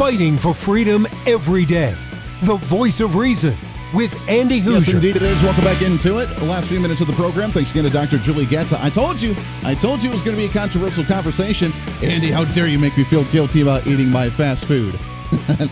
Fighting 0.04 0.36
for 0.36 0.52
freedom 0.52 1.06
every 1.26 1.64
day. 1.64 1.96
The 2.42 2.56
voice 2.56 3.00
of 3.00 3.14
reason 3.14 3.56
with 3.94 4.14
Andy 4.28 4.60
Hooser. 4.60 4.72
Yes, 4.74 4.92
indeed 4.92 5.16
it 5.16 5.22
is. 5.22 5.42
Welcome 5.42 5.64
back 5.64 5.80
into 5.80 6.18
it. 6.18 6.28
The 6.28 6.44
last 6.44 6.68
few 6.68 6.78
minutes 6.78 7.00
of 7.00 7.06
the 7.06 7.14
program. 7.14 7.50
Thanks 7.50 7.70
again 7.70 7.84
to 7.84 7.90
Dr. 7.90 8.18
Julie 8.18 8.44
Gatza. 8.44 8.78
I 8.82 8.90
told 8.90 9.22
you, 9.22 9.34
I 9.62 9.74
told 9.74 10.02
you 10.02 10.10
it 10.10 10.12
was 10.12 10.22
going 10.22 10.36
to 10.36 10.42
be 10.42 10.46
a 10.46 10.52
controversial 10.52 11.04
conversation. 11.04 11.72
Andy, 12.02 12.30
how 12.30 12.44
dare 12.44 12.66
you 12.66 12.78
make 12.78 12.98
me 12.98 13.04
feel 13.04 13.24
guilty 13.32 13.62
about 13.62 13.86
eating 13.86 14.10
my 14.10 14.28
fast 14.28 14.66
food? 14.66 14.94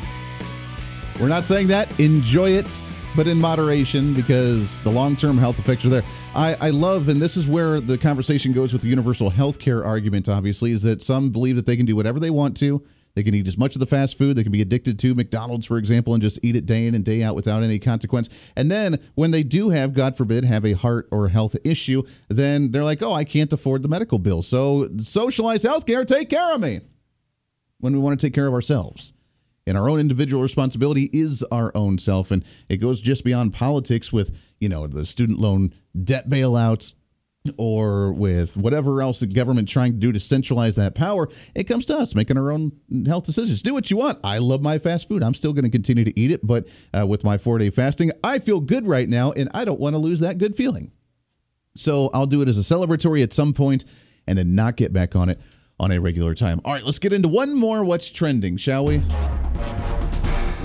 We're 1.20 1.28
not 1.28 1.44
saying 1.44 1.66
that. 1.66 2.00
Enjoy 2.00 2.52
it, 2.52 2.74
but 3.14 3.26
in 3.26 3.38
moderation 3.38 4.14
because 4.14 4.80
the 4.80 4.90
long 4.90 5.14
term 5.14 5.36
health 5.36 5.58
effects 5.58 5.84
are 5.84 5.90
there. 5.90 6.04
I, 6.34 6.54
I 6.54 6.70
love, 6.70 7.10
and 7.10 7.20
this 7.20 7.36
is 7.36 7.46
where 7.46 7.82
the 7.82 7.98
conversation 7.98 8.52
goes 8.52 8.72
with 8.72 8.80
the 8.80 8.88
universal 8.88 9.28
health 9.28 9.58
care 9.58 9.84
argument, 9.84 10.26
obviously, 10.26 10.72
is 10.72 10.80
that 10.84 11.02
some 11.02 11.28
believe 11.28 11.56
that 11.56 11.66
they 11.66 11.76
can 11.76 11.84
do 11.84 11.96
whatever 11.96 12.18
they 12.18 12.30
want 12.30 12.56
to 12.56 12.82
they 13.14 13.22
can 13.22 13.34
eat 13.34 13.46
as 13.46 13.58
much 13.58 13.74
of 13.74 13.80
the 13.80 13.86
fast 13.86 14.16
food. 14.16 14.36
They 14.36 14.42
can 14.42 14.52
be 14.52 14.62
addicted 14.62 14.98
to 15.00 15.14
McDonald's, 15.14 15.66
for 15.66 15.76
example, 15.78 16.14
and 16.14 16.22
just 16.22 16.38
eat 16.42 16.56
it 16.56 16.66
day 16.66 16.86
in 16.86 16.94
and 16.94 17.04
day 17.04 17.22
out 17.22 17.34
without 17.34 17.62
any 17.62 17.78
consequence. 17.78 18.28
And 18.56 18.70
then 18.70 18.98
when 19.14 19.30
they 19.30 19.42
do 19.42 19.70
have, 19.70 19.92
God 19.92 20.16
forbid, 20.16 20.44
have 20.44 20.64
a 20.64 20.72
heart 20.72 21.08
or 21.10 21.28
health 21.28 21.56
issue, 21.64 22.02
then 22.28 22.70
they're 22.70 22.84
like, 22.84 23.02
oh, 23.02 23.12
I 23.12 23.24
can't 23.24 23.52
afford 23.52 23.82
the 23.82 23.88
medical 23.88 24.18
bill. 24.18 24.42
So 24.42 24.88
socialize 24.98 25.62
healthcare, 25.62 26.06
take 26.06 26.30
care 26.30 26.54
of 26.54 26.60
me. 26.60 26.80
When 27.78 27.92
we 27.92 27.98
want 27.98 28.18
to 28.18 28.26
take 28.26 28.32
care 28.32 28.46
of 28.46 28.54
ourselves. 28.54 29.12
And 29.66 29.76
our 29.76 29.88
own 29.88 30.00
individual 30.00 30.42
responsibility 30.42 31.10
is 31.12 31.42
our 31.52 31.72
own 31.74 31.98
self. 31.98 32.30
And 32.30 32.44
it 32.68 32.76
goes 32.78 33.00
just 33.00 33.24
beyond 33.24 33.52
politics 33.52 34.12
with, 34.12 34.36
you 34.60 34.68
know, 34.68 34.86
the 34.86 35.04
student 35.04 35.38
loan 35.38 35.72
debt 36.00 36.28
bailouts, 36.28 36.92
or 37.56 38.12
with 38.12 38.56
whatever 38.56 39.02
else 39.02 39.20
the 39.20 39.26
government 39.26 39.68
trying 39.68 39.92
to 39.92 39.98
do 39.98 40.12
to 40.12 40.20
centralize 40.20 40.76
that 40.76 40.94
power, 40.94 41.28
it 41.54 41.64
comes 41.64 41.86
to 41.86 41.96
us 41.96 42.14
making 42.14 42.36
our 42.36 42.52
own 42.52 42.72
health 43.06 43.24
decisions. 43.24 43.62
Do 43.62 43.74
what 43.74 43.90
you 43.90 43.96
want. 43.96 44.20
I 44.22 44.38
love 44.38 44.62
my 44.62 44.78
fast 44.78 45.08
food. 45.08 45.22
I'm 45.22 45.34
still 45.34 45.52
going 45.52 45.64
to 45.64 45.70
continue 45.70 46.04
to 46.04 46.18
eat 46.18 46.30
it, 46.30 46.46
but 46.46 46.68
uh, 46.96 47.06
with 47.06 47.24
my 47.24 47.38
four 47.38 47.58
day 47.58 47.70
fasting, 47.70 48.12
I 48.22 48.38
feel 48.38 48.60
good 48.60 48.86
right 48.86 49.08
now, 49.08 49.32
and 49.32 49.48
I 49.54 49.64
don't 49.64 49.80
want 49.80 49.94
to 49.94 49.98
lose 49.98 50.20
that 50.20 50.38
good 50.38 50.56
feeling. 50.56 50.92
So 51.74 52.10
I'll 52.12 52.26
do 52.26 52.42
it 52.42 52.48
as 52.48 52.58
a 52.58 52.74
celebratory 52.74 53.22
at 53.22 53.32
some 53.32 53.52
point, 53.52 53.84
and 54.26 54.38
then 54.38 54.54
not 54.54 54.76
get 54.76 54.92
back 54.92 55.16
on 55.16 55.28
it 55.28 55.40
on 55.80 55.90
a 55.90 56.00
regular 56.00 56.34
time. 56.34 56.60
All 56.64 56.72
right, 56.72 56.84
let's 56.84 56.98
get 56.98 57.12
into 57.12 57.28
one 57.28 57.54
more. 57.54 57.84
What's 57.84 58.08
trending, 58.08 58.56
shall 58.56 58.84
we? 58.84 59.02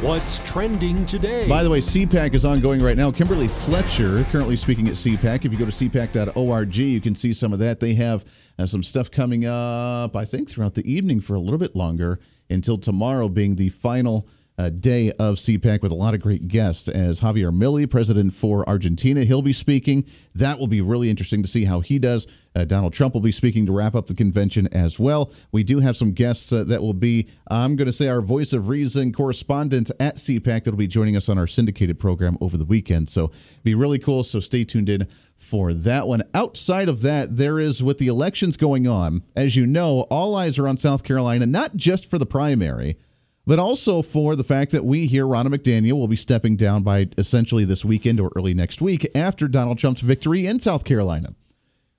What's 0.01 0.37
trending 0.39 1.07
today? 1.07 1.49
By 1.49 1.63
the 1.63 1.71
way, 1.71 1.79
CPAC 1.79 2.35
is 2.35 2.45
ongoing 2.45 2.83
right 2.83 2.95
now. 2.95 3.09
Kimberly 3.09 3.47
Fletcher 3.47 4.23
currently 4.25 4.55
speaking 4.55 4.87
at 4.87 4.93
CPAC. 4.93 5.43
If 5.43 5.51
you 5.51 5.57
go 5.57 5.65
to 5.65 5.71
cpac.org, 5.71 6.75
you 6.75 7.01
can 7.01 7.15
see 7.15 7.33
some 7.33 7.51
of 7.51 7.57
that. 7.57 7.79
They 7.79 7.95
have 7.95 8.23
uh, 8.59 8.67
some 8.67 8.83
stuff 8.83 9.09
coming 9.09 9.45
up, 9.47 10.15
I 10.15 10.23
think, 10.23 10.49
throughout 10.49 10.75
the 10.75 10.87
evening 10.89 11.19
for 11.19 11.33
a 11.33 11.39
little 11.39 11.57
bit 11.57 11.75
longer 11.75 12.19
until 12.47 12.77
tomorrow 12.77 13.27
being 13.27 13.55
the 13.55 13.69
final 13.69 14.27
uh, 14.57 14.69
day 14.69 15.11
of 15.19 15.35
CPAC 15.35 15.81
with 15.81 15.91
a 15.91 15.95
lot 15.95 16.13
of 16.13 16.21
great 16.21 16.47
guests. 16.47 16.87
As 16.87 17.21
Javier 17.21 17.51
Milei, 17.51 17.89
president 17.89 18.33
for 18.33 18.67
Argentina, 18.67 19.23
he'll 19.23 19.41
be 19.41 19.53
speaking. 19.53 20.05
That 20.33 20.59
will 20.59 20.67
be 20.67 20.81
really 20.81 21.09
interesting 21.09 21.41
to 21.43 21.47
see 21.47 21.65
how 21.65 21.81
he 21.81 21.99
does. 21.99 22.27
Uh, 22.55 22.65
Donald 22.65 22.93
Trump 22.93 23.13
will 23.13 23.21
be 23.21 23.31
speaking 23.31 23.67
to 23.67 23.71
wrap 23.71 23.93
up 23.93 24.07
the 24.07 24.15
convention 24.15 24.67
as 24.73 24.99
well. 24.99 25.31
We 25.51 25.63
do 25.63 25.79
have 25.79 25.95
some 25.95 26.11
guests 26.11 26.51
uh, 26.51 26.63
that 26.65 26.81
will 26.81 26.95
be, 26.95 27.27
I'm 27.51 27.75
going 27.75 27.85
to 27.85 27.93
say, 27.93 28.07
our 28.07 28.21
voice 28.21 28.51
of 28.51 28.67
reason 28.67 29.13
correspondent 29.13 29.91
at 29.99 30.17
CPAC 30.17 30.63
that'll 30.63 30.75
be 30.75 30.87
joining 30.87 31.15
us 31.15 31.29
on 31.29 31.37
our 31.37 31.45
syndicated 31.45 31.99
program 31.99 32.35
over 32.41 32.57
the 32.57 32.65
weekend. 32.65 33.09
So 33.09 33.31
be 33.63 33.75
really 33.75 33.99
cool. 33.99 34.23
So 34.23 34.39
stay 34.39 34.63
tuned 34.63 34.89
in 34.89 35.07
for 35.35 35.71
that 35.71 36.07
one. 36.07 36.23
Outside 36.33 36.89
of 36.89 37.01
that, 37.01 37.37
there 37.37 37.59
is 37.59 37.83
with 37.83 37.99
the 37.99 38.07
elections 38.07 38.57
going 38.57 38.87
on, 38.87 39.21
as 39.35 39.55
you 39.55 39.67
know, 39.67 40.01
all 40.09 40.35
eyes 40.35 40.57
are 40.57 40.67
on 40.67 40.77
South 40.77 41.03
Carolina, 41.03 41.45
not 41.45 41.75
just 41.75 42.09
for 42.09 42.17
the 42.17 42.25
primary 42.25 42.97
but 43.47 43.59
also 43.59 44.01
for 44.01 44.35
the 44.35 44.43
fact 44.43 44.71
that 44.71 44.83
we 44.83 45.07
hear 45.07 45.25
Ronna 45.25 45.47
McDaniel 45.47 45.93
will 45.93 46.09
be 46.09 46.17
stepping 46.17 46.57
down 46.57 46.83
by 46.83 47.07
essentially 47.17 47.63
this 47.63 47.85
weekend 47.85 48.19
or 48.19 48.29
early 48.35 48.53
next 48.53 48.81
week 48.81 49.09
after 49.15 49.47
Donald 49.47 49.79
Trump's 49.79 50.01
victory 50.01 50.45
in 50.45 50.59
South 50.59 50.83
Carolina, 50.83 51.33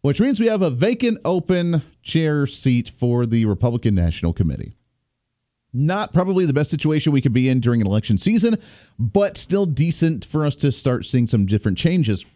which 0.02 0.20
means 0.20 0.38
we 0.38 0.46
have 0.46 0.61
a 0.61 0.68
vacant 0.68 1.18
open 1.24 1.80
chair 2.02 2.46
seat 2.46 2.90
for 2.90 3.24
the 3.24 3.46
Republican 3.46 3.94
National 3.94 4.34
Committee. 4.34 4.74
Not 5.72 6.12
probably 6.12 6.44
the 6.44 6.52
best 6.52 6.70
situation 6.70 7.12
we 7.12 7.22
could 7.22 7.32
be 7.32 7.48
in 7.48 7.61
during 7.61 7.80
an 7.80 7.87
election 7.87 8.18
season, 8.18 8.58
but 8.98 9.38
still 9.38 9.64
decent 9.64 10.26
for 10.26 10.44
us 10.44 10.54
to 10.56 10.70
start 10.70 11.06
seeing 11.06 11.26
some 11.26 11.46
different 11.46 11.78
changes 11.78 12.26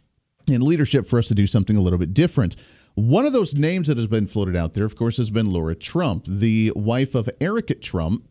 in 0.46 0.62
leadership 0.62 1.07
for 1.07 1.18
us 1.18 1.29
to 1.29 1.35
do 1.35 1.46
something 1.46 1.77
a 1.77 1.83
little 1.83 1.98
bit 1.98 2.14
different. 2.14 2.57
One 2.94 3.27
of 3.27 3.35
those 3.35 3.55
names 3.55 3.88
that 3.88 3.96
has 3.98 4.07
been 4.07 4.27
floated 4.27 4.57
out 4.57 4.72
there, 4.72 4.85
of 4.85 4.96
course, 4.96 5.18
has 5.18 5.31
been 5.31 5.51
Laura 5.51 5.75
Trump, 5.75 6.25
the 6.27 6.72
wife 6.75 7.14
of 7.14 7.29
Eric 7.40 7.81
Trump, 7.81 8.27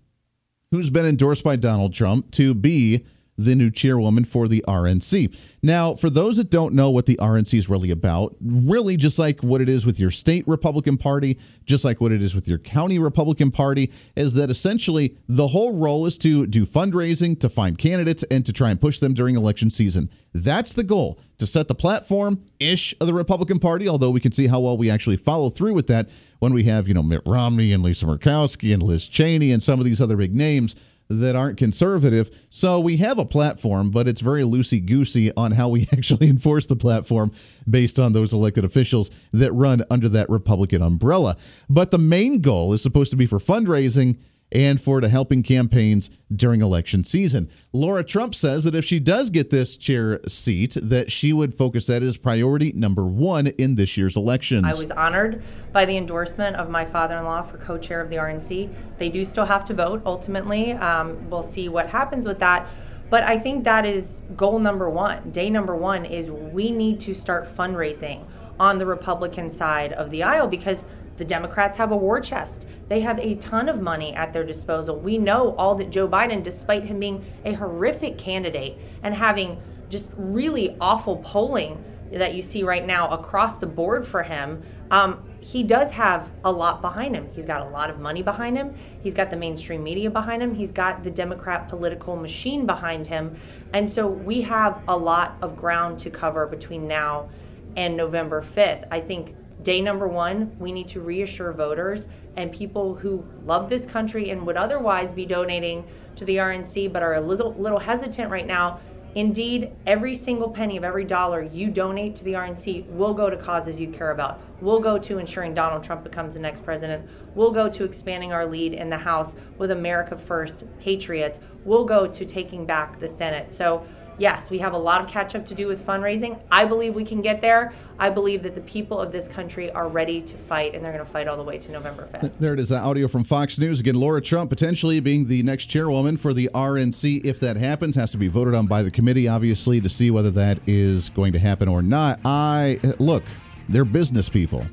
who's 0.71 0.89
been 0.89 1.05
endorsed 1.05 1.43
by 1.43 1.55
Donald 1.55 1.93
Trump 1.93 2.31
to 2.31 2.53
be 2.53 3.05
the 3.37 3.55
new 3.55 3.71
chairwoman 3.71 4.25
for 4.25 4.47
the 4.47 4.63
RNC. 4.67 5.35
Now, 5.63 5.95
for 5.95 6.09
those 6.09 6.37
that 6.37 6.49
don't 6.49 6.73
know 6.73 6.89
what 6.89 7.05
the 7.05 7.17
RNC 7.17 7.57
is 7.57 7.69
really 7.69 7.91
about, 7.91 8.35
really 8.41 8.97
just 8.97 9.19
like 9.19 9.41
what 9.41 9.61
it 9.61 9.69
is 9.69 9.85
with 9.85 9.99
your 9.99 10.11
state 10.11 10.47
Republican 10.47 10.97
Party, 10.97 11.39
just 11.65 11.85
like 11.85 12.01
what 12.01 12.11
it 12.11 12.21
is 12.21 12.35
with 12.35 12.47
your 12.47 12.57
county 12.57 12.99
Republican 12.99 13.51
Party, 13.51 13.91
is 14.15 14.33
that 14.33 14.49
essentially 14.49 15.17
the 15.27 15.47
whole 15.47 15.77
role 15.77 16.05
is 16.05 16.17
to 16.19 16.45
do 16.47 16.65
fundraising, 16.65 17.39
to 17.39 17.49
find 17.49 17.77
candidates, 17.77 18.23
and 18.31 18.45
to 18.45 18.53
try 18.53 18.71
and 18.71 18.79
push 18.79 18.99
them 18.99 19.13
during 19.13 19.35
election 19.35 19.69
season. 19.69 20.09
That's 20.33 20.73
the 20.73 20.83
goal 20.83 21.19
to 21.37 21.45
set 21.45 21.67
the 21.67 21.75
platform 21.75 22.43
ish 22.59 22.93
of 23.01 23.07
the 23.07 23.13
Republican 23.13 23.59
Party, 23.59 23.87
although 23.87 24.11
we 24.11 24.19
can 24.19 24.31
see 24.31 24.47
how 24.47 24.59
well 24.59 24.77
we 24.77 24.89
actually 24.89 25.17
follow 25.17 25.49
through 25.49 25.73
with 25.73 25.87
that 25.87 26.09
when 26.39 26.53
we 26.53 26.63
have, 26.63 26.87
you 26.87 26.93
know, 26.93 27.03
Mitt 27.03 27.21
Romney 27.25 27.73
and 27.73 27.83
Lisa 27.83 28.05
Murkowski 28.05 28.73
and 28.73 28.81
Liz 28.81 29.07
Cheney 29.07 29.51
and 29.51 29.61
some 29.61 29.79
of 29.79 29.85
these 29.85 30.01
other 30.01 30.17
big 30.17 30.35
names 30.35 30.75
that 31.19 31.35
aren't 31.35 31.57
conservative. 31.57 32.29
So 32.49 32.79
we 32.79 32.97
have 32.97 33.19
a 33.19 33.25
platform, 33.25 33.91
but 33.91 34.07
it's 34.07 34.21
very 34.21 34.43
loosey 34.43 34.85
goosey 34.85 35.31
on 35.35 35.51
how 35.51 35.69
we 35.69 35.87
actually 35.93 36.27
enforce 36.27 36.65
the 36.65 36.75
platform 36.75 37.31
based 37.69 37.99
on 37.99 38.13
those 38.13 38.33
elected 38.33 38.65
officials 38.65 39.11
that 39.31 39.51
run 39.53 39.83
under 39.89 40.09
that 40.09 40.29
Republican 40.29 40.81
umbrella. 40.81 41.37
But 41.69 41.91
the 41.91 41.97
main 41.97 42.41
goal 42.41 42.73
is 42.73 42.81
supposed 42.81 43.11
to 43.11 43.17
be 43.17 43.25
for 43.25 43.39
fundraising 43.39 44.17
and 44.51 44.81
for 44.81 44.99
to 44.99 45.07
helping 45.07 45.43
campaigns 45.43 46.09
during 46.33 46.61
election 46.61 47.03
season. 47.03 47.49
Laura 47.73 48.03
Trump 48.03 48.35
says 48.35 48.63
that 48.63 48.75
if 48.75 48.83
she 48.83 48.99
does 48.99 49.29
get 49.29 49.49
this 49.49 49.77
chair 49.77 50.19
seat, 50.27 50.77
that 50.81 51.11
she 51.11 51.31
would 51.33 51.53
focus 51.53 51.87
that 51.87 52.03
as 52.03 52.17
priority 52.17 52.71
number 52.73 53.05
one 53.05 53.47
in 53.47 53.75
this 53.75 53.97
year's 53.97 54.15
elections. 54.15 54.65
I 54.65 54.77
was 54.77 54.91
honored 54.91 55.41
by 55.71 55.85
the 55.85 55.97
endorsement 55.97 56.55
of 56.57 56.69
my 56.69 56.85
father-in-law 56.85 57.43
for 57.43 57.57
co-chair 57.57 58.01
of 58.01 58.09
the 58.09 58.17
RNC. 58.17 58.73
They 58.97 59.09
do 59.09 59.23
still 59.25 59.45
have 59.45 59.65
to 59.65 59.73
vote 59.73 60.01
ultimately. 60.05 60.73
Um, 60.73 61.29
we'll 61.29 61.43
see 61.43 61.69
what 61.69 61.89
happens 61.89 62.27
with 62.27 62.39
that. 62.39 62.67
But 63.09 63.23
I 63.23 63.37
think 63.37 63.65
that 63.65 63.85
is 63.85 64.23
goal 64.37 64.59
number 64.59 64.89
one. 64.89 65.31
Day 65.31 65.49
number 65.49 65.75
one 65.75 66.05
is 66.05 66.31
we 66.31 66.71
need 66.71 66.99
to 67.01 67.13
start 67.13 67.55
fundraising 67.57 68.25
on 68.57 68.77
the 68.77 68.85
Republican 68.85 69.51
side 69.51 69.91
of 69.91 70.11
the 70.11 70.23
aisle 70.23 70.47
because 70.47 70.85
the 71.17 71.25
Democrats 71.25 71.77
have 71.77 71.91
a 71.91 71.97
war 71.97 72.19
chest. 72.19 72.65
They 72.87 73.01
have 73.01 73.19
a 73.19 73.35
ton 73.35 73.69
of 73.69 73.81
money 73.81 74.13
at 74.13 74.33
their 74.33 74.43
disposal. 74.43 74.99
We 74.99 75.17
know 75.17 75.55
all 75.55 75.75
that 75.75 75.89
Joe 75.89 76.07
Biden, 76.07 76.43
despite 76.43 76.85
him 76.85 76.99
being 76.99 77.25
a 77.45 77.53
horrific 77.53 78.17
candidate 78.17 78.77
and 79.03 79.13
having 79.15 79.61
just 79.89 80.09
really 80.15 80.75
awful 80.79 81.17
polling 81.17 81.83
that 82.11 82.33
you 82.33 82.41
see 82.41 82.63
right 82.63 82.85
now 82.85 83.09
across 83.09 83.57
the 83.57 83.67
board 83.67 84.05
for 84.05 84.23
him, 84.23 84.63
um, 84.89 85.23
he 85.39 85.63
does 85.63 85.91
have 85.91 86.29
a 86.43 86.51
lot 86.51 86.81
behind 86.81 87.15
him. 87.15 87.29
He's 87.33 87.45
got 87.45 87.61
a 87.61 87.69
lot 87.69 87.89
of 87.89 87.99
money 87.99 88.21
behind 88.21 88.57
him. 88.57 88.75
He's 89.01 89.13
got 89.13 89.29
the 89.29 89.37
mainstream 89.37 89.83
media 89.83 90.09
behind 90.11 90.43
him. 90.43 90.53
He's 90.53 90.71
got 90.71 91.03
the 91.03 91.09
Democrat 91.09 91.67
political 91.67 92.15
machine 92.15 92.65
behind 92.65 93.07
him. 93.07 93.35
And 93.73 93.89
so 93.89 94.07
we 94.07 94.41
have 94.41 94.81
a 94.87 94.95
lot 94.95 95.37
of 95.41 95.55
ground 95.55 95.99
to 95.99 96.09
cover 96.09 96.45
between 96.45 96.87
now 96.87 97.29
and 97.75 97.97
November 97.97 98.43
5th. 98.43 98.87
I 98.91 98.99
think 98.99 99.35
day 99.63 99.81
number 99.81 100.07
one, 100.07 100.55
we 100.59 100.71
need 100.71 100.87
to 100.89 101.01
reassure 101.01 101.51
voters 101.53 102.07
and 102.35 102.51
people 102.51 102.95
who 102.95 103.25
love 103.45 103.69
this 103.69 103.85
country 103.85 104.29
and 104.29 104.45
would 104.45 104.57
otherwise 104.57 105.11
be 105.11 105.25
donating 105.25 105.85
to 106.15 106.25
the 106.25 106.37
RNC 106.37 106.91
but 106.91 107.03
are 107.03 107.15
a 107.15 107.21
little, 107.21 107.53
little 107.53 107.79
hesitant 107.79 108.31
right 108.31 108.47
now 108.47 108.79
Indeed, 109.13 109.73
every 109.85 110.15
single 110.15 110.49
penny 110.49 110.77
of 110.77 110.85
every 110.85 111.03
dollar 111.03 111.43
you 111.43 111.69
donate 111.69 112.15
to 112.15 112.23
the 112.23 112.33
RNC 112.33 112.87
will 112.87 113.13
go 113.13 113.29
to 113.29 113.35
causes 113.35 113.77
you 113.77 113.89
care 113.89 114.11
about. 114.11 114.39
Will 114.61 114.79
go 114.79 114.97
to 114.99 115.17
ensuring 115.17 115.53
Donald 115.53 115.83
Trump 115.83 116.03
becomes 116.03 116.35
the 116.35 116.39
next 116.39 116.63
president. 116.63 117.09
Will 117.35 117.51
go 117.51 117.67
to 117.67 117.83
expanding 117.83 118.31
our 118.31 118.45
lead 118.45 118.73
in 118.73 118.89
the 118.89 118.97
House 118.97 119.35
with 119.57 119.71
America 119.71 120.15
First 120.15 120.63
Patriots. 120.79 121.41
Will 121.65 121.83
go 121.83 122.07
to 122.07 122.25
taking 122.25 122.65
back 122.65 123.01
the 123.01 123.07
Senate. 123.07 123.53
So 123.53 123.85
yes, 124.17 124.49
we 124.49 124.59
have 124.59 124.73
a 124.73 124.77
lot 124.77 125.01
of 125.01 125.07
catch 125.07 125.35
up 125.35 125.45
to 125.47 125.55
do 125.55 125.67
with 125.67 125.85
fundraising. 125.85 126.39
I 126.51 126.65
believe 126.65 126.95
we 126.95 127.05
can 127.05 127.21
get 127.21 127.41
there. 127.41 127.73
I 127.99 128.09
believe 128.09 128.43
that 128.43 128.55
the 128.55 128.61
people 128.61 128.99
of 128.99 129.11
this 129.11 129.27
country 129.27 129.71
are 129.71 129.87
ready 129.87 130.21
to 130.21 130.37
fight, 130.37 130.75
and 130.75 130.83
they're 130.83 130.91
going 130.91 131.05
to 131.05 131.11
fight 131.11 131.27
all 131.27 131.37
the 131.37 131.43
way 131.43 131.57
to 131.57 131.71
November 131.71 132.07
5th. 132.11 132.31
There 132.39 132.53
it 132.53 132.59
is, 132.59 132.69
the 132.69 132.79
audio 132.79 133.07
from 133.07 133.23
Fox 133.23 133.59
News. 133.59 133.79
Again, 133.79 133.95
Laura 133.95 134.21
Trump 134.21 134.49
potentially 134.49 134.99
being 134.99 135.27
the 135.27 135.43
next 135.43 135.67
chairwoman 135.67 136.17
for 136.17 136.33
the 136.33 136.49
RNC. 136.53 137.25
If 137.25 137.39
that 137.41 137.57
happens, 137.57 137.95
has 137.95 138.11
to 138.11 138.17
be 138.17 138.27
voted 138.27 138.55
on 138.55 138.67
by 138.67 138.83
the 138.83 138.91
committee, 138.91 139.27
obviously, 139.27 139.81
to 139.81 139.89
see 139.89 140.11
whether 140.11 140.31
that 140.31 140.59
is 140.67 141.09
going 141.09 141.33
to 141.33 141.39
happen 141.39 141.67
or 141.67 141.81
not. 141.81 142.19
I 142.25 142.79
look, 142.99 143.23
they're 143.69 143.85
business 143.85 144.29
people. 144.29 144.65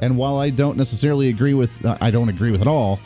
And 0.00 0.18
while 0.18 0.38
I 0.38 0.50
don't 0.50 0.76
necessarily 0.76 1.28
agree 1.28 1.54
with, 1.54 1.84
uh, 1.84 1.96
I 2.00 2.10
don't 2.10 2.28
agree 2.28 2.50
with 2.50 2.60
it 2.60 2.66
all, 2.66 2.98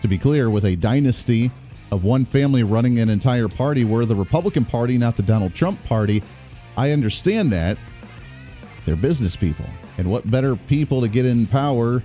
to 0.00 0.08
be 0.08 0.18
clear, 0.18 0.48
with 0.48 0.64
a 0.64 0.76
dynasty 0.76 1.50
of 1.92 2.04
one 2.04 2.24
family 2.24 2.62
running 2.62 2.98
an 2.98 3.08
entire 3.08 3.48
party. 3.48 3.84
We're 3.84 4.04
the 4.04 4.16
Republican 4.16 4.64
Party, 4.64 4.98
not 4.98 5.16
the 5.16 5.22
Donald 5.22 5.54
Trump 5.54 5.82
Party. 5.84 6.22
I 6.76 6.92
understand 6.92 7.52
that. 7.52 7.78
They're 8.84 8.96
business 8.96 9.36
people. 9.36 9.64
And 9.98 10.10
what 10.10 10.30
better 10.30 10.56
people 10.56 11.00
to 11.00 11.08
get 11.08 11.26
in 11.26 11.46
power 11.46 12.02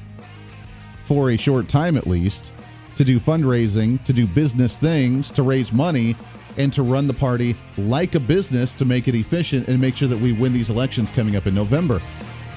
for 1.04 1.32
a 1.32 1.38
short 1.38 1.68
time 1.68 1.98
at 1.98 2.08
least 2.08 2.54
to 2.96 3.04
do 3.04 3.20
fundraising, 3.20 4.04
to 4.06 4.14
do 4.14 4.28
business 4.28 4.78
things, 4.78 5.32
to 5.32 5.44
raise 5.44 5.72
money, 5.72 6.16
and 6.58 6.72
to 6.74 6.84
run 6.84 7.08
the 7.08 7.14
party 7.14 7.56
like 7.78 8.16
a 8.16 8.20
business 8.20 8.74
to 8.76 8.86
make 8.86 9.08
it 9.08 9.16
efficient 9.16 9.68
and 9.68 9.80
make 9.80 9.96
sure 9.96 10.08
that 10.08 10.20
we 10.20 10.34
win 10.34 10.54
these 10.54 10.70
elections 10.70 11.12
coming 11.12 11.36
up 11.36 11.48
in 11.48 11.56
November. 11.56 12.02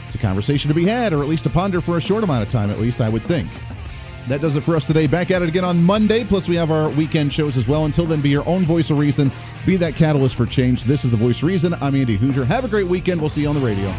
It's 0.06 0.14
a 0.14 0.18
conversation 0.18 0.68
to 0.68 0.74
be 0.74 0.84
had, 0.84 1.12
or 1.12 1.22
at 1.22 1.28
least 1.28 1.44
to 1.44 1.50
ponder 1.50 1.80
for 1.80 1.96
a 1.96 2.00
short 2.00 2.24
amount 2.24 2.42
of 2.42 2.48
time, 2.48 2.70
at 2.70 2.78
least, 2.78 3.00
I 3.00 3.08
would 3.08 3.22
think. 3.22 3.48
That 4.28 4.40
does 4.40 4.56
it 4.56 4.62
for 4.62 4.74
us 4.74 4.86
today. 4.86 5.06
Back 5.06 5.30
at 5.30 5.42
it 5.42 5.48
again 5.48 5.64
on 5.64 5.82
Monday. 5.82 6.24
Plus, 6.24 6.48
we 6.48 6.56
have 6.56 6.70
our 6.70 6.88
weekend 6.90 7.32
shows 7.32 7.56
as 7.56 7.68
well. 7.68 7.84
Until 7.84 8.06
then, 8.06 8.20
be 8.20 8.30
your 8.30 8.46
own 8.48 8.64
voice 8.64 8.90
of 8.90 8.98
reason. 8.98 9.30
Be 9.66 9.76
that 9.76 9.94
catalyst 9.94 10.36
for 10.36 10.46
change. 10.46 10.84
This 10.84 11.04
is 11.04 11.10
the 11.10 11.16
voice 11.16 11.38
of 11.38 11.44
reason. 11.48 11.74
I'm 11.74 11.94
Andy 11.94 12.16
Hooser. 12.16 12.46
Have 12.46 12.64
a 12.64 12.68
great 12.68 12.86
weekend. 12.86 13.20
We'll 13.20 13.30
see 13.30 13.42
you 13.42 13.48
on 13.48 13.54
the 13.54 13.60
radio. 13.60 13.92